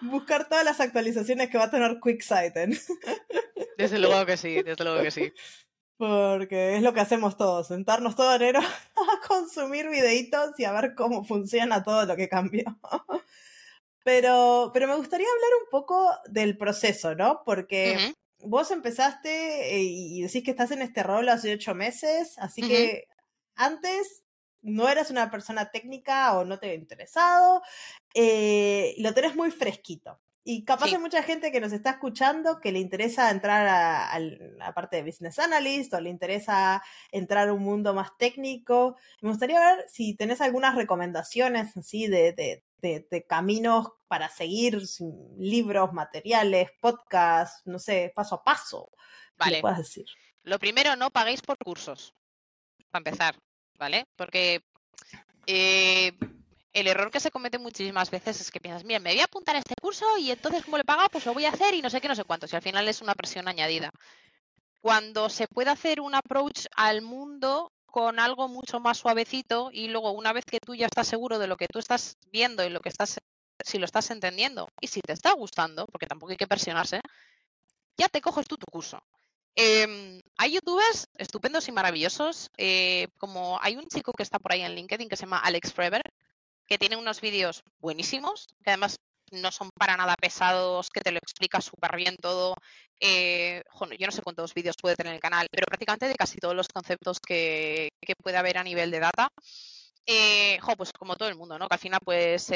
Buscar 0.00 0.48
todas 0.48 0.64
las 0.64 0.80
actualizaciones 0.80 1.50
que 1.50 1.58
va 1.58 1.64
a 1.64 1.70
tener 1.70 1.98
QuickSight. 2.00 2.54
Desde 3.78 3.98
luego 3.98 4.26
que 4.26 4.36
sí, 4.36 4.62
desde 4.62 4.84
luego 4.84 5.02
que 5.02 5.10
sí. 5.10 5.32
Porque 5.96 6.76
es 6.76 6.82
lo 6.82 6.92
que 6.92 7.00
hacemos 7.00 7.36
todos, 7.36 7.68
sentarnos 7.68 8.16
todo 8.16 8.34
enero 8.34 8.60
a 8.96 9.26
consumir 9.26 9.88
videitos 9.88 10.58
y 10.58 10.64
a 10.64 10.72
ver 10.72 10.94
cómo 10.94 11.24
funciona 11.24 11.82
todo 11.82 12.04
lo 12.06 12.16
que 12.16 12.28
cambió. 12.28 12.64
Pero, 14.02 14.70
pero 14.72 14.88
me 14.88 14.96
gustaría 14.96 15.26
hablar 15.26 15.50
un 15.62 15.68
poco 15.70 16.10
del 16.24 16.56
proceso, 16.56 17.14
¿no? 17.14 17.42
Porque 17.44 18.14
vos 18.38 18.70
empezaste 18.70 19.76
eh, 19.76 19.82
y 19.82 20.22
decís 20.22 20.42
que 20.42 20.52
estás 20.52 20.70
en 20.70 20.80
este 20.80 21.02
rol 21.02 21.28
hace 21.28 21.52
ocho 21.52 21.74
meses, 21.74 22.38
así 22.38 22.62
que 22.62 23.04
antes 23.56 24.22
no 24.62 24.88
eras 24.88 25.10
una 25.10 25.30
persona 25.30 25.70
técnica 25.70 26.36
o 26.36 26.44
no 26.44 26.58
te 26.58 26.66
había 26.66 26.78
interesado, 26.78 27.62
eh, 28.14 28.94
lo 28.98 29.14
tenés 29.14 29.36
muy 29.36 29.50
fresquito. 29.50 30.20
Y 30.42 30.64
capaz 30.64 30.86
hay 30.86 30.98
mucha 30.98 31.22
gente 31.22 31.52
que 31.52 31.60
nos 31.60 31.72
está 31.72 31.90
escuchando 31.90 32.60
que 32.60 32.72
le 32.72 32.78
interesa 32.78 33.30
entrar 33.30 33.66
a, 33.68 34.18
la 34.18 34.72
parte 34.72 34.96
de 34.96 35.02
business 35.02 35.38
analyst 35.38 35.92
o 35.92 36.00
le 36.00 36.08
interesa 36.08 36.82
entrar 37.12 37.48
a 37.48 37.52
un 37.52 37.62
mundo 37.62 37.92
más 37.92 38.16
técnico. 38.16 38.96
Me 39.20 39.28
gustaría 39.28 39.60
ver 39.60 39.84
si 39.88 40.16
tenés 40.16 40.40
algunas 40.40 40.74
recomendaciones 40.76 41.76
así 41.76 42.06
de, 42.06 42.62
de, 42.78 43.26
caminos 43.28 43.92
para 44.08 44.30
seguir, 44.30 44.80
libros, 45.38 45.92
materiales, 45.92 46.70
podcasts, 46.80 47.60
no 47.66 47.78
sé, 47.78 48.10
paso 48.14 48.36
a 48.36 48.42
paso. 48.42 48.90
Vale. 49.36 49.60
puedas 49.60 49.78
decir. 49.78 50.06
Lo 50.42 50.58
primero, 50.58 50.96
no 50.96 51.10
paguéis 51.10 51.42
por 51.42 51.58
cursos, 51.58 52.14
para 52.90 53.00
empezar, 53.00 53.36
¿vale? 53.80 54.06
Porque 54.14 54.62
eh, 55.46 56.12
el 56.72 56.86
error 56.86 57.10
que 57.10 57.18
se 57.18 57.30
comete 57.30 57.58
muchísimas 57.58 58.10
veces 58.10 58.40
es 58.40 58.50
que 58.50 58.60
piensas, 58.60 58.84
mira, 58.84 59.00
me 59.00 59.10
voy 59.10 59.20
a 59.20 59.24
apuntar 59.24 59.56
a 59.56 59.58
este 59.58 59.74
curso 59.80 60.04
y 60.18 60.30
entonces 60.30 60.64
como 60.64 60.76
le 60.76 60.84
paga, 60.84 61.08
pues 61.08 61.26
lo 61.26 61.34
voy 61.34 61.46
a 61.46 61.50
hacer 61.50 61.74
y 61.74 61.82
no 61.82 61.90
sé 61.90 62.00
qué, 62.00 62.06
no 62.06 62.14
sé 62.14 62.24
cuánto. 62.24 62.46
Y 62.46 62.54
al 62.54 62.62
final 62.62 62.86
es 62.86 63.00
una 63.00 63.14
presión 63.14 63.48
añadida. 63.48 63.90
Cuando 64.80 65.28
se 65.30 65.48
puede 65.48 65.70
hacer 65.70 66.00
un 66.00 66.14
approach 66.14 66.66
al 66.76 67.02
mundo 67.02 67.72
con 67.86 68.20
algo 68.20 68.48
mucho 68.48 68.78
más 68.78 68.98
suavecito 68.98 69.70
y 69.72 69.88
luego 69.88 70.12
una 70.12 70.32
vez 70.32 70.44
que 70.44 70.60
tú 70.60 70.74
ya 70.74 70.86
estás 70.86 71.08
seguro 71.08 71.38
de 71.38 71.48
lo 71.48 71.56
que 71.56 71.66
tú 71.66 71.78
estás 71.78 72.16
viendo 72.30 72.64
y 72.64 72.70
lo 72.70 72.80
que 72.80 72.90
estás, 72.90 73.18
si 73.64 73.78
lo 73.78 73.86
estás 73.86 74.10
entendiendo 74.10 74.68
y 74.80 74.86
si 74.86 75.00
te 75.00 75.12
está 75.12 75.32
gustando, 75.32 75.86
porque 75.86 76.06
tampoco 76.06 76.30
hay 76.30 76.36
que 76.36 76.46
presionarse, 76.46 77.00
ya 77.96 78.08
te 78.08 78.20
coges 78.20 78.46
tú 78.46 78.56
tu 78.56 78.66
curso. 78.70 79.02
Em, 79.54 80.20
hay 80.38 80.52
youtubers 80.52 81.06
estupendos 81.18 81.68
y 81.68 81.72
maravillosos, 81.72 82.50
eh, 82.56 83.08
como 83.18 83.58
hay 83.60 83.76
un 83.76 83.86
chico 83.86 84.12
que 84.12 84.22
está 84.22 84.38
por 84.38 84.52
ahí 84.52 84.62
en 84.62 84.74
LinkedIn 84.74 85.08
que 85.08 85.16
se 85.16 85.22
llama 85.22 85.38
Alex 85.38 85.72
Freber, 85.72 86.02
que 86.66 86.78
tiene 86.78 86.96
unos 86.96 87.20
vídeos 87.20 87.62
buenísimos, 87.78 88.46
que 88.64 88.70
además 88.70 88.96
no 89.32 89.50
son 89.52 89.70
para 89.78 89.96
nada 89.96 90.16
pesados, 90.16 90.90
que 90.90 91.00
te 91.00 91.12
lo 91.12 91.18
explica 91.18 91.60
súper 91.60 91.96
bien 91.96 92.16
todo. 92.16 92.54
Eh, 93.00 93.62
yo 93.98 94.06
no 94.06 94.12
sé 94.12 94.22
cuántos 94.22 94.54
vídeos 94.54 94.76
puede 94.80 94.96
tener 94.96 95.14
el 95.14 95.20
canal, 95.20 95.46
pero 95.50 95.66
prácticamente 95.66 96.08
de 96.08 96.14
casi 96.14 96.38
todos 96.38 96.54
los 96.54 96.68
conceptos 96.68 97.18
que, 97.20 97.90
puede 98.22 98.36
haber 98.36 98.58
a 98.58 98.64
nivel 98.64 98.90
de 98.90 99.00
data. 99.00 99.28
Eh, 100.06 100.58
pues 100.76 100.92
como 100.92 101.16
todo 101.16 101.28
el 101.28 101.36
mundo, 101.36 101.58
¿no? 101.58 101.68
Que 101.68 101.74
al 101.74 101.80
final, 101.80 102.00
pues, 102.04 102.50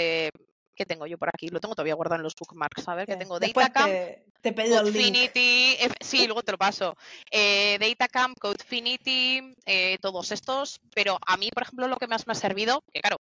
¿qué 0.74 0.84
tengo 0.84 1.06
yo 1.06 1.18
por 1.18 1.28
aquí? 1.28 1.48
Lo 1.48 1.60
tengo 1.60 1.74
todavía 1.74 1.94
guardado 1.94 2.20
en 2.20 2.24
los 2.24 2.34
bookmarks, 2.34 2.88
a 2.88 2.94
ver, 2.94 3.06
que 3.06 3.16
tengo 3.16 3.38
Datacamp, 3.38 3.86
te, 3.86 4.24
te 4.40 4.54
Codefinity, 4.54 5.76
sí, 6.00 6.26
luego 6.26 6.42
te 6.42 6.52
lo 6.52 6.58
paso. 6.58 6.96
Eh, 7.30 7.78
Datacamp, 7.78 8.38
Codefinity, 8.38 9.54
eh, 9.66 9.98
todos 10.00 10.32
estos, 10.32 10.80
pero 10.94 11.18
a 11.26 11.36
mí, 11.36 11.50
por 11.50 11.62
ejemplo, 11.62 11.88
lo 11.88 11.96
que 11.96 12.06
más 12.06 12.26
me 12.26 12.32
ha 12.32 12.36
servido, 12.36 12.82
que 12.92 13.00
claro, 13.00 13.16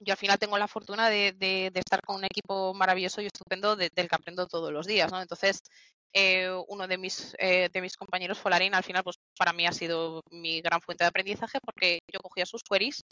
yo 0.00 0.12
al 0.12 0.18
final 0.18 0.38
tengo 0.38 0.58
la 0.58 0.68
fortuna 0.68 1.08
de, 1.08 1.70
estar 1.74 2.00
con 2.02 2.16
un 2.16 2.24
equipo 2.24 2.74
maravilloso 2.74 3.20
y 3.20 3.26
estupendo 3.26 3.76
del 3.76 3.90
que 3.90 4.08
aprendo 4.14 4.46
todos 4.46 4.72
los 4.72 4.86
días, 4.86 5.10
¿no? 5.12 5.20
Entonces, 5.20 5.62
eh, 6.12 6.48
uno 6.68 6.86
de 6.86 6.96
mis, 6.96 7.34
eh, 7.38 7.68
de 7.72 7.80
mis 7.80 7.96
compañeros, 7.96 8.38
Folarín, 8.38 8.74
al 8.74 8.84
final, 8.84 9.02
pues 9.02 9.16
para 9.36 9.52
mí 9.52 9.66
ha 9.66 9.72
sido 9.72 10.22
mi 10.30 10.60
gran 10.60 10.80
fuente 10.80 11.04
de 11.04 11.08
aprendizaje 11.08 11.58
porque 11.60 12.00
yo 12.12 12.20
cogía 12.20 12.46
sus 12.46 12.62
queries 12.62 13.02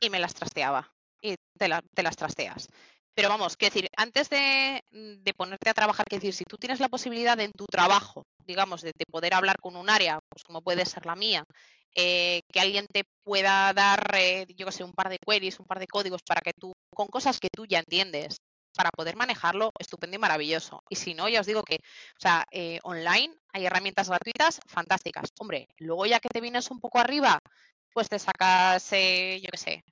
y 0.00 0.10
me 0.10 0.20
las 0.20 0.34
trasteaba. 0.34 0.92
Y 1.22 1.34
te, 1.58 1.68
las 1.68 2.16
trasteas. 2.16 2.68
Pero 3.14 3.28
vamos, 3.28 3.56
que 3.56 3.66
decir, 3.66 3.88
antes 3.96 4.30
de, 4.30 4.82
ponerte 5.36 5.68
a 5.68 5.74
trabajar, 5.74 6.06
que 6.08 6.16
decir, 6.16 6.32
si 6.32 6.44
tú 6.44 6.56
tienes 6.56 6.80
la 6.80 6.88
posibilidad 6.88 7.38
en 7.40 7.52
tu 7.52 7.66
trabajo, 7.66 8.24
digamos, 8.46 8.82
de, 8.82 8.92
de, 8.96 9.04
poder 9.06 9.34
hablar 9.34 9.56
con 9.60 9.76
un 9.76 9.90
área, 9.90 10.20
pues 10.28 10.44
como 10.44 10.62
puede 10.62 10.86
ser 10.86 11.06
la 11.06 11.16
mía, 11.16 11.44
eh, 11.94 12.42
que 12.52 12.60
alguien 12.60 12.86
te 12.86 13.04
pueda 13.24 13.72
dar, 13.72 14.14
eh, 14.14 14.46
yo 14.56 14.66
que 14.66 14.72
sé, 14.72 14.84
un 14.84 14.92
par 14.92 15.08
de 15.08 15.18
queries, 15.18 15.58
un 15.58 15.66
par 15.66 15.80
de 15.80 15.88
códigos 15.88 16.22
para 16.22 16.40
que 16.40 16.52
tú, 16.52 16.72
con 16.94 17.08
cosas 17.08 17.40
que 17.40 17.48
tú 17.50 17.66
ya 17.66 17.80
entiendes, 17.80 18.36
para 18.76 18.90
poder 18.90 19.16
manejarlo, 19.16 19.72
estupendo 19.78 20.16
y 20.16 20.20
maravilloso. 20.20 20.82
Y 20.88 20.96
si 20.96 21.14
no, 21.14 21.28
ya 21.28 21.40
os 21.40 21.46
digo 21.46 21.62
que, 21.64 21.76
o 21.76 22.20
sea, 22.20 22.44
eh, 22.52 22.78
online 22.84 23.34
hay 23.52 23.66
herramientas 23.66 24.08
gratuitas 24.08 24.60
fantásticas. 24.66 25.30
Hombre, 25.40 25.66
luego 25.78 26.06
ya 26.06 26.20
que 26.20 26.28
te 26.28 26.40
vienes 26.40 26.70
un 26.70 26.80
poco 26.80 26.98
arriba, 27.00 27.40
pues 27.92 28.08
te 28.08 28.18
sacas, 28.20 28.84
yo 28.90 29.50
qué 29.50 29.58
sé, 29.58 29.84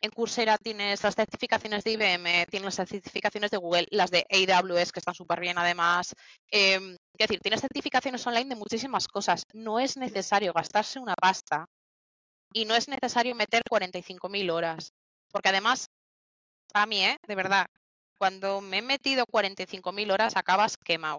en 0.00 0.10
Coursera 0.10 0.56
tienes 0.58 1.02
las 1.02 1.14
certificaciones 1.14 1.84
de 1.84 1.92
IBM, 1.92 2.46
tienes 2.46 2.78
las 2.78 2.88
certificaciones 2.88 3.50
de 3.50 3.58
Google, 3.58 3.86
las 3.90 4.10
de 4.10 4.26
AWS, 4.30 4.92
que 4.92 5.00
están 5.00 5.14
súper 5.14 5.40
bien 5.40 5.58
además. 5.58 6.14
Eh, 6.50 6.96
es 7.18 7.28
decir, 7.28 7.40
tienes 7.40 7.60
certificaciones 7.60 8.26
online 8.26 8.48
de 8.48 8.56
muchísimas 8.56 9.06
cosas. 9.08 9.42
No 9.52 9.78
es 9.78 9.96
necesario 9.96 10.52
gastarse 10.52 10.98
una 10.98 11.14
pasta 11.14 11.66
y 12.52 12.64
no 12.64 12.74
es 12.74 12.88
necesario 12.88 13.34
meter 13.34 13.62
45.000 13.70 14.50
horas. 14.50 14.92
Porque 15.30 15.50
además, 15.50 15.86
a 16.72 16.86
mí, 16.86 17.04
¿eh? 17.04 17.16
de 17.26 17.34
verdad, 17.34 17.66
cuando 18.18 18.60
me 18.60 18.78
he 18.78 18.82
metido 18.82 19.24
45.000 19.26 20.12
horas 20.12 20.36
acabas 20.36 20.76
quemado. 20.76 21.18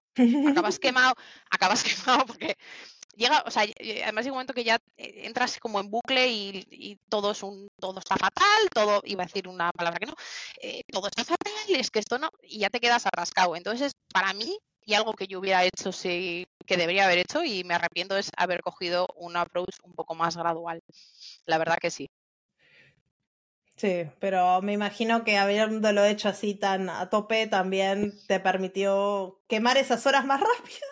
Acabas 0.50 0.80
quemado, 0.80 1.14
acabas 1.50 1.84
quemado 1.84 2.26
porque 2.26 2.56
llega, 3.16 3.44
o 3.46 3.52
sea, 3.52 3.64
además 4.04 4.26
hay 4.26 4.30
un 4.30 4.36
momento 4.36 4.54
que 4.54 4.64
ya 4.64 4.78
eh, 4.98 5.22
entras 5.26 5.60
como 5.60 5.80
en 5.80 5.90
bucle 5.90 6.28
y, 6.30 6.98
todo 7.10 7.32
es 7.32 7.44
un, 7.44 7.68
todo 7.80 8.00
está 8.00 8.16
fatal, 8.16 8.70
todo, 8.74 9.02
iba 9.06 9.24
a 9.24 9.26
decir 9.26 9.48
una 9.48 9.72
palabra 9.72 10.00
que 10.00 10.06
no, 10.06 10.14
eh, 10.62 10.82
todo 10.92 11.08
está 11.08 11.24
fatal, 11.24 11.54
es 11.68 11.92
que 11.92 12.00
esto 12.00 12.18
no, 12.18 12.30
y 12.44 12.60
ya 12.60 12.70
te 12.70 12.80
quedas 12.80 13.06
atascado. 13.06 13.56
Entonces, 13.56 13.94
para 14.14 14.34
mí, 14.34 14.58
y 14.86 14.94
algo 14.94 15.14
que 15.14 15.28
yo 15.28 15.40
hubiera 15.40 15.64
hecho 15.64 15.92
sí, 15.92 16.46
que 16.66 16.78
debería 16.78 17.06
haber 17.06 17.20
hecho 17.20 17.44
y 17.44 17.64
me 17.64 17.76
arrepiento 17.76 18.18
es 18.18 18.30
haber 18.38 18.62
cogido 18.62 19.08
un 19.16 19.36
approach 19.36 19.76
un 19.84 19.94
poco 19.94 20.16
más 20.16 20.38
gradual. 20.38 20.82
La 21.46 21.58
verdad 21.58 21.78
que 21.80 21.92
sí. 21.92 22.10
Sí, 23.76 24.06
pero 24.20 24.62
me 24.62 24.74
imagino 24.74 25.24
que 25.24 25.38
habiéndolo 25.38 26.06
hecho 26.06 26.30
así 26.30 26.54
tan 26.54 26.90
a 26.90 27.10
tope 27.10 27.48
también 27.48 28.14
te 28.28 28.40
permitió 28.40 29.42
quemar 29.48 29.78
esas 29.78 30.06
horas 30.06 30.26
más 30.26 30.40
rápido. 30.42 30.88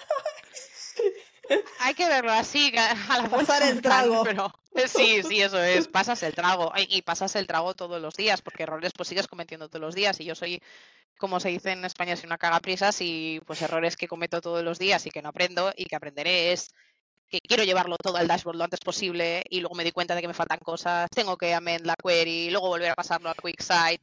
Hay 1.89 1.95
que 1.95 2.07
verlo 2.07 2.31
así, 2.31 2.71
a 2.77 3.19
la 3.19 3.27
pasar 3.29 3.63
el 3.63 3.81
trago. 3.81 4.21
Pero, 4.23 4.53
eh, 4.75 4.87
sí, 4.87 5.23
sí, 5.27 5.41
eso 5.41 5.59
es, 5.59 5.87
pasas 5.87 6.21
el 6.21 6.35
trago 6.35 6.71
y 6.87 7.01
pasas 7.01 7.35
el 7.35 7.47
trago 7.47 7.73
todos 7.73 7.99
los 7.99 8.13
días, 8.13 8.43
porque 8.43 8.61
errores 8.61 8.91
pues 8.95 9.09
sigues 9.09 9.27
cometiendo 9.27 9.69
todos 9.69 9.81
los 9.81 9.95
días 9.95 10.19
y 10.19 10.25
yo 10.25 10.35
soy, 10.35 10.61
como 11.17 11.39
se 11.39 11.49
dice 11.49 11.71
en 11.71 11.83
España, 11.85 12.15
soy 12.15 12.27
una 12.27 12.37
cagaprisas 12.37 13.01
y 13.01 13.41
pues 13.47 13.63
errores 13.63 13.97
que 13.97 14.07
cometo 14.07 14.39
todos 14.39 14.63
los 14.63 14.77
días 14.77 15.03
y 15.07 15.09
que 15.09 15.23
no 15.23 15.29
aprendo 15.29 15.73
y 15.75 15.85
que 15.85 15.95
aprenderé 15.95 16.51
es 16.51 16.75
que 17.27 17.39
quiero 17.39 17.63
llevarlo 17.63 17.95
todo 17.97 18.17
al 18.17 18.27
dashboard 18.27 18.57
lo 18.57 18.65
antes 18.65 18.81
posible 18.81 19.41
y 19.49 19.59
luego 19.59 19.73
me 19.73 19.83
di 19.83 19.91
cuenta 19.91 20.13
de 20.13 20.21
que 20.21 20.27
me 20.27 20.35
faltan 20.35 20.59
cosas, 20.59 21.09
tengo 21.09 21.37
que 21.37 21.55
amend 21.55 21.87
la 21.87 21.95
query, 21.95 22.45
y 22.45 22.51
luego 22.51 22.67
volver 22.67 22.91
a 22.91 22.95
pasarlo 22.95 23.31
a 23.31 23.33
QuickSight 23.33 24.01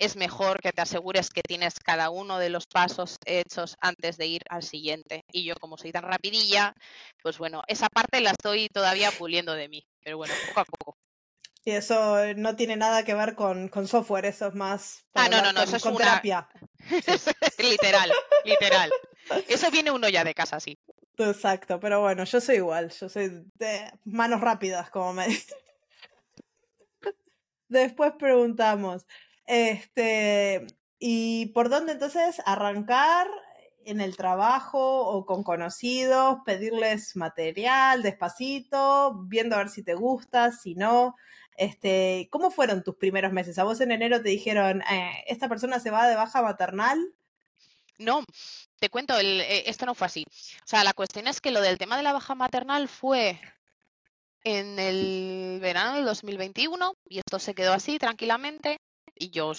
es 0.00 0.16
mejor 0.16 0.60
que 0.60 0.72
te 0.72 0.80
asegures 0.80 1.30
que 1.30 1.42
tienes 1.42 1.74
cada 1.78 2.10
uno 2.10 2.38
de 2.38 2.48
los 2.48 2.66
pasos 2.66 3.18
hechos 3.26 3.76
antes 3.80 4.16
de 4.16 4.26
ir 4.26 4.42
al 4.48 4.62
siguiente. 4.62 5.24
Y 5.30 5.44
yo 5.44 5.54
como 5.60 5.76
soy 5.76 5.92
tan 5.92 6.02
rapidilla, 6.02 6.74
pues 7.22 7.38
bueno, 7.38 7.62
esa 7.68 7.88
parte 7.88 8.20
la 8.20 8.30
estoy 8.30 8.68
todavía 8.68 9.10
puliendo 9.12 9.52
de 9.52 9.68
mí, 9.68 9.86
pero 10.02 10.16
bueno, 10.16 10.34
poco 10.48 10.60
a 10.60 10.64
poco. 10.64 10.98
Y 11.64 11.72
eso 11.72 12.16
no 12.36 12.56
tiene 12.56 12.76
nada 12.76 13.04
que 13.04 13.12
ver 13.12 13.34
con, 13.34 13.70
software, 13.86 14.24
eso 14.24 14.46
es 14.46 14.54
más 14.54 15.04
ah, 15.14 15.28
no, 15.28 15.42
no, 15.42 15.52
no, 15.52 15.62
eso 15.62 15.76
es 15.76 15.84
una... 15.84 15.98
terapia. 15.98 16.48
literal, 17.58 18.10
literal. 18.44 18.90
Eso 19.46 19.70
viene 19.70 19.90
uno 19.90 20.08
ya 20.08 20.24
de 20.24 20.32
casa, 20.32 20.58
sí. 20.58 20.78
Exacto, 21.18 21.78
pero 21.78 22.00
bueno, 22.00 22.24
yo 22.24 22.40
soy 22.40 22.56
igual, 22.56 22.90
yo 22.98 23.10
soy 23.10 23.44
de 23.56 23.92
manos 24.04 24.40
rápidas, 24.40 24.88
como 24.88 25.12
me 25.12 25.26
Después 27.68 28.12
preguntamos, 28.18 29.06
este, 29.50 30.64
¿y 31.00 31.46
por 31.46 31.70
dónde 31.70 31.90
entonces 31.92 32.40
arrancar 32.46 33.26
en 33.84 34.00
el 34.00 34.16
trabajo 34.16 35.08
o 35.08 35.26
con 35.26 35.42
conocidos, 35.42 36.38
pedirles 36.46 37.16
material 37.16 38.04
despacito, 38.04 39.24
viendo 39.26 39.56
a 39.56 39.58
ver 39.58 39.68
si 39.68 39.82
te 39.82 39.94
gusta, 39.94 40.52
si 40.52 40.76
no? 40.76 41.16
Este, 41.56 42.28
¿Cómo 42.30 42.52
fueron 42.52 42.84
tus 42.84 42.94
primeros 42.94 43.32
meses? 43.32 43.58
¿A 43.58 43.64
vos 43.64 43.80
en 43.80 43.90
enero 43.90 44.22
te 44.22 44.28
dijeron, 44.28 44.82
eh, 44.82 45.24
esta 45.26 45.48
persona 45.48 45.80
se 45.80 45.90
va 45.90 46.06
de 46.06 46.14
baja 46.14 46.42
maternal? 46.42 47.12
No, 47.98 48.24
te 48.78 48.88
cuento, 48.88 49.18
el, 49.18 49.40
eh, 49.40 49.68
esto 49.68 49.84
no 49.84 49.96
fue 49.96 50.06
así. 50.06 50.24
O 50.28 50.66
sea, 50.66 50.84
la 50.84 50.92
cuestión 50.92 51.26
es 51.26 51.40
que 51.40 51.50
lo 51.50 51.60
del 51.60 51.76
tema 51.76 51.96
de 51.96 52.04
la 52.04 52.12
baja 52.12 52.36
maternal 52.36 52.88
fue 52.88 53.40
en 54.44 54.78
el 54.78 55.58
verano 55.60 55.96
del 55.96 56.04
2021 56.04 56.94
y 57.08 57.18
esto 57.18 57.40
se 57.40 57.54
quedó 57.54 57.72
así 57.72 57.98
tranquilamente 57.98 58.78
y 59.20 59.28
yo 59.30 59.52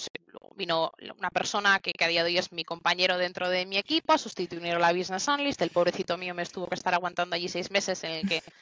vino 0.56 0.92
una 1.16 1.30
persona 1.30 1.78
que, 1.78 1.92
a 2.04 2.08
día 2.08 2.24
de 2.24 2.30
hoy 2.30 2.38
es 2.38 2.52
mi 2.52 2.64
compañero 2.64 3.16
dentro 3.16 3.48
de 3.48 3.64
mi 3.64 3.78
equipo 3.78 4.12
a 4.12 4.18
sustituir 4.18 4.74
a 4.74 4.78
la 4.78 4.92
business 4.92 5.28
analyst. 5.28 5.62
El 5.62 5.70
pobrecito 5.70 6.18
mío 6.18 6.34
me 6.34 6.42
estuvo 6.42 6.66
que 6.66 6.74
estar 6.74 6.92
aguantando 6.92 7.36
allí 7.36 7.48
seis 7.48 7.70
meses 7.70 8.02
en 8.02 8.10
el 8.10 8.28
que 8.28 8.42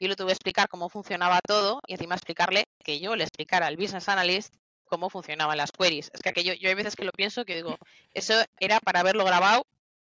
yo 0.00 0.08
le 0.08 0.16
tuve 0.16 0.28
que 0.28 0.32
explicar 0.32 0.68
cómo 0.68 0.88
funcionaba 0.88 1.40
todo 1.46 1.80
y 1.86 1.92
encima 1.92 2.14
explicarle 2.14 2.64
que 2.82 2.98
yo 2.98 3.14
le 3.16 3.24
explicara 3.24 3.66
al 3.66 3.76
business 3.76 4.08
analyst 4.08 4.54
cómo 4.86 5.10
funcionaban 5.10 5.58
las 5.58 5.72
queries. 5.72 6.10
Es 6.14 6.22
que 6.22 6.30
aquello, 6.30 6.54
yo 6.54 6.70
hay 6.70 6.74
veces 6.74 6.96
que 6.96 7.04
lo 7.04 7.12
pienso 7.12 7.44
que 7.44 7.56
digo, 7.56 7.76
eso 8.14 8.34
era 8.58 8.80
para 8.80 9.00
haberlo 9.00 9.24
grabado 9.26 9.66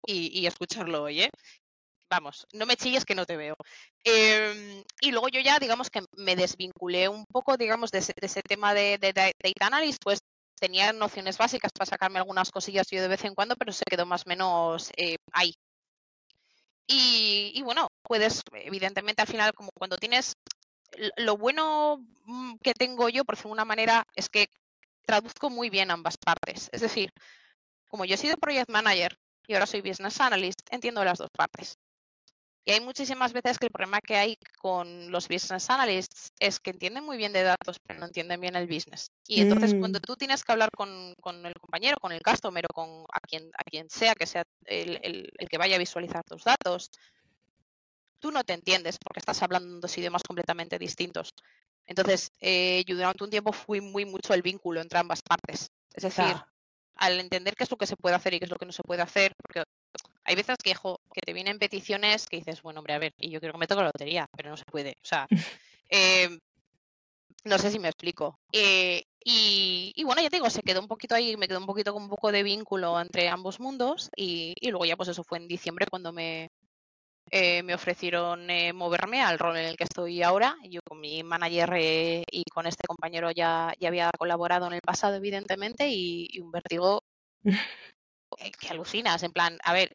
y, 0.07 0.47
escucharlo 0.47 1.05
hoy, 1.05 1.23
¿eh? 1.23 1.31
Vamos, 2.11 2.47
no 2.53 2.67
me 2.67 2.77
chilles 2.77 3.07
que 3.07 3.15
no 3.15 3.25
te 3.25 3.39
veo. 3.39 3.57
Em, 4.05 4.85
y 5.01 5.11
luego 5.11 5.29
yo 5.29 5.41
ya, 5.41 5.59
digamos 5.59 5.89
que 5.89 6.03
me 6.17 6.37
desvinculé 6.37 7.09
un 7.09 7.25
poco, 7.25 7.57
digamos, 7.57 7.91
de 7.91 7.99
ese, 7.99 8.43
tema 8.43 8.75
de, 8.75 8.99
de, 8.99 9.15
data 9.15 9.67
analysis, 9.67 9.99
pues 9.99 10.21
tenía 10.65 10.95
nociones 10.95 11.37
básicas 11.37 11.73
para 11.73 11.85
sacarme 11.85 12.19
algunas 12.19 12.51
cosillas 12.51 12.87
yo 12.91 13.03
de 13.03 13.09
vez 13.09 13.23
en 13.25 13.35
cuando, 13.35 13.55
pero 13.55 13.71
se 13.71 13.85
quedó 13.85 14.07
más 14.07 14.23
o 14.25 14.31
menos 14.31 14.91
eh, 14.97 15.19
ahí. 15.31 15.55
Y, 16.87 17.61
bueno, 17.63 17.89
puedes, 18.03 18.41
evidentemente, 18.53 19.21
al 19.21 19.29
final, 19.29 19.53
como 19.53 19.71
cuando 19.75 19.99
tienes 19.99 20.37
lo 21.17 21.37
bueno 21.37 21.99
mm, 22.25 22.55
que 22.63 22.73
tengo 22.73 23.11
yo, 23.11 23.25
por 23.27 23.35
decirlo 23.35 23.51
de 23.51 23.61
una 23.61 23.65
manera, 23.67 24.07
es 24.15 24.31
que 24.31 24.47
traduzco 25.05 25.51
muy 25.51 25.69
bien 25.69 25.91
ambas 25.91 26.17
partes. 26.17 26.71
Es 26.73 26.81
decir, 26.81 27.11
como 27.89 28.07
yo 28.07 28.15
he 28.15 28.19
sido 28.19 28.39
project 28.39 28.71
manager 28.71 29.19
y 29.47 29.53
ahora 29.53 29.67
soy 29.67 29.83
business 29.83 30.19
analyst, 30.19 30.61
entiendo 30.71 31.05
las 31.05 31.19
dos 31.19 31.31
partes. 31.31 31.77
Y 32.67 32.73
hay 32.73 32.81
muchísimas 32.81 33.35
veces 33.35 33.59
que 33.59 33.67
el 33.67 33.73
problema 33.73 34.01
que 34.01 34.17
hay 34.17 34.39
con 34.59 35.11
los 35.11 35.29
business 35.29 35.69
analysts 35.69 36.33
es 36.39 36.61
que 36.61 36.71
entienden 36.71 37.05
muy 37.05 37.19
bien 37.19 37.33
de 37.35 37.43
datos, 37.43 37.79
pero 37.87 38.01
no 38.01 38.07
entienden 38.07 38.41
bien 38.41 38.57
el 38.57 38.67
business. 38.67 39.11
Y 39.29 39.43
entonces 39.43 39.75
cuando 39.75 39.99
mm. 39.99 40.03
tú 40.03 40.17
tienes 40.17 40.43
que 40.43 40.53
hablar 40.53 40.71
con, 40.71 40.89
el 40.89 41.55
compañero, 41.61 41.99
con 42.01 42.13
el 42.13 42.23
customer 42.23 42.65
o 42.65 42.73
con 42.73 43.05
a 43.13 43.21
quien, 43.21 43.51
a 43.59 43.65
quien 43.65 43.91
sea 43.91 44.15
que 44.15 44.25
sea 44.25 44.45
el, 44.65 45.31
que 45.51 45.59
vaya 45.59 45.77
a 45.77 45.79
visualizar 45.79 46.25
tus 46.25 46.45
datos, 46.45 46.91
tú 48.19 48.31
no 48.31 48.43
te 48.45 48.55
entiendes 48.55 48.97
porque 48.99 49.21
estás 49.21 49.43
hablando 49.43 49.81
dos 49.81 49.99
idiomas 49.99 50.23
completamente 50.23 50.79
distintos. 50.79 51.35
Entonces, 51.87 52.33
eh, 52.41 52.83
yo 52.87 52.97
durante 52.97 53.25
un 53.25 53.31
tiempo 53.31 53.53
fui 53.53 53.83
muy 53.83 54.07
mucho 54.07 54.33
el 54.33 54.41
vínculo 54.41 54.81
entre 54.81 54.99
ambas 54.99 55.21
partes. 55.21 55.71
Es 55.93 56.03
decir, 56.03 56.35
al 56.97 57.21
entender 57.21 57.55
qué 57.57 57.65
es 57.65 57.71
lo 57.71 57.77
que 57.77 57.87
se 57.87 57.97
puede 57.97 58.17
hacer 58.17 58.33
y 58.33 58.39
qué 58.39 58.47
es 58.47 58.51
lo 58.51 58.57
que 58.57 58.65
no 58.65 58.73
se 58.73 58.83
puede 58.83 59.03
hacer, 59.03 59.35
porque 59.37 59.65
hay 60.25 60.35
veces 60.35 60.57
que, 60.63 60.73
que 60.73 61.21
te 61.21 61.33
vienen 61.33 61.59
peticiones 61.59 62.27
que 62.27 62.39
dices, 62.39 62.63
bueno, 62.63 62.81
hombre, 62.81 62.95
a 62.95 62.99
ver, 62.99 63.13
y 63.19 63.31
yo 63.31 63.41
quiero 63.41 63.53
que 63.53 63.59
me 63.59 63.67
toque 63.67 63.83
la 63.83 63.89
lotería, 63.89 64.27
pero 64.37 64.51
no 64.51 64.57
se 64.57 64.65
puede. 64.65 64.93
O 65.03 65.07
sea, 65.07 65.27
em, 65.89 66.39
no 67.45 67.59
sé 67.59 67.71
si 67.71 67.79
me 67.79 67.89
explico. 67.89 68.39
Eh, 68.53 69.05
y, 69.27 70.03
bueno, 70.05 70.23
ya 70.23 70.31
te 70.31 70.37
digo, 70.37 70.51
se 70.51 70.63
quedó 70.63 70.81
un 70.81 70.89
poquito 70.89 71.15
ahí, 71.15 71.37
me 71.37 71.49
quedó 71.49 71.59
un 71.59 71.67
poquito 71.67 71.93
con 71.93 72.03
un 72.03 72.09
poco 72.09 72.33
de 72.33 72.43
vínculo 72.43 73.01
entre 73.01 73.29
ambos 73.29 73.61
mundos 73.61 74.11
y, 74.17 74.55
luego 74.63 74.85
ya 74.85 74.97
pues 74.97 75.09
eso 75.09 75.25
fue 75.25 75.39
en 75.39 75.49
diciembre 75.49 75.87
cuando 75.91 76.13
me, 76.13 76.51
eh, 77.31 77.63
me 77.63 77.75
ofrecieron 77.75 78.51
eh, 78.51 78.73
moverme 78.73 79.23
al 79.23 79.39
rol 79.39 79.57
en 79.57 79.67
el 79.67 79.77
que 79.77 79.85
estoy 79.85 80.23
ahora. 80.23 80.57
Yo 80.65 80.81
con 80.87 81.01
mi 81.01 81.23
manager 81.23 81.75
y 82.31 82.45
con 82.53 82.67
este 82.67 82.87
compañero 82.87 83.31
ya, 83.31 83.73
ya 83.81 83.89
había 83.89 84.11
colaborado 84.19 84.67
en 84.67 84.75
el 84.75 84.81
pasado, 84.83 85.17
evidentemente, 85.17 85.89
y, 85.89 86.29
y 86.31 86.41
un 86.41 86.51
vértigo 86.51 87.03
que 88.37 88.69
alucinas, 88.69 89.23
en 89.23 89.33
plan, 89.33 89.59
a 89.63 89.73
ver, 89.73 89.93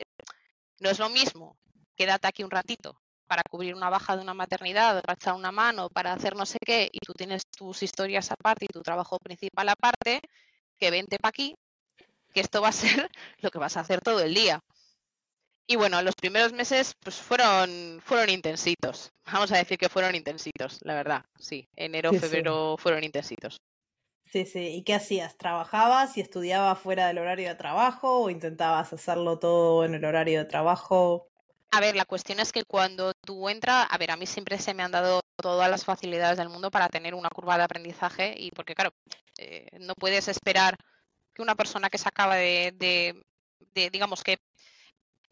no 0.80 0.90
es 0.90 1.00
lo 1.00 1.10
mismo, 1.10 1.58
quédate 1.96 2.28
aquí 2.28 2.44
un 2.44 2.52
ratito 2.52 3.00
para 3.30 3.44
cubrir 3.48 3.76
una 3.76 3.92
baja 3.92 4.16
de 4.16 4.24
una 4.24 4.34
maternidad, 4.34 5.02
para 5.04 5.14
echar 5.14 5.36
una 5.36 5.52
mano, 5.52 5.90
para 5.90 6.14
hacer 6.14 6.36
no 6.36 6.48
sé 6.48 6.58
qué, 6.66 6.90
y 6.92 6.98
tú 7.00 7.14
tienes 7.14 7.44
tus 7.56 7.84
historias 7.84 8.32
aparte 8.32 8.66
y 8.66 8.74
tu 8.74 8.82
trabajo 8.82 9.20
principal 9.20 9.70
aparte, 9.70 10.22
que 10.80 10.90
vente 10.90 11.20
para 11.20 11.30
aquí, 11.30 11.56
que 12.34 12.40
esto 12.40 12.62
va 12.62 12.70
a 12.70 12.72
ser 13.08 13.10
lo 13.38 13.52
que 13.52 13.60
vas 13.60 13.78
a 13.78 13.82
hacer 13.82 14.02
todo 14.02 14.22
el 14.22 14.34
día. 14.34 14.60
Y 15.68 15.76
bueno, 15.76 16.02
los 16.02 16.16
primeros 16.16 16.52
meses 16.54 16.94
pues 17.00 17.18
fueron, 17.18 18.02
fueron 18.04 18.32
intensitos. 18.32 19.12
Vamos 19.32 19.52
a 19.52 19.58
decir 19.58 19.78
que 19.78 19.90
fueron 19.90 20.16
intensitos, 20.16 20.80
la 20.82 20.96
verdad. 20.96 21.24
Sí, 21.38 21.70
enero, 21.76 22.12
febrero 22.12 22.76
fueron 22.80 23.04
intensitos. 23.04 23.62
Sí, 24.32 24.46
sí. 24.46 24.60
¿Y 24.60 24.84
qué 24.84 24.94
hacías? 24.94 25.38
¿Trabajabas 25.38 26.16
y 26.18 26.22
estudiabas 26.22 26.78
fuera 26.78 27.08
del 27.08 27.18
horario 27.18 27.50
de 27.50 27.56
trabajo 27.56 28.22
o 28.22 28.30
intentabas 28.30 28.94
hacerlo 28.94 29.40
todo 29.40 29.84
en 29.86 29.96
el 29.96 30.06
horario 30.06 30.40
de 30.40 30.46
trabajo? 30.46 31.28
A 31.72 31.80
ver, 31.80 31.96
la 31.96 32.06
cuestión 32.06 32.40
es 32.40 32.52
que 32.52 32.64
cuando 32.64 33.14
tú 33.26 33.50
entras, 33.50 33.88
a 33.90 33.98
ver, 33.98 34.12
a 34.12 34.18
mí 34.18 34.28
siempre 34.28 34.60
se 34.60 34.76
me 34.76 34.84
han 34.84 34.92
dado 34.92 35.22
todas 35.36 35.70
las 35.70 35.84
facilidades 35.84 36.38
del 36.38 36.50
mundo 36.50 36.70
para 36.70 36.90
tener 36.90 37.16
una 37.16 37.30
curva 37.30 37.58
de 37.58 37.64
aprendizaje 37.64 38.36
y 38.38 38.52
porque, 38.52 38.76
claro, 38.76 38.92
eh, 39.38 39.68
no 39.80 39.96
puedes 39.96 40.28
esperar 40.28 40.76
que 41.34 41.42
una 41.42 41.56
persona 41.56 41.90
que 41.90 41.98
se 41.98 42.08
acaba 42.08 42.36
de, 42.36 42.74
de, 43.74 43.90
digamos 43.90 44.24
que 44.24 44.38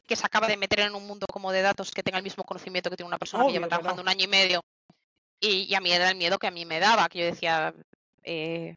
que 0.07 0.15
se 0.15 0.25
acaba 0.25 0.47
de 0.47 0.55
meter 0.55 0.79
en 0.79 0.95
un 0.95 1.05
mundo 1.05 1.27
como 1.27 1.51
de 1.51 1.61
datos 1.61 1.91
que 1.91 2.01
tenga 2.01 2.17
el 2.17 2.23
mismo 2.23 2.45
conocimiento 2.45 2.89
que 2.89 2.95
tiene 2.95 3.09
una 3.09 3.17
persona 3.17 3.45
que 3.45 3.51
lleva 3.51 3.67
trabajando 3.67 4.01
un 4.01 4.07
año 4.07 4.23
y 4.23 4.27
medio 4.27 4.61
y, 5.41 5.63
y, 5.63 5.75
a 5.75 5.81
mí 5.81 5.91
era 5.91 6.09
el 6.09 6.15
miedo 6.15 6.39
que 6.39 6.47
a 6.47 6.51
mí 6.51 6.65
me 6.65 6.79
daba, 6.79 7.09
que 7.09 7.19
yo 7.19 7.25
decía, 7.25 7.73
eh, 8.23 8.75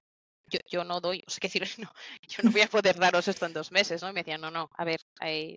yo, 0.68 0.84
no 0.84 1.01
doy, 1.01 1.22
o 1.26 1.30
sea, 1.30 1.38
que 1.40 1.48
decir, 1.48 1.68
no, 1.78 1.90
yo 2.28 2.42
no 2.42 2.51
voy 2.51 2.62
a 2.62 2.68
poder 2.68 2.98
daros 2.98 3.28
esto 3.28 3.46
en 3.46 3.53
dos 3.53 3.72
meses, 3.72 4.03
¿no? 4.03 4.11
Y 4.11 4.12
me 4.12 4.20
decían, 4.20 4.40
no, 4.40 4.51
no, 4.51 4.70
a 4.76 4.84
ver, 4.84 5.01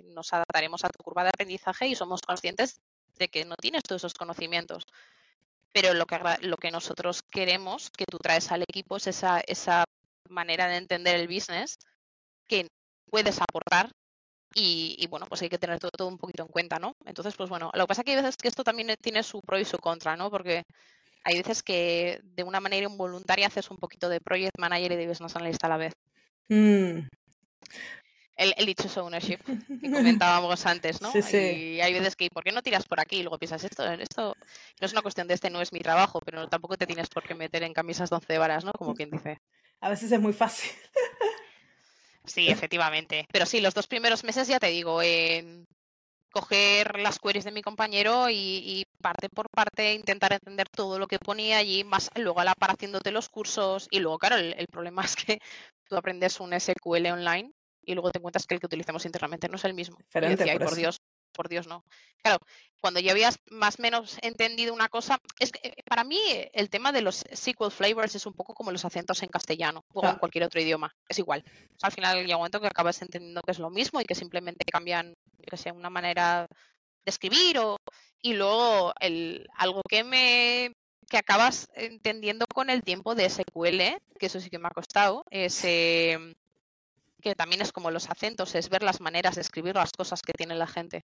nos 0.06 0.34
adaptaremos 0.34 0.84
a 0.84 0.90
tu 0.90 1.04
curva 1.04 1.24
de 1.24 1.30
aprendizaje 1.30 1.88
y 1.88 1.96
somos 1.96 2.22
conscientes 2.22 2.82
de 3.18 3.28
que 3.28 3.46
no 3.46 3.56
tienes 3.56 3.84
todos 3.84 4.02
esos 4.02 4.14
conocimientos. 4.14 4.86
Pero 5.72 5.94
lo 5.94 6.06
que, 6.06 6.20
lo 6.42 6.58
que 6.58 6.72
nosotros 6.72 7.24
queremos 7.24 7.90
que 7.90 8.06
tú 8.06 8.18
traes 8.20 8.52
al 8.52 8.62
equipo 8.62 8.98
es 8.98 9.08
esa, 9.08 9.42
esa 9.48 9.86
manera 10.30 10.68
de 10.68 10.78
entender 10.78 11.16
el 11.16 11.28
business 11.28 11.80
que 12.48 12.68
puedes 13.10 13.42
aportar 13.42 13.92
y, 14.56 15.08
bueno, 15.10 15.26
pues 15.28 15.42
hay 15.42 15.50
que 15.50 15.58
tener 15.58 15.80
todo, 15.80 15.90
todo, 15.90 16.08
un 16.08 16.20
poquito 16.20 16.44
en 16.44 16.50
cuenta, 16.50 16.78
¿no? 16.78 16.96
Entonces, 17.06 17.34
pues 17.36 17.50
bueno, 17.50 17.72
lo 17.74 17.84
que 17.84 17.88
pasa 17.88 18.02
es 18.02 18.06
que 18.06 18.12
hay 18.12 18.18
veces 18.18 18.38
que 18.38 18.48
esto 18.48 18.64
también 18.64 18.96
tiene 19.02 19.24
su 19.24 19.42
pro 19.42 19.58
y 19.58 19.66
su 19.66 19.80
contra, 19.80 20.16
¿no? 20.16 20.30
Porque 20.30 20.64
hay 21.24 21.38
veces 21.38 21.64
que 21.64 22.20
de 22.24 22.44
una 22.44 22.60
manera 22.60 22.88
involuntaria 22.88 23.48
haces 23.48 23.72
un 23.72 23.78
poquito 23.78 24.10
de 24.10 24.20
project 24.22 24.58
manager 24.60 24.92
y 24.92 24.96
de 24.96 25.08
business 25.08 25.36
analyst 25.36 25.64
a 25.64 25.70
la 25.70 25.78
vez. 25.78 25.94
Mm. 26.50 27.08
El, 28.36 28.54
el 28.58 28.66
dichoso 28.66 29.06
ownership 29.06 29.38
que 29.82 29.92
comentábamos 29.92 30.66
antes, 30.66 31.02
¿no? 31.02 31.12
Y 31.14 31.80
hay 31.82 31.94
veces 31.94 32.16
que, 32.16 32.30
¿por 32.30 32.44
qué 32.44 32.52
no 32.52 32.62
tiras 32.62 32.86
por 32.86 33.00
aquí? 33.00 33.18
Y 33.18 33.24
luego 33.24 33.38
piensas, 33.38 33.64
esto, 33.64 33.86
esto 33.86 34.36
no 34.82 34.86
es 34.86 34.92
una 34.92 35.02
cuestión 35.02 35.28
de 35.28 35.36
este, 35.36 35.50
no 35.50 35.62
es 35.62 35.72
mi 35.72 35.80
trabajo, 35.80 36.20
pero 36.20 36.48
tampoco 36.48 36.76
te 36.76 36.88
tienes 36.88 37.10
por 37.10 37.24
qué 37.24 37.36
meter 37.36 37.64
en 37.64 37.74
camisas 37.74 38.10
de 38.10 38.16
once 38.16 38.38
varas, 38.38 38.66
¿no? 38.66 38.72
Como 38.74 38.96
quien 38.96 39.12
dice. 39.12 39.40
A 39.82 39.90
veces 39.90 40.12
es 40.12 40.20
muy 40.20 40.34
fácil. 40.34 40.72
Sí, 42.26 42.48
efectivamente. 42.48 43.28
Pero 43.32 43.46
sí, 43.46 43.60
los 43.60 43.74
dos 43.74 43.88
primeros 43.88 44.24
meses 44.24 44.48
ya 44.48 44.60
te 44.60 44.68
digo, 44.68 45.02
en 45.02 45.68
coger 46.34 47.00
las 47.00 47.20
queries 47.20 47.46
de 47.46 47.52
mi 47.52 47.62
compañero 47.62 48.30
y, 48.30 48.86
parte 49.02 49.28
por 49.30 49.50
parte 49.50 49.94
intentar 49.94 50.32
entender 50.32 50.68
todo 50.70 50.98
lo 50.98 51.08
que 51.08 51.20
ponía 51.20 51.58
allí, 51.58 51.84
más 51.84 52.10
luego 52.16 52.40
a 52.40 52.46
la 52.46 52.56
par 52.56 52.72
haciéndote 52.72 53.12
los 53.12 53.30
cursos. 53.30 53.88
Y 53.92 54.00
luego, 54.00 54.18
claro, 54.18 54.38
el, 54.38 54.68
problema 54.68 55.04
es 55.04 55.16
que 55.16 55.40
tú 55.90 55.96
aprendes 55.96 56.40
un 56.40 56.58
SQL 56.58 57.08
online 57.08 57.52
y 57.86 57.94
luego 57.94 58.12
te 58.12 58.20
encuentras 58.20 58.48
que 58.48 58.56
el 58.56 58.62
que 58.62 58.66
utilizamos 58.66 59.06
internamente 59.06 59.48
no 59.50 59.58
es 59.58 59.66
el 59.66 59.74
mismo. 59.74 59.98
y 60.14 60.60
por 60.60 60.76
Dios, 60.76 61.02
por 61.34 61.50
Dios 61.50 61.68
no. 61.68 61.84
Claro, 62.22 62.40
cuando 62.80 63.00
ya 63.00 63.12
habías 63.12 63.40
más 63.50 63.80
o 63.80 63.82
menos 63.82 64.18
entendido 64.22 64.74
una 64.74 64.90
cosa, 64.90 65.20
es 65.40 65.52
que 65.52 65.70
eh, 65.70 65.84
para 65.86 66.04
mí 66.04 66.20
el 66.54 66.70
tema 66.70 66.92
de 66.92 67.02
los 67.02 67.24
SQL 67.34 67.72
flavors 67.72 68.16
es 68.16 68.26
un 68.26 68.34
poco 68.34 68.54
como 68.54 68.72
los 68.72 68.86
acentos 68.86 69.24
en 69.24 69.30
castellano 69.30 69.84
o 69.94 70.08
en 70.08 70.16
cualquier 70.16 70.46
otro 70.46 70.62
idioma, 70.62 70.96
es 71.08 71.20
igual. 71.20 71.44
al 71.82 71.92
final 71.92 72.18
llega 72.18 72.36
un 72.36 72.42
momento 72.42 72.62
que 72.62 72.68
acabas 72.68 73.02
entendiendo 73.02 73.42
que 73.42 73.52
es 73.52 73.60
lo 73.60 73.70
mismo 73.70 74.00
y 74.00 74.06
que 74.06 74.16
simplemente 74.16 74.66
cambian, 74.66 75.14
que 75.46 75.58
sea 75.58 75.74
una 75.74 75.90
manera 75.90 76.48
de 77.06 77.10
escribir 77.10 77.60
o 77.60 77.78
y 78.22 78.34
luego 78.34 78.94
el 79.00 79.48
algo 79.58 79.82
que 79.88 80.04
me 80.04 80.74
que 81.10 81.18
acabas 81.18 81.70
entendiendo 81.76 82.46
con 82.48 82.70
el 82.70 82.82
tiempo 82.82 83.14
de 83.16 83.30
SQL, 83.30 84.02
que 84.18 84.26
eso 84.26 84.40
sí 84.40 84.50
que 84.50 84.60
me 84.60 84.68
ha 84.68 84.72
costado, 84.72 85.24
es 85.30 85.62
em, 85.64 86.34
que 87.22 87.36
también 87.36 87.62
es 87.62 87.72
como 87.72 87.92
los 87.92 88.10
acentos, 88.10 88.56
es 88.56 88.70
ver 88.70 88.84
las 88.84 89.00
maneras 89.00 89.36
de 89.36 89.42
escribir 89.42 89.76
las 89.76 89.92
cosas 89.92 90.22
que 90.22 90.34
tiene 90.34 90.56
la 90.56 90.68
gente. 90.68 91.06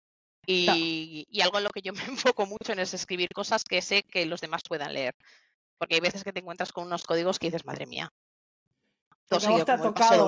Y, 0.45 1.27
algo 1.41 1.57
en 1.57 1.63
lo 1.63 1.69
que 1.69 1.81
yo 1.81 1.93
me 1.93 2.03
enfoco 2.07 2.45
mucho 2.45 2.73
en 2.73 2.79
es 2.79 2.93
escribir 2.93 3.29
cosas 3.29 3.63
que 3.63 3.81
sé 3.81 4.03
que 4.03 4.25
los 4.25 4.41
demás 4.41 4.63
puedan 4.67 4.93
leer. 4.93 5.15
Porque 5.77 5.95
hay 5.95 6.01
veces 6.01 6.23
que 6.23 6.33
te 6.33 6.39
encuentras 6.39 6.71
con 6.71 6.85
unos 6.85 7.03
códigos 7.03 7.39
que 7.39 7.47
dices, 7.47 7.65
madre 7.65 7.85
mía. 7.85 8.11
te, 9.29 9.35
ha 9.35 9.81
tocado, 9.81 10.27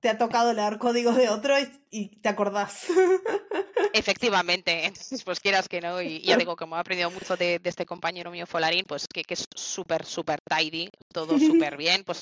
te 0.00 0.08
ha 0.08 0.18
tocado 0.18 0.52
leer 0.52 0.78
códigos 0.78 1.16
de 1.16 1.28
otro 1.28 1.54
y, 1.90 2.16
te 2.20 2.28
acordás. 2.28 2.86
Efectivamente, 3.92 4.84
entonces 4.84 5.22
pues 5.24 5.40
quieras 5.40 5.68
que 5.68 5.80
no, 5.80 6.02
y, 6.02 6.20
ya 6.20 6.36
digo, 6.36 6.56
como 6.56 6.76
he 6.76 6.80
aprendido 6.80 7.10
mucho 7.10 7.36
de, 7.36 7.60
este 7.62 7.86
compañero 7.86 8.30
mío 8.30 8.46
Folarín, 8.46 8.84
pues 8.86 9.06
que, 9.06 9.22
es 9.26 9.44
súper, 9.54 10.04
súper 10.04 10.40
tidy, 10.40 10.90
todo 11.12 11.38
súper 11.38 11.76
bien, 11.76 12.04
pues 12.04 12.20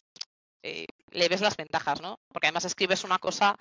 eh, 0.62 0.86
le 1.10 1.28
ves 1.28 1.40
las 1.40 1.56
ventajas, 1.56 2.00
¿no? 2.00 2.18
Porque 2.28 2.48
además 2.48 2.64
escribes 2.64 3.04
una 3.04 3.18
cosa 3.18 3.58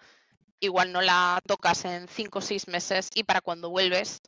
igual 0.60 0.92
no 0.92 1.02
la 1.02 1.42
tocas 1.46 1.86
en 1.86 2.08
cinco 2.08 2.40
o 2.40 2.42
seis 2.42 2.68
meses 2.68 3.10
y 3.14 3.24
para 3.24 3.42
cuando 3.42 3.70
vuelves, 3.70 4.22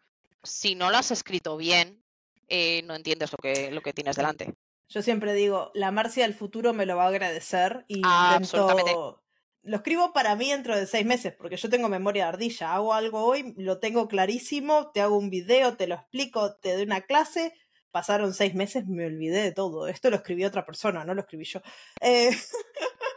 si 0.44 0.76
no 0.76 0.90
lo 0.90 0.98
has 0.98 1.12
escrito 1.12 1.58
bien, 1.58 2.04
eh, 2.48 2.82
no 2.84 2.96
entiendes 2.96 3.32
lo 3.32 3.38
que, 3.38 3.72
lo 3.72 3.82
que 3.82 3.94
tienes 3.94 4.16
delante. 4.16 4.54
Yo 4.90 5.02
siempre 5.02 5.34
digo, 5.34 5.72
la 5.74 5.92
Marcia 5.92 6.24
del 6.24 6.34
futuro 6.34 6.74
me 6.74 6.86
lo 6.86 6.96
va 6.96 7.06
a 7.06 7.10
agradecer 7.10 7.86
y 7.88 7.98
intento... 7.98 9.22
Lo 9.64 9.76
escribo 9.76 10.14
para 10.14 10.38
mí 10.38 10.50
dentro 10.50 10.78
de 10.78 10.88
seis 10.88 11.06
meses, 11.06 11.34
porque 11.38 11.58
yo 11.58 11.70
tengo 11.70 11.90
memoria 11.90 12.24
de 12.24 12.30
ardilla. 12.30 12.74
Hago 12.74 12.94
algo 12.94 13.26
hoy, 13.26 13.54
lo 13.58 13.80
tengo 13.80 14.08
clarísimo, 14.08 14.92
te 14.92 15.02
hago 15.02 15.18
un 15.18 15.30
video, 15.30 15.76
te 15.76 15.88
lo 15.88 15.96
explico, 15.96 16.56
te 16.56 16.74
doy 16.74 16.84
una 16.84 17.02
clase. 17.02 17.54
Pasaron 17.92 18.34
seis 18.34 18.56
meses, 18.56 18.88
me 18.88 19.06
olvidé 19.06 19.42
de 19.42 19.52
todo. 19.52 19.90
Esto 19.90 20.10
lo 20.10 20.16
escribió 20.16 20.48
otra 20.48 20.66
persona, 20.66 21.04
no 21.04 21.14
lo 21.14 21.20
escribí 21.20 21.44
yo. 21.44 21.60
Eh... 22.00 22.30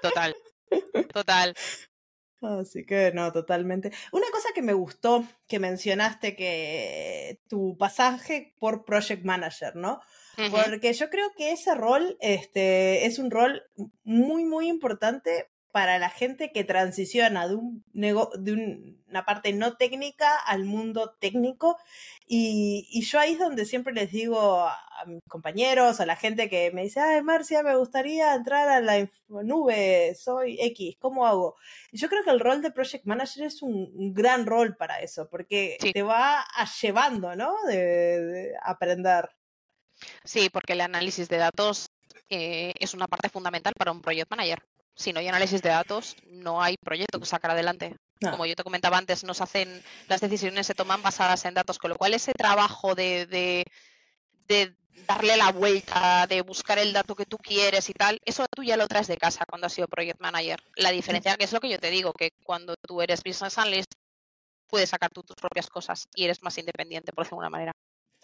Total, 0.03 0.35
total. 1.15 1.55
Así 2.43 2.87
que 2.87 3.13
no, 3.13 3.33
totalmente. 3.33 3.93
Una 4.13 4.27
cosa 4.33 4.49
que 4.55 4.63
me 4.63 4.73
gustó 4.73 5.25
que 5.47 5.59
mencionaste 5.59 6.35
que 6.37 7.41
tu 7.49 7.77
pasaje 7.77 8.55
por 8.59 8.85
Project 8.85 9.25
Manager, 9.25 9.77
¿no? 9.77 10.01
Porque 10.51 10.95
yo 10.95 11.11
creo 11.11 11.33
que 11.37 11.53
ese 11.53 11.75
rol 11.75 12.17
este, 12.21 13.05
es 13.05 13.19
un 13.19 13.31
rol 13.31 13.63
muy, 14.05 14.45
muy 14.45 14.69
importante 14.69 15.51
para 15.73 15.99
la 15.99 16.11
gente 16.11 16.53
que 16.53 16.65
transiciona 16.65 17.47
de, 17.49 17.55
un 17.55 17.85
de 17.93 18.97
una 19.11 19.25
parte 19.25 19.53
no 19.53 19.77
técnica 19.77 20.37
al 20.37 20.65
mundo 20.65 21.17
técnico. 21.21 21.77
Y, 22.27 23.03
yo 23.05 23.19
ahí 23.19 23.33
es 23.33 23.39
donde 23.39 23.65
siempre 23.65 23.93
les 23.93 24.11
digo 24.13 24.61
a, 24.61 24.79
mis 25.07 25.23
compañeros, 25.29 26.01
a 26.01 26.07
la 26.07 26.17
gente 26.17 26.49
que 26.49 26.71
me 26.73 26.83
dice, 26.83 27.01
ay, 27.01 27.23
Marcia, 27.23 27.63
me 27.63 27.77
gustaría 27.77 28.35
entrar 28.35 28.69
a 28.69 28.81
la 28.81 29.09
nube, 29.29 30.15
soy 30.15 30.59
X, 30.61 30.97
¿cómo 31.01 31.27
hago? 31.27 31.57
Y 31.91 31.99
yo 31.99 32.09
creo 32.09 32.23
que 32.23 32.31
el 32.31 32.41
rol 32.41 32.63
de 32.63 32.71
Project 32.71 33.07
Manager 33.07 33.45
es 33.45 33.63
un, 33.63 34.13
gran 34.15 34.47
rol 34.47 34.77
para 34.77 35.01
eso, 35.01 35.29
porque 35.29 35.79
te 35.93 36.03
va 36.03 36.45
llevando, 36.81 37.35
¿no? 37.35 37.55
De, 37.67 38.53
aprender. 38.63 39.31
Sí, 40.25 40.49
porque 40.51 40.75
el 40.75 40.81
análisis 40.83 41.29
de 41.29 41.37
datos 41.39 41.91
eh, 42.29 42.73
es 42.79 42.95
una 42.95 43.07
parte 43.07 43.29
fundamental 43.29 43.75
para 43.77 43.93
un 43.93 44.01
project 44.01 44.31
manager 44.31 44.63
si 45.01 45.13
no 45.13 45.21
hay 45.21 45.29
análisis 45.29 45.63
de 45.63 45.71
datos, 45.71 46.17
no 46.27 46.63
hay 46.63 46.77
proyecto 46.77 47.19
que 47.19 47.27
sacar 47.27 47.51
adelante. 47.51 47.97
Como 48.21 48.45
yo 48.45 48.55
te 48.55 48.63
comentaba 48.63 48.99
antes, 48.99 49.25
nos 49.25 49.41
hacen, 49.41 49.83
las 50.07 50.21
decisiones 50.21 50.67
se 50.67 50.75
toman 50.75 51.03
basadas 51.03 51.47
en 51.47 51.55
datos, 51.55 51.79
con 51.79 51.89
lo 51.89 51.97
cual 51.97 52.13
ese 52.13 52.35
trabajo 52.35 52.95
de, 52.95 53.27
de, 53.27 54.77
darle 55.07 55.39
la 55.39 55.53
vuelta, 55.53 56.27
de 56.27 56.43
buscar 56.43 56.79
el 56.79 56.93
dato 56.93 57.17
que 57.17 57.25
tú 57.25 57.39
quieres 57.39 57.89
y 57.89 57.95
tal, 57.95 58.19
eso 58.27 58.45
tú 58.55 58.63
ya 58.63 58.77
lo 58.77 58.87
traes 58.87 59.07
de 59.07 59.17
casa 59.17 59.47
cuando 59.49 59.69
has 59.69 59.73
sido 59.73 59.89
project 59.89 60.21
manager. 60.21 60.63
La 60.77 60.91
diferencia 60.91 61.37
que 61.37 61.45
es 61.45 61.53
lo 61.53 61.61
que 61.61 61.71
yo 61.71 61.79
te 61.79 61.91
digo, 61.91 62.13
que 62.13 62.33
cuando 62.45 62.75
tú 62.87 63.01
eres 63.01 63.23
business 63.25 63.57
analyst, 63.57 63.93
puedes 64.67 64.91
sacar 64.91 65.11
tú 65.11 65.23
tus 65.23 65.37
propias 65.37 65.69
cosas 65.69 66.07
y 66.15 66.25
eres 66.25 66.43
más 66.43 66.59
independiente, 66.59 67.13
por 67.13 67.25
decirlo 67.25 67.41
de 67.41 67.47
alguna 67.47 67.57
manera. 67.57 67.73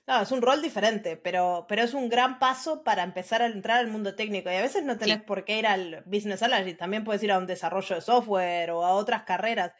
No, 0.06 0.22
es 0.22 0.30
un 0.30 0.40
rol 0.40 0.62
diferente, 0.62 1.16
pero, 1.16 1.66
pero 1.68 1.82
es 1.82 1.92
un 1.92 2.08
gran 2.08 2.38
paso 2.38 2.84
para 2.84 3.02
empezar 3.02 3.42
a 3.42 3.46
entrar 3.46 3.78
al 3.78 3.88
mundo 3.88 4.14
técnico. 4.14 4.50
Y 4.50 4.54
a 4.54 4.62
veces 4.62 4.84
no 4.84 4.98
tenés 4.98 5.20
por 5.22 5.44
qué 5.44 5.58
ir 5.58 5.66
al 5.66 6.04
business 6.06 6.44
analyst, 6.44 6.78
también 6.78 7.02
puedes 7.02 7.22
ir 7.24 7.32
a 7.32 7.38
un 7.38 7.46
desarrollo 7.46 7.96
de 7.96 8.00
software 8.00 8.70
o 8.70 8.84
a 8.84 8.92
otras 8.92 9.24
carreras 9.24 9.72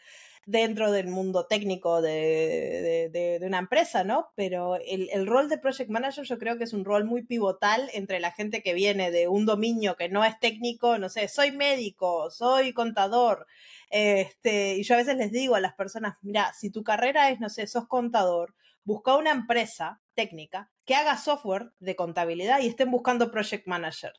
dentro 0.44 0.92
del 0.92 1.08
mundo 1.08 1.46
técnico 1.46 2.00
de, 2.02 3.10
de, 3.12 3.38
de, 3.38 3.46
una 3.46 3.58
empresa, 3.58 4.04
¿no? 4.04 4.32
Pero 4.36 4.76
el, 4.76 5.08
el, 5.12 5.26
rol 5.26 5.48
de 5.48 5.58
project 5.58 5.90
manager 5.90 6.24
yo 6.24 6.38
creo 6.38 6.56
que 6.56 6.64
es 6.64 6.72
un 6.72 6.84
rol 6.84 7.04
muy 7.04 7.22
pivotal 7.22 7.90
entre 7.94 8.20
la 8.20 8.30
gente 8.30 8.62
que 8.62 8.72
viene 8.72 9.10
de 9.10 9.26
un 9.26 9.44
dominio 9.44 9.96
que 9.96 10.08
no 10.08 10.24
es 10.24 10.38
técnico, 10.38 10.98
no 10.98 11.08
sé, 11.08 11.26
soy 11.26 11.50
médico, 11.50 12.30
soy 12.30 12.72
contador, 12.72 13.46
este, 13.90 14.76
y 14.76 14.84
yo 14.84 14.94
a 14.94 14.98
veces 14.98 15.16
les 15.16 15.32
digo 15.32 15.56
a 15.56 15.60
las 15.60 15.74
personas, 15.74 16.16
mira, 16.22 16.52
si 16.52 16.70
tu 16.70 16.84
carrera 16.84 17.30
es, 17.30 17.40
no 17.40 17.48
sé, 17.48 17.66
sos 17.66 17.88
contador, 17.88 18.54
busca 18.86 19.16
una 19.16 19.32
empresa 19.32 20.00
técnica 20.14 20.70
que 20.86 20.94
haga 20.94 21.18
software 21.18 21.72
de 21.80 21.96
contabilidad 21.96 22.60
y 22.60 22.68
estén 22.68 22.90
buscando 22.90 23.30
project 23.30 23.66
manager. 23.66 24.12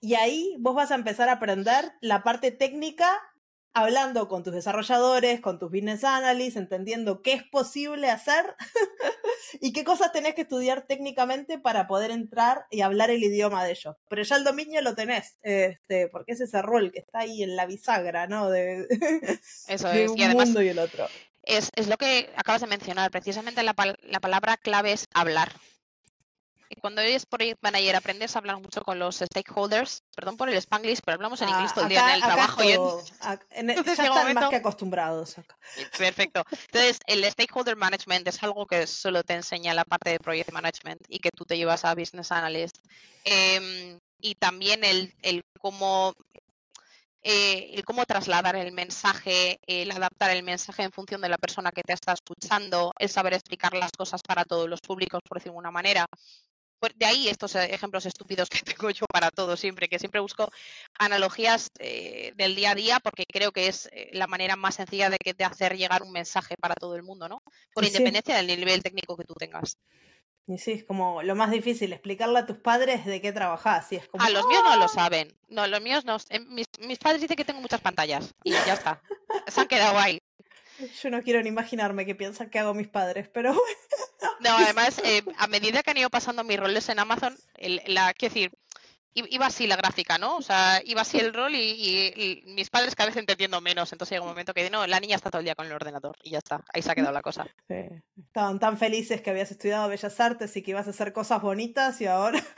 Y 0.00 0.14
ahí 0.14 0.56
vos 0.58 0.74
vas 0.74 0.90
a 0.90 0.94
empezar 0.94 1.28
a 1.28 1.32
aprender 1.32 1.92
la 2.00 2.22
parte 2.22 2.50
técnica 2.50 3.20
hablando 3.74 4.28
con 4.28 4.42
tus 4.42 4.54
desarrolladores, 4.54 5.40
con 5.40 5.58
tus 5.58 5.70
business 5.70 6.04
analysts, 6.04 6.56
entendiendo 6.56 7.22
qué 7.22 7.34
es 7.34 7.42
posible 7.42 8.08
hacer 8.08 8.54
y 9.60 9.72
qué 9.72 9.84
cosas 9.84 10.12
tenés 10.12 10.34
que 10.34 10.42
estudiar 10.42 10.86
técnicamente 10.86 11.58
para 11.58 11.86
poder 11.86 12.10
entrar 12.12 12.66
y 12.70 12.80
hablar 12.80 13.10
el 13.10 13.22
idioma 13.22 13.64
de 13.64 13.72
ellos. 13.72 13.96
Pero 14.08 14.22
ya 14.22 14.36
el 14.36 14.44
dominio 14.44 14.80
lo 14.80 14.94
tenés, 14.94 15.38
este, 15.42 16.08
porque 16.08 16.32
es 16.32 16.40
ese 16.40 16.62
rol 16.62 16.92
que 16.92 17.00
está 17.00 17.20
ahí 17.20 17.42
en 17.42 17.56
la 17.56 17.66
bisagra, 17.66 18.26
¿no? 18.26 18.48
De, 18.48 18.86
Eso 19.68 19.90
es. 19.90 20.10
un 20.10 20.32
mundo 20.32 20.62
y 20.62 20.68
el 20.68 20.78
otro 20.78 21.06
es, 21.46 21.70
es 21.76 21.88
lo 21.88 21.96
que 21.96 22.32
acabas 22.36 22.60
de 22.60 22.66
mencionar. 22.66 23.10
Precisamente 23.10 23.62
la, 23.62 23.74
la 24.02 24.20
palabra 24.20 24.56
clave 24.56 24.92
es 24.92 25.06
hablar. 25.14 25.52
Y 26.68 26.80
cuando 26.80 27.02
eres 27.02 27.26
project 27.26 27.62
manager 27.62 27.96
aprendes 27.96 28.34
a 28.34 28.38
hablar 28.38 28.58
mucho 28.58 28.82
con 28.82 28.98
los 28.98 29.16
stakeholders. 29.16 30.02
Perdón 30.14 30.36
por 30.36 30.48
el 30.48 30.56
spanglish, 30.56 31.00
pero 31.04 31.16
hablamos 31.16 31.40
en 31.42 31.48
inglés 31.50 31.74
todo 31.74 31.84
el 31.84 31.90
día 31.90 32.08
en 32.08 32.14
el 32.14 32.22
trabajo. 32.22 32.62
y 32.64 32.72
en... 32.72 33.84
ya 33.84 33.92
están 33.92 34.34
más 34.34 34.50
que 34.50 34.56
acostumbrados. 34.56 35.36
Perfecto. 35.98 36.42
Entonces, 36.50 36.98
el 37.06 37.24
stakeholder 37.30 37.76
management 37.76 38.26
es 38.26 38.42
algo 38.42 38.66
que 38.66 38.86
solo 38.86 39.22
te 39.22 39.34
enseña 39.34 39.74
la 39.74 39.84
parte 39.84 40.10
de 40.10 40.18
project 40.18 40.52
management 40.52 41.00
y 41.08 41.18
que 41.18 41.30
tú 41.30 41.44
te 41.44 41.56
llevas 41.56 41.84
a 41.84 41.94
business 41.94 42.32
analyst. 42.32 42.76
Em, 43.24 43.98
y 44.20 44.34
también 44.34 44.84
el, 44.84 45.14
el 45.22 45.44
cómo 45.60 46.14
eh, 47.26 47.70
el 47.72 47.84
cómo 47.86 48.04
trasladar 48.04 48.54
el 48.54 48.72
mensaje, 48.72 49.58
el 49.66 49.90
adaptar 49.90 50.30
el 50.30 50.42
mensaje 50.42 50.82
en 50.82 50.92
función 50.92 51.22
de 51.22 51.30
la 51.30 51.38
persona 51.38 51.72
que 51.72 51.82
te 51.82 51.94
está 51.94 52.12
escuchando, 52.12 52.92
el 52.98 53.08
saber 53.08 53.32
explicar 53.32 53.72
las 53.74 53.90
cosas 53.92 54.20
para 54.22 54.44
todos 54.44 54.68
los 54.68 54.80
públicos, 54.82 55.22
por 55.26 55.38
decirlo 55.38 55.54
de 55.54 55.56
alguna 55.56 55.70
manera. 55.70 56.06
Pues 56.78 56.92
de 56.96 57.06
ahí 57.06 57.28
estos 57.28 57.54
eh, 57.54 57.72
ejemplos 57.72 58.04
estúpidos 58.04 58.50
que 58.50 58.58
tengo 58.76 58.90
yo 58.90 59.06
para 59.06 59.30
todo 59.30 59.56
siempre, 59.56 59.88
que 59.88 59.98
siempre 59.98 60.20
busco 60.20 60.50
analogías 60.98 61.70
eh, 61.78 62.32
del 62.36 62.54
día 62.54 62.72
a 62.72 62.74
día 62.74 63.00
porque 63.00 63.24
creo 63.26 63.52
que 63.52 63.68
es 63.68 63.88
la 64.12 64.26
manera 64.26 64.56
más 64.56 64.74
sencilla 64.74 65.08
de, 65.08 65.16
que, 65.16 65.32
de 65.32 65.44
hacer 65.44 65.78
llegar 65.78 66.02
un 66.02 66.12
mensaje 66.12 66.56
para 66.58 66.74
todo 66.74 66.94
el 66.94 67.02
mundo, 67.02 67.26
¿no? 67.26 67.42
Por 67.72 67.84
independencia 67.84 68.36
del 68.36 68.48
nivel 68.48 68.82
técnico 68.82 69.16
que 69.16 69.24
tú 69.24 69.32
tengas. 69.32 69.78
Y 70.46 70.58
sí, 70.58 70.72
es 70.72 70.84
como 70.84 71.22
lo 71.22 71.34
más 71.34 71.50
difícil, 71.50 71.92
explicarle 71.92 72.38
a 72.38 72.46
tus 72.46 72.58
padres 72.58 73.06
de 73.06 73.20
qué 73.22 73.32
trabajás. 73.32 73.90
Y 73.92 73.96
es 73.96 74.08
como, 74.08 74.22
a 74.22 74.30
los 74.30 74.46
míos 74.46 74.62
no 74.64 74.76
lo 74.76 74.84
¡Ah! 74.84 74.88
saben. 74.88 75.34
No, 75.48 75.66
los 75.66 75.80
míos 75.80 76.04
no. 76.04 76.18
Mis, 76.48 76.66
mis, 76.80 76.98
padres 76.98 77.22
dicen 77.22 77.36
que 77.36 77.44
tengo 77.44 77.60
muchas 77.60 77.80
pantallas 77.80 78.34
y 78.44 78.50
ya 78.50 78.74
está. 78.74 79.00
Se 79.48 79.60
han 79.60 79.68
quedado 79.68 79.98
ahí. 79.98 80.20
Yo 81.02 81.08
no 81.08 81.22
quiero 81.22 81.40
ni 81.42 81.48
imaginarme 81.48 82.04
qué 82.04 82.14
piensan 82.14 82.50
que 82.50 82.58
hago 82.58 82.74
mis 82.74 82.88
padres, 82.88 83.28
pero 83.32 83.54
No, 84.40 84.56
además, 84.56 85.00
eh, 85.04 85.22
a 85.38 85.46
medida 85.46 85.82
que 85.82 85.92
han 85.92 85.96
ido 85.96 86.10
pasando 86.10 86.44
mis 86.44 86.58
roles 86.58 86.88
en 86.88 86.98
Amazon, 86.98 87.36
el, 87.56 87.80
la, 87.86 88.12
quiero 88.12 88.34
decir, 88.34 88.52
iba 89.14 89.46
así 89.46 89.66
la 89.66 89.76
gráfica, 89.76 90.18
¿no? 90.18 90.36
O 90.36 90.42
sea, 90.42 90.82
iba 90.84 91.02
así 91.02 91.18
el 91.18 91.32
rol 91.32 91.54
y, 91.54 92.42
mis 92.46 92.70
padres 92.70 92.94
cada 92.94 93.08
vez 93.08 93.16
entendiendo 93.16 93.60
menos. 93.60 93.92
Entonces 93.92 94.16
llega 94.16 94.22
un 94.22 94.28
momento 94.28 94.52
que 94.52 94.68
no, 94.70 94.86
la 94.86 95.00
niña 95.00 95.16
está 95.16 95.30
todo 95.30 95.40
el 95.40 95.44
día 95.44 95.54
con 95.54 95.66
el 95.66 95.72
ordenador 95.72 96.16
y 96.22 96.30
ya 96.30 96.38
está, 96.38 96.62
ahí 96.72 96.82
se 96.82 96.90
ha 96.90 96.94
quedado 96.94 97.12
la 97.12 97.22
cosa. 97.22 97.46
Estaban 98.16 98.58
tan 98.58 98.76
felices 98.78 99.20
que 99.20 99.30
habías 99.30 99.50
estudiado 99.50 99.88
Bellas 99.88 100.18
Artes 100.20 100.56
y 100.56 100.62
que 100.62 100.72
ibas 100.72 100.86
a 100.86 100.90
hacer 100.90 101.12
cosas 101.12 101.40
bonitas 101.42 102.00
y 102.00 102.06
ahora... 102.06 102.42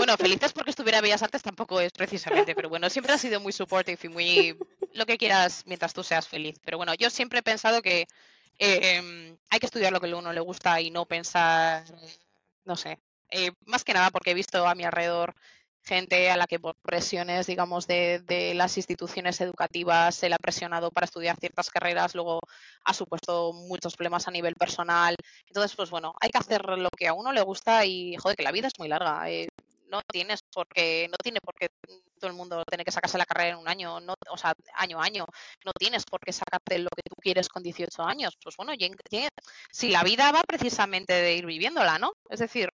Bueno, 0.00 0.16
felices 0.16 0.54
porque 0.54 0.70
estuviera 0.70 1.02
Bellas 1.02 1.22
Artes 1.22 1.42
tampoco 1.42 1.78
es 1.78 1.92
precisamente, 1.92 2.54
pero 2.54 2.70
bueno, 2.70 2.88
siempre 2.88 3.12
ha 3.12 3.18
sido 3.18 3.38
muy 3.38 3.52
supportive 3.52 3.98
y 4.02 4.08
muy 4.08 4.58
lo 4.94 5.04
que 5.04 5.18
quieras 5.18 5.64
mientras 5.66 5.92
tú 5.92 6.02
seas 6.02 6.26
feliz. 6.26 6.58
Pero 6.64 6.78
bueno, 6.78 6.94
yo 6.94 7.10
siempre 7.10 7.40
he 7.40 7.42
pensado 7.42 7.82
que 7.82 8.06
eh, 8.58 8.96
em, 8.96 9.36
hay 9.50 9.60
que 9.60 9.66
estudiar 9.66 9.92
lo 9.92 10.00
que 10.00 10.10
a 10.10 10.16
uno 10.16 10.32
le 10.32 10.40
gusta 10.40 10.80
y 10.80 10.90
no 10.90 11.04
pensar, 11.04 11.84
no 12.64 12.76
sé, 12.76 12.98
eh, 13.30 13.52
más 13.66 13.84
que 13.84 13.94
nada 13.94 14.10
porque 14.10 14.30
he 14.30 14.34
visto 14.34 14.66
a 14.66 14.74
mi 14.74 14.84
alrededor 14.84 15.34
gente 15.82 16.30
a 16.30 16.36
la 16.36 16.46
que 16.46 16.60
por 16.60 16.76
presiones, 16.82 17.46
digamos, 17.46 17.86
de, 17.86 18.20
de, 18.20 18.54
las 18.54 18.76
instituciones 18.76 19.40
educativas 19.40 20.14
se 20.14 20.28
le 20.28 20.34
ha 20.34 20.38
presionado 20.38 20.90
para 20.90 21.06
estudiar 21.06 21.36
ciertas 21.38 21.70
carreras, 21.70 22.14
luego 22.14 22.40
ha 22.84 22.94
supuesto 22.94 23.52
muchos 23.52 23.96
problemas 23.96 24.28
a 24.28 24.30
nivel 24.30 24.54
personal. 24.56 25.16
Entonces, 25.46 25.74
pues 25.76 25.90
bueno, 25.90 26.12
hay 26.20 26.30
que 26.30 26.38
hacer 26.38 26.62
lo 26.78 26.90
que 26.90 27.08
a 27.08 27.14
uno 27.14 27.32
le 27.32 27.42
gusta 27.42 27.84
y, 27.86 28.16
joder, 28.16 28.36
que 28.36 28.44
la 28.44 28.52
vida 28.52 28.68
es 28.68 28.78
muy 28.78 28.88
larga. 28.88 29.28
Eh, 29.30 29.48
no 29.90 30.02
tienes 30.02 30.40
porque 30.52 31.08
no 31.10 31.16
tiene 31.16 31.40
por 31.40 31.54
qué 31.54 31.68
todo 32.18 32.30
el 32.30 32.36
mundo 32.36 32.62
tiene 32.64 32.84
que 32.84 32.92
sacarse 32.92 33.18
la 33.18 33.26
carrera 33.26 33.50
en 33.50 33.56
un 33.56 33.68
año, 33.68 34.00
no, 34.00 34.14
o 34.30 34.36
sea, 34.36 34.54
año 34.74 35.00
a 35.00 35.04
año. 35.04 35.26
No 35.64 35.72
tienes 35.72 36.04
por 36.04 36.20
qué 36.20 36.32
sacarte 36.32 36.78
lo 36.78 36.90
que 36.90 37.02
tú 37.02 37.16
quieres 37.20 37.48
con 37.48 37.62
18 37.62 38.02
años. 38.02 38.36
Pues 38.42 38.56
bueno, 38.56 38.72
si 39.72 39.88
la 39.88 40.02
vida 40.04 40.30
va 40.30 40.42
precisamente 40.46 41.12
de 41.14 41.34
ir 41.34 41.46
viviéndola, 41.46 41.98
¿no? 41.98 42.12
Es 42.28 42.38
decir, 42.38 42.70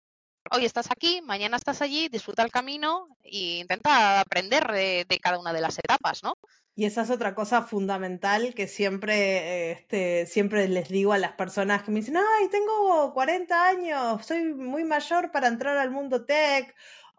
hoy 0.50 0.66
estás 0.66 0.90
aquí, 0.90 1.22
mañana 1.22 1.58
estás 1.58 1.82
allí, 1.82 2.10
disfruta 2.10 2.44
el 2.44 2.52
camino 2.52 3.08
e 3.24 3.60
intenta 3.60 4.20
aprender 4.22 4.66
de, 4.72 5.20
cada 5.22 5.40
una 5.40 5.54
de 5.54 5.62
las 5.62 5.78
etapas, 5.78 6.24
¿no? 6.24 6.34
Y 6.74 6.86
esa 6.86 7.02
es 7.02 7.10
otra 7.10 7.36
cosa 7.36 7.62
fundamental 7.64 8.54
que 8.56 8.68
siempre, 8.68 9.72
este, 9.72 10.26
siempre 10.26 10.68
les 10.68 10.88
digo 10.88 11.12
a 11.14 11.18
las 11.18 11.34
personas 11.34 11.84
que 11.84 11.92
me 11.92 12.00
dicen, 12.00 12.18
ay, 12.18 12.48
tengo 12.50 13.14
40 13.14 13.68
años, 13.68 14.26
soy 14.26 14.54
muy 14.54 14.86
mayor 14.86 15.32
para 15.32 15.48
entrar 15.48 15.78
al 15.78 15.92
mundo 15.92 16.26
tech 16.26 16.74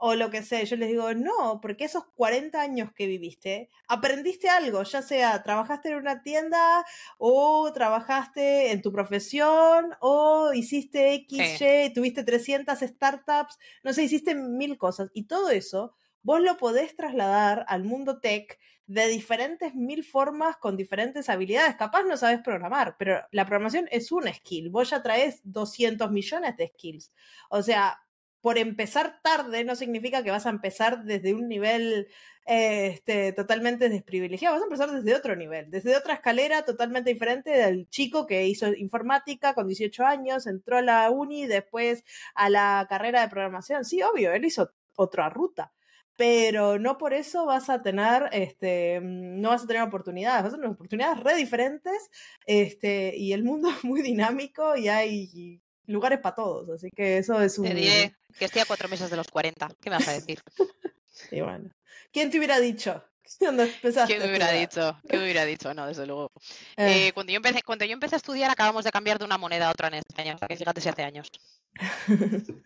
o 0.05 0.16
lo 0.16 0.30
que 0.30 0.42
sea. 0.42 0.64
Yo 0.64 0.74
les 0.74 0.88
digo, 0.88 1.14
no, 1.14 1.61
porque 1.62 1.84
esos 1.84 2.05
40 2.16 2.61
años 2.61 2.90
que 2.92 3.07
viviste, 3.07 3.70
aprendiste 3.86 4.48
algo, 4.48 4.82
ya 4.82 5.00
sea 5.00 5.44
trabajaste 5.44 5.90
en 5.90 5.94
una 5.94 6.24
tienda 6.24 6.84
o 7.18 7.72
trabajaste 7.72 8.72
en 8.72 8.82
tu 8.82 8.90
profesión 8.90 9.94
o 10.00 10.53
hiciste 10.55 11.14
X, 11.14 11.61
Y, 11.61 11.92
tuviste 11.94 12.24
300 12.24 12.80
startups, 12.80 13.61
no 13.84 13.92
sé, 13.92 14.03
hiciste 14.03 14.34
mil 14.34 14.76
cosas. 14.76 15.09
Y 15.14 15.28
todo 15.28 15.50
eso, 15.50 15.94
vos 16.22 16.40
lo 16.40 16.57
podés 16.57 16.96
trasladar 16.96 17.64
al 17.68 17.84
mundo 17.84 18.18
tech 18.18 18.59
de 18.86 19.07
diferentes 19.07 19.76
mil 19.76 20.03
formas 20.03 20.57
con 20.57 20.76
diferentes 20.76 21.28
habilidades. 21.28 21.76
Capaz 21.76 22.03
no 22.03 22.16
sabes 22.16 22.40
programar, 22.40 22.96
pero 22.98 23.20
la 23.30 23.46
programación 23.46 23.86
es 23.92 24.11
un 24.11 24.26
skill. 24.34 24.68
Vos 24.68 24.90
ya 24.90 25.00
traes 25.00 25.40
200 25.44 26.11
millones 26.11 26.57
de 26.57 26.66
skills. 26.66 27.12
O 27.50 27.62
sea, 27.62 28.03
por 28.43 28.59
empezar 28.59 29.20
tarde 29.22 29.64
no 29.64 29.76
significa 29.76 30.22
que 30.22 30.30
vas 30.30 30.47
a 30.47 30.51
empezar 30.51 31.05
desde 31.05 31.32
un 31.32 31.49
nivel 31.49 32.09
este, 32.45 33.32
totalmente 33.32 33.88
desprivilegiado, 33.88 34.57
vas 34.57 34.62
a 34.62 34.66
empezar 34.66 34.90
desde 34.90 35.14
otro 35.16 35.36
nivel, 35.36 35.70
desde 35.70 35.97
otra 35.97 36.14
escalera 36.14 36.64
totalmente 36.64 37.11
diferente 37.11 37.51
del 37.51 37.88
chico 37.88 38.26
que 38.26 38.47
hizo 38.47 38.74
informática 38.74 39.55
con 39.55 39.68
18 39.68 40.05
años, 40.05 40.47
entró 40.47 40.78
a 40.78 40.82
la 40.82 41.11
uni, 41.11 41.47
después 41.47 42.05
a 42.34 42.51
la 42.51 42.86
carrera 42.88 43.22
de 43.22 43.28
programación. 43.28 43.84
Sí, 43.84 44.03
obvio, 44.03 44.32
él 44.32 44.45
hizo 44.45 44.72
otra 44.97 45.30
ruta 45.30 45.72
pero 46.16 46.78
no 46.78 46.99
por 46.99 47.14
eso 47.14 47.47
vas 47.47 47.70
a 47.70 47.82
tener, 47.82 48.28
este, 48.32 49.01
no 49.03 49.49
vas 49.49 49.64
a 49.64 49.66
tener 49.66 49.82
oportunidades, 49.82 50.45
vas 50.45 50.53
a 50.53 50.57
tener 50.57 50.70
oportunidades 50.70 51.20
re 51.20 51.34
diferentes, 51.34 52.11
este, 52.47 53.16
y 53.16 53.32
el 53.32 53.45
mundo 53.45 53.70
es 53.76 53.82
muy 53.84 54.03
dinámico 54.03 54.76
y 54.76 54.88
hay 54.88 55.61
lugares 55.87 56.20
para 56.20 56.35
todos, 56.35 56.68
así 56.70 56.91
que 56.91 57.18
eso 57.18 57.41
es 57.41 57.59
un... 57.59 57.66
Te 57.66 57.74
diré 57.74 58.14
que 58.39 58.45
estoy 58.45 58.62
a 58.62 58.66
cuatro 58.66 58.89
meses 58.89 59.11
de 59.11 59.16
los 59.16 59.28
40, 59.28 59.68
¿qué 59.80 59.91
me 59.91 59.97
vas 59.97 60.09
a 60.09 60.12
decir? 60.12 60.41
y 61.30 61.41
bueno, 61.41 61.70
¿quién 62.12 62.30
te 62.30 62.39
hubiera 62.39 62.61
dicho? 62.61 63.05
¿Dónde 63.41 63.64
empezaste 63.64 64.14
¿Qué 64.14 64.20
me 64.20 64.28
hubiera 64.28 64.51
dicho? 64.53 64.99
¿Qué 65.09 65.16
me 65.16 65.24
hubiera 65.24 65.45
dicho? 65.45 65.72
No, 65.74 65.87
desde 65.87 66.07
luego. 66.07 66.30
Eh. 66.76 67.09
Eh, 67.09 67.12
cuando, 67.12 67.33
yo 67.33 67.37
empecé, 67.37 67.62
cuando 67.62 67.85
yo 67.85 67.93
empecé 67.93 68.16
a 68.16 68.18
estudiar 68.18 68.51
acabamos 68.51 68.85
de 68.85 68.91
cambiar 68.91 69.18
de 69.18 69.24
una 69.24 69.39
moneda 69.39 69.68
a 69.68 69.72
otra 69.72 69.89
en 69.89 69.95
España, 69.95 70.37
sea 70.39 70.49
que 70.49 70.57
fíjate 70.57 70.80
si 70.80 70.89
hace 70.89 71.03
años. 71.03 71.30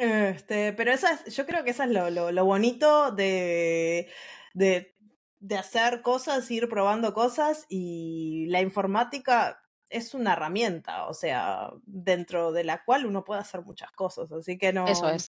Este, 0.00 0.72
pero 0.72 0.92
esa 0.92 1.22
yo 1.26 1.44
creo 1.44 1.62
que 1.62 1.72
eso 1.72 1.82
es 1.82 1.90
lo, 1.90 2.44
bonito 2.46 3.10
de, 3.10 4.08
de, 4.54 4.96
de, 5.40 5.56
hacer 5.58 6.00
cosas, 6.00 6.50
ir 6.50 6.70
probando 6.70 7.12
cosas 7.12 7.66
y 7.68 8.46
la 8.48 8.62
informática 8.62 9.59
es 9.90 10.14
una 10.14 10.32
herramienta, 10.32 11.06
o 11.06 11.14
sea, 11.14 11.70
dentro 11.84 12.52
de 12.52 12.64
la 12.64 12.84
cual 12.84 13.06
uno 13.06 13.24
puede 13.24 13.40
hacer 13.40 13.62
muchas 13.62 13.92
cosas, 13.92 14.32
así 14.32 14.56
que 14.56 14.72
no. 14.72 14.86
Eso 14.86 15.10
es. 15.10 15.32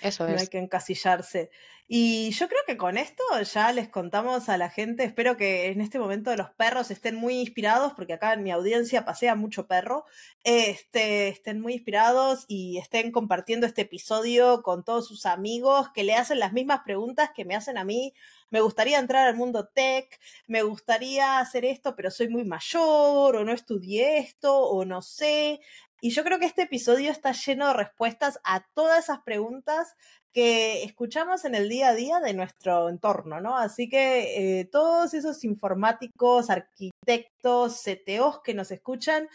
Eso 0.00 0.26
no 0.26 0.36
hay 0.36 0.48
que 0.48 0.58
encasillarse. 0.58 1.50
Y 1.86 2.30
yo 2.30 2.48
creo 2.48 2.60
que 2.66 2.76
con 2.76 2.96
esto 2.96 3.22
ya 3.42 3.70
les 3.70 3.88
contamos 3.88 4.48
a 4.48 4.56
la 4.56 4.70
gente, 4.70 5.04
espero 5.04 5.36
que 5.36 5.66
en 5.66 5.80
este 5.80 5.98
momento 5.98 6.34
los 6.34 6.50
perros 6.50 6.90
estén 6.90 7.16
muy 7.16 7.34
inspirados, 7.38 7.92
porque 7.92 8.14
acá 8.14 8.32
en 8.32 8.42
mi 8.42 8.50
audiencia 8.50 9.04
pasea 9.04 9.34
mucho 9.34 9.66
perro, 9.66 10.06
este, 10.42 11.28
estén 11.28 11.60
muy 11.60 11.74
inspirados 11.74 12.46
y 12.48 12.78
estén 12.78 13.12
compartiendo 13.12 13.66
este 13.66 13.82
episodio 13.82 14.62
con 14.62 14.84
todos 14.84 15.06
sus 15.06 15.26
amigos 15.26 15.90
que 15.94 16.02
le 16.02 16.14
hacen 16.14 16.38
las 16.38 16.52
mismas 16.52 16.80
preguntas 16.84 17.30
que 17.34 17.44
me 17.44 17.54
hacen 17.54 17.76
a 17.76 17.84
mí. 17.84 18.14
Me 18.52 18.60
gustaría 18.60 18.98
entrar 18.98 19.26
al 19.26 19.34
mundo 19.34 19.66
tech, 19.74 20.20
me 20.46 20.62
gustaría 20.62 21.38
hacer 21.38 21.64
esto, 21.64 21.96
pero 21.96 22.10
soy 22.10 22.28
muy 22.28 22.44
mayor, 22.44 23.34
o 23.34 23.44
no 23.44 23.52
estudié 23.52 24.18
esto, 24.18 24.54
o 24.54 24.84
no 24.84 25.00
sé. 25.00 25.60
Y 26.02 26.10
yo 26.10 26.22
creo 26.22 26.38
que 26.38 26.44
este 26.44 26.62
episodio 26.62 27.10
está 27.10 27.32
lleno 27.32 27.68
de 27.68 27.72
respuestas 27.72 28.38
a 28.44 28.66
todas 28.74 29.04
esas 29.04 29.20
preguntas 29.22 29.94
que 30.34 30.82
escuchamos 30.84 31.46
en 31.46 31.54
el 31.54 31.68
día 31.70 31.88
a 31.88 31.94
día 31.94 32.20
de 32.20 32.34
nuestro 32.34 32.90
entorno, 32.90 33.40
¿no? 33.40 33.56
Así 33.56 33.88
que 33.88 34.60
eh, 34.60 34.64
todos 34.66 35.14
esos 35.14 35.44
informáticos, 35.44 36.50
arquitectos, 36.50 37.82
CTOs 37.82 38.40
que 38.42 38.52
nos 38.52 38.70
escuchan, 38.70 39.28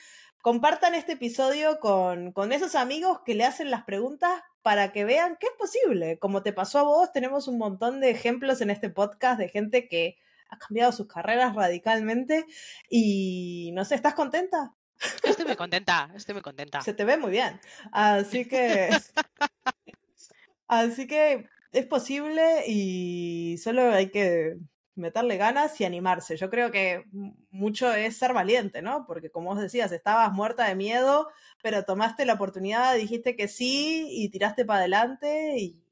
compartan 0.47 0.95
este 0.95 1.11
episodio 1.11 1.77
con, 1.81 2.31
con 2.31 2.53
esos 2.53 2.75
amigos 2.75 3.19
que 3.25 3.35
le 3.35 3.43
hacen 3.43 3.69
las 3.69 3.83
preguntas 3.83 4.31
para 4.61 4.93
que 4.93 5.03
vean 5.03 5.35
que 5.37 5.47
es 5.47 5.51
posible. 5.59 6.19
Como 6.19 6.41
te 6.41 6.53
pasó 6.53 6.79
a 6.79 6.83
vos, 6.83 7.11
tenemos 7.11 7.49
un 7.49 7.57
montón 7.57 7.99
de 7.99 8.11
ejemplos 8.11 8.61
en 8.61 8.69
este 8.69 8.89
podcast 8.89 9.39
de 9.39 9.49
gente 9.49 9.89
que 9.89 10.15
ha 10.49 10.57
cambiado 10.57 10.93
sus 10.93 11.05
carreras 11.05 11.53
radicalmente 11.53 12.45
y 12.89 13.71
no 13.73 13.83
sé, 13.83 13.95
¿estás 13.95 14.13
contenta? 14.13 14.73
Estoy 15.21 15.43
muy 15.47 15.57
contenta, 15.57 16.09
estoy 16.15 16.35
muy 16.35 16.41
contenta. 16.43 16.79
Se 16.79 16.93
te 16.93 17.03
ve 17.03 17.17
muy 17.17 17.31
bien. 17.31 17.59
Así 17.91 18.47
que. 18.47 18.89
así 20.69 21.07
que 21.07 21.49
es 21.73 21.85
posible 21.87 22.63
y 22.65 23.57
solo 23.57 23.91
hay 23.91 24.11
que 24.11 24.55
meterle 24.97 25.37
ganas 25.37 25.79
y 25.79 25.85
animarse. 25.85 26.37
Yo 26.37 26.49
creo 26.49 26.71
que 26.71 27.05
mucho 27.49 27.93
es 27.93 28.17
ser 28.17 28.33
valiente, 28.33 28.81
¿no? 28.81 29.05
Porque 29.05 29.31
como 29.31 29.49
vos 29.49 29.61
decías, 29.61 29.91
estabas 29.91 30.31
muerta 30.33 30.65
de 30.65 30.75
miedo, 30.75 31.29
pero 31.61 31.85
tomaste 31.85 32.25
la 32.25 32.33
oportunidad, 32.33 32.95
dijiste 32.95 33.35
que 33.35 33.47
sí 33.47 34.07
y 34.09 34.29
tiraste 34.29 34.65
para 34.65 34.79
adelante 34.79 35.57
y... 35.57 35.83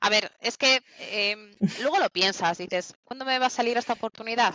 A 0.00 0.10
ver, 0.10 0.32
es 0.40 0.56
que 0.56 0.82
em, 1.12 1.52
luego 1.82 1.98
lo 1.98 2.10
piensas, 2.10 2.58
dices, 2.58 2.94
¿cuándo 3.04 3.24
me 3.24 3.38
va 3.38 3.46
a 3.46 3.50
salir 3.50 3.76
esta 3.76 3.92
oportunidad? 3.92 4.54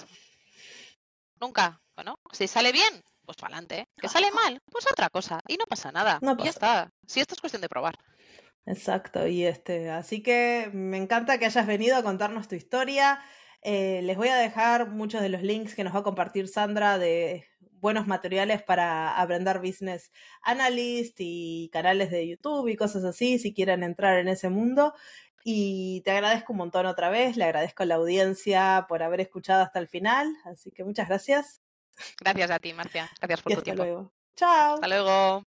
Nunca, 1.39 1.81
¿no? 2.03 2.19
Si 2.31 2.47
sale 2.47 2.71
bien, 2.71 3.03
pues 3.25 3.37
para 3.37 3.55
adelante. 3.55 3.87
Que 3.97 4.09
sale 4.09 4.31
mal, 4.31 4.61
pues 4.71 4.85
otra 4.89 5.09
cosa. 5.09 5.39
Y 5.47 5.57
no 5.57 5.65
pasa 5.65 5.91
nada. 5.91 6.19
No 6.21 6.35
Y 6.39 6.43
ya 6.43 6.49
está. 6.49 6.91
Si 7.07 7.19
esto 7.19 7.35
es 7.35 7.41
cuestión 7.41 7.61
de 7.61 7.69
probar. 7.69 7.95
Exacto, 8.65 9.27
y 9.27 9.45
este, 9.45 9.89
así 9.89 10.23
que 10.23 10.69
me 10.73 10.97
encanta 10.97 11.37
que 11.37 11.45
hayas 11.45 11.67
venido 11.67 11.97
a 11.97 12.03
contarnos 12.03 12.47
tu 12.47 12.55
historia. 12.55 13.19
Eh, 13.63 14.01
les 14.03 14.17
voy 14.17 14.27
a 14.27 14.35
dejar 14.35 14.89
muchos 14.89 15.21
de 15.21 15.29
los 15.29 15.41
links 15.41 15.73
que 15.73 15.83
nos 15.83 15.95
va 15.95 15.99
a 15.99 16.03
compartir 16.03 16.49
Sandra 16.49 16.97
de 16.97 17.47
buenos 17.83 18.07
materiales 18.07 18.61
para 18.61 19.19
aprender 19.19 19.59
business 19.59 20.11
analyst 20.41 21.15
y 21.19 21.69
canales 21.71 22.11
de 22.11 22.27
YouTube 22.27 22.67
y 22.67 22.75
cosas 22.75 23.03
así, 23.03 23.39
si 23.39 23.53
quieren 23.53 23.83
entrar 23.83 24.17
en 24.19 24.27
ese 24.27 24.49
mundo. 24.49 24.93
Y 25.45 26.01
te 26.05 26.11
agradezco 26.11 26.53
un 26.53 26.59
montón 26.59 26.85
otra 26.85 27.09
vez, 27.09 27.35
le 27.35 27.43
agradezco 27.43 27.83
a 27.83 27.85
la 27.85 27.95
audiencia 27.95 28.85
por 28.87 29.03
haber 29.03 29.21
escuchado 29.21 29.61
hasta 29.61 29.79
el 29.79 29.87
final, 29.87 30.33
así 30.45 30.71
que 30.71 30.83
muchas 30.85 31.09
gracias. 31.09 31.61
Gracias 32.19 32.51
a 32.51 32.59
ti, 32.59 32.73
Marcia. 32.73 33.09
Gracias 33.19 33.41
por 33.41 33.51
tu 33.51 33.59
hasta 33.59 33.63
tiempo. 33.63 33.83
Luego. 33.83 34.13
Chao. 34.35 34.75
Hasta 34.75 34.87
luego. 34.87 35.43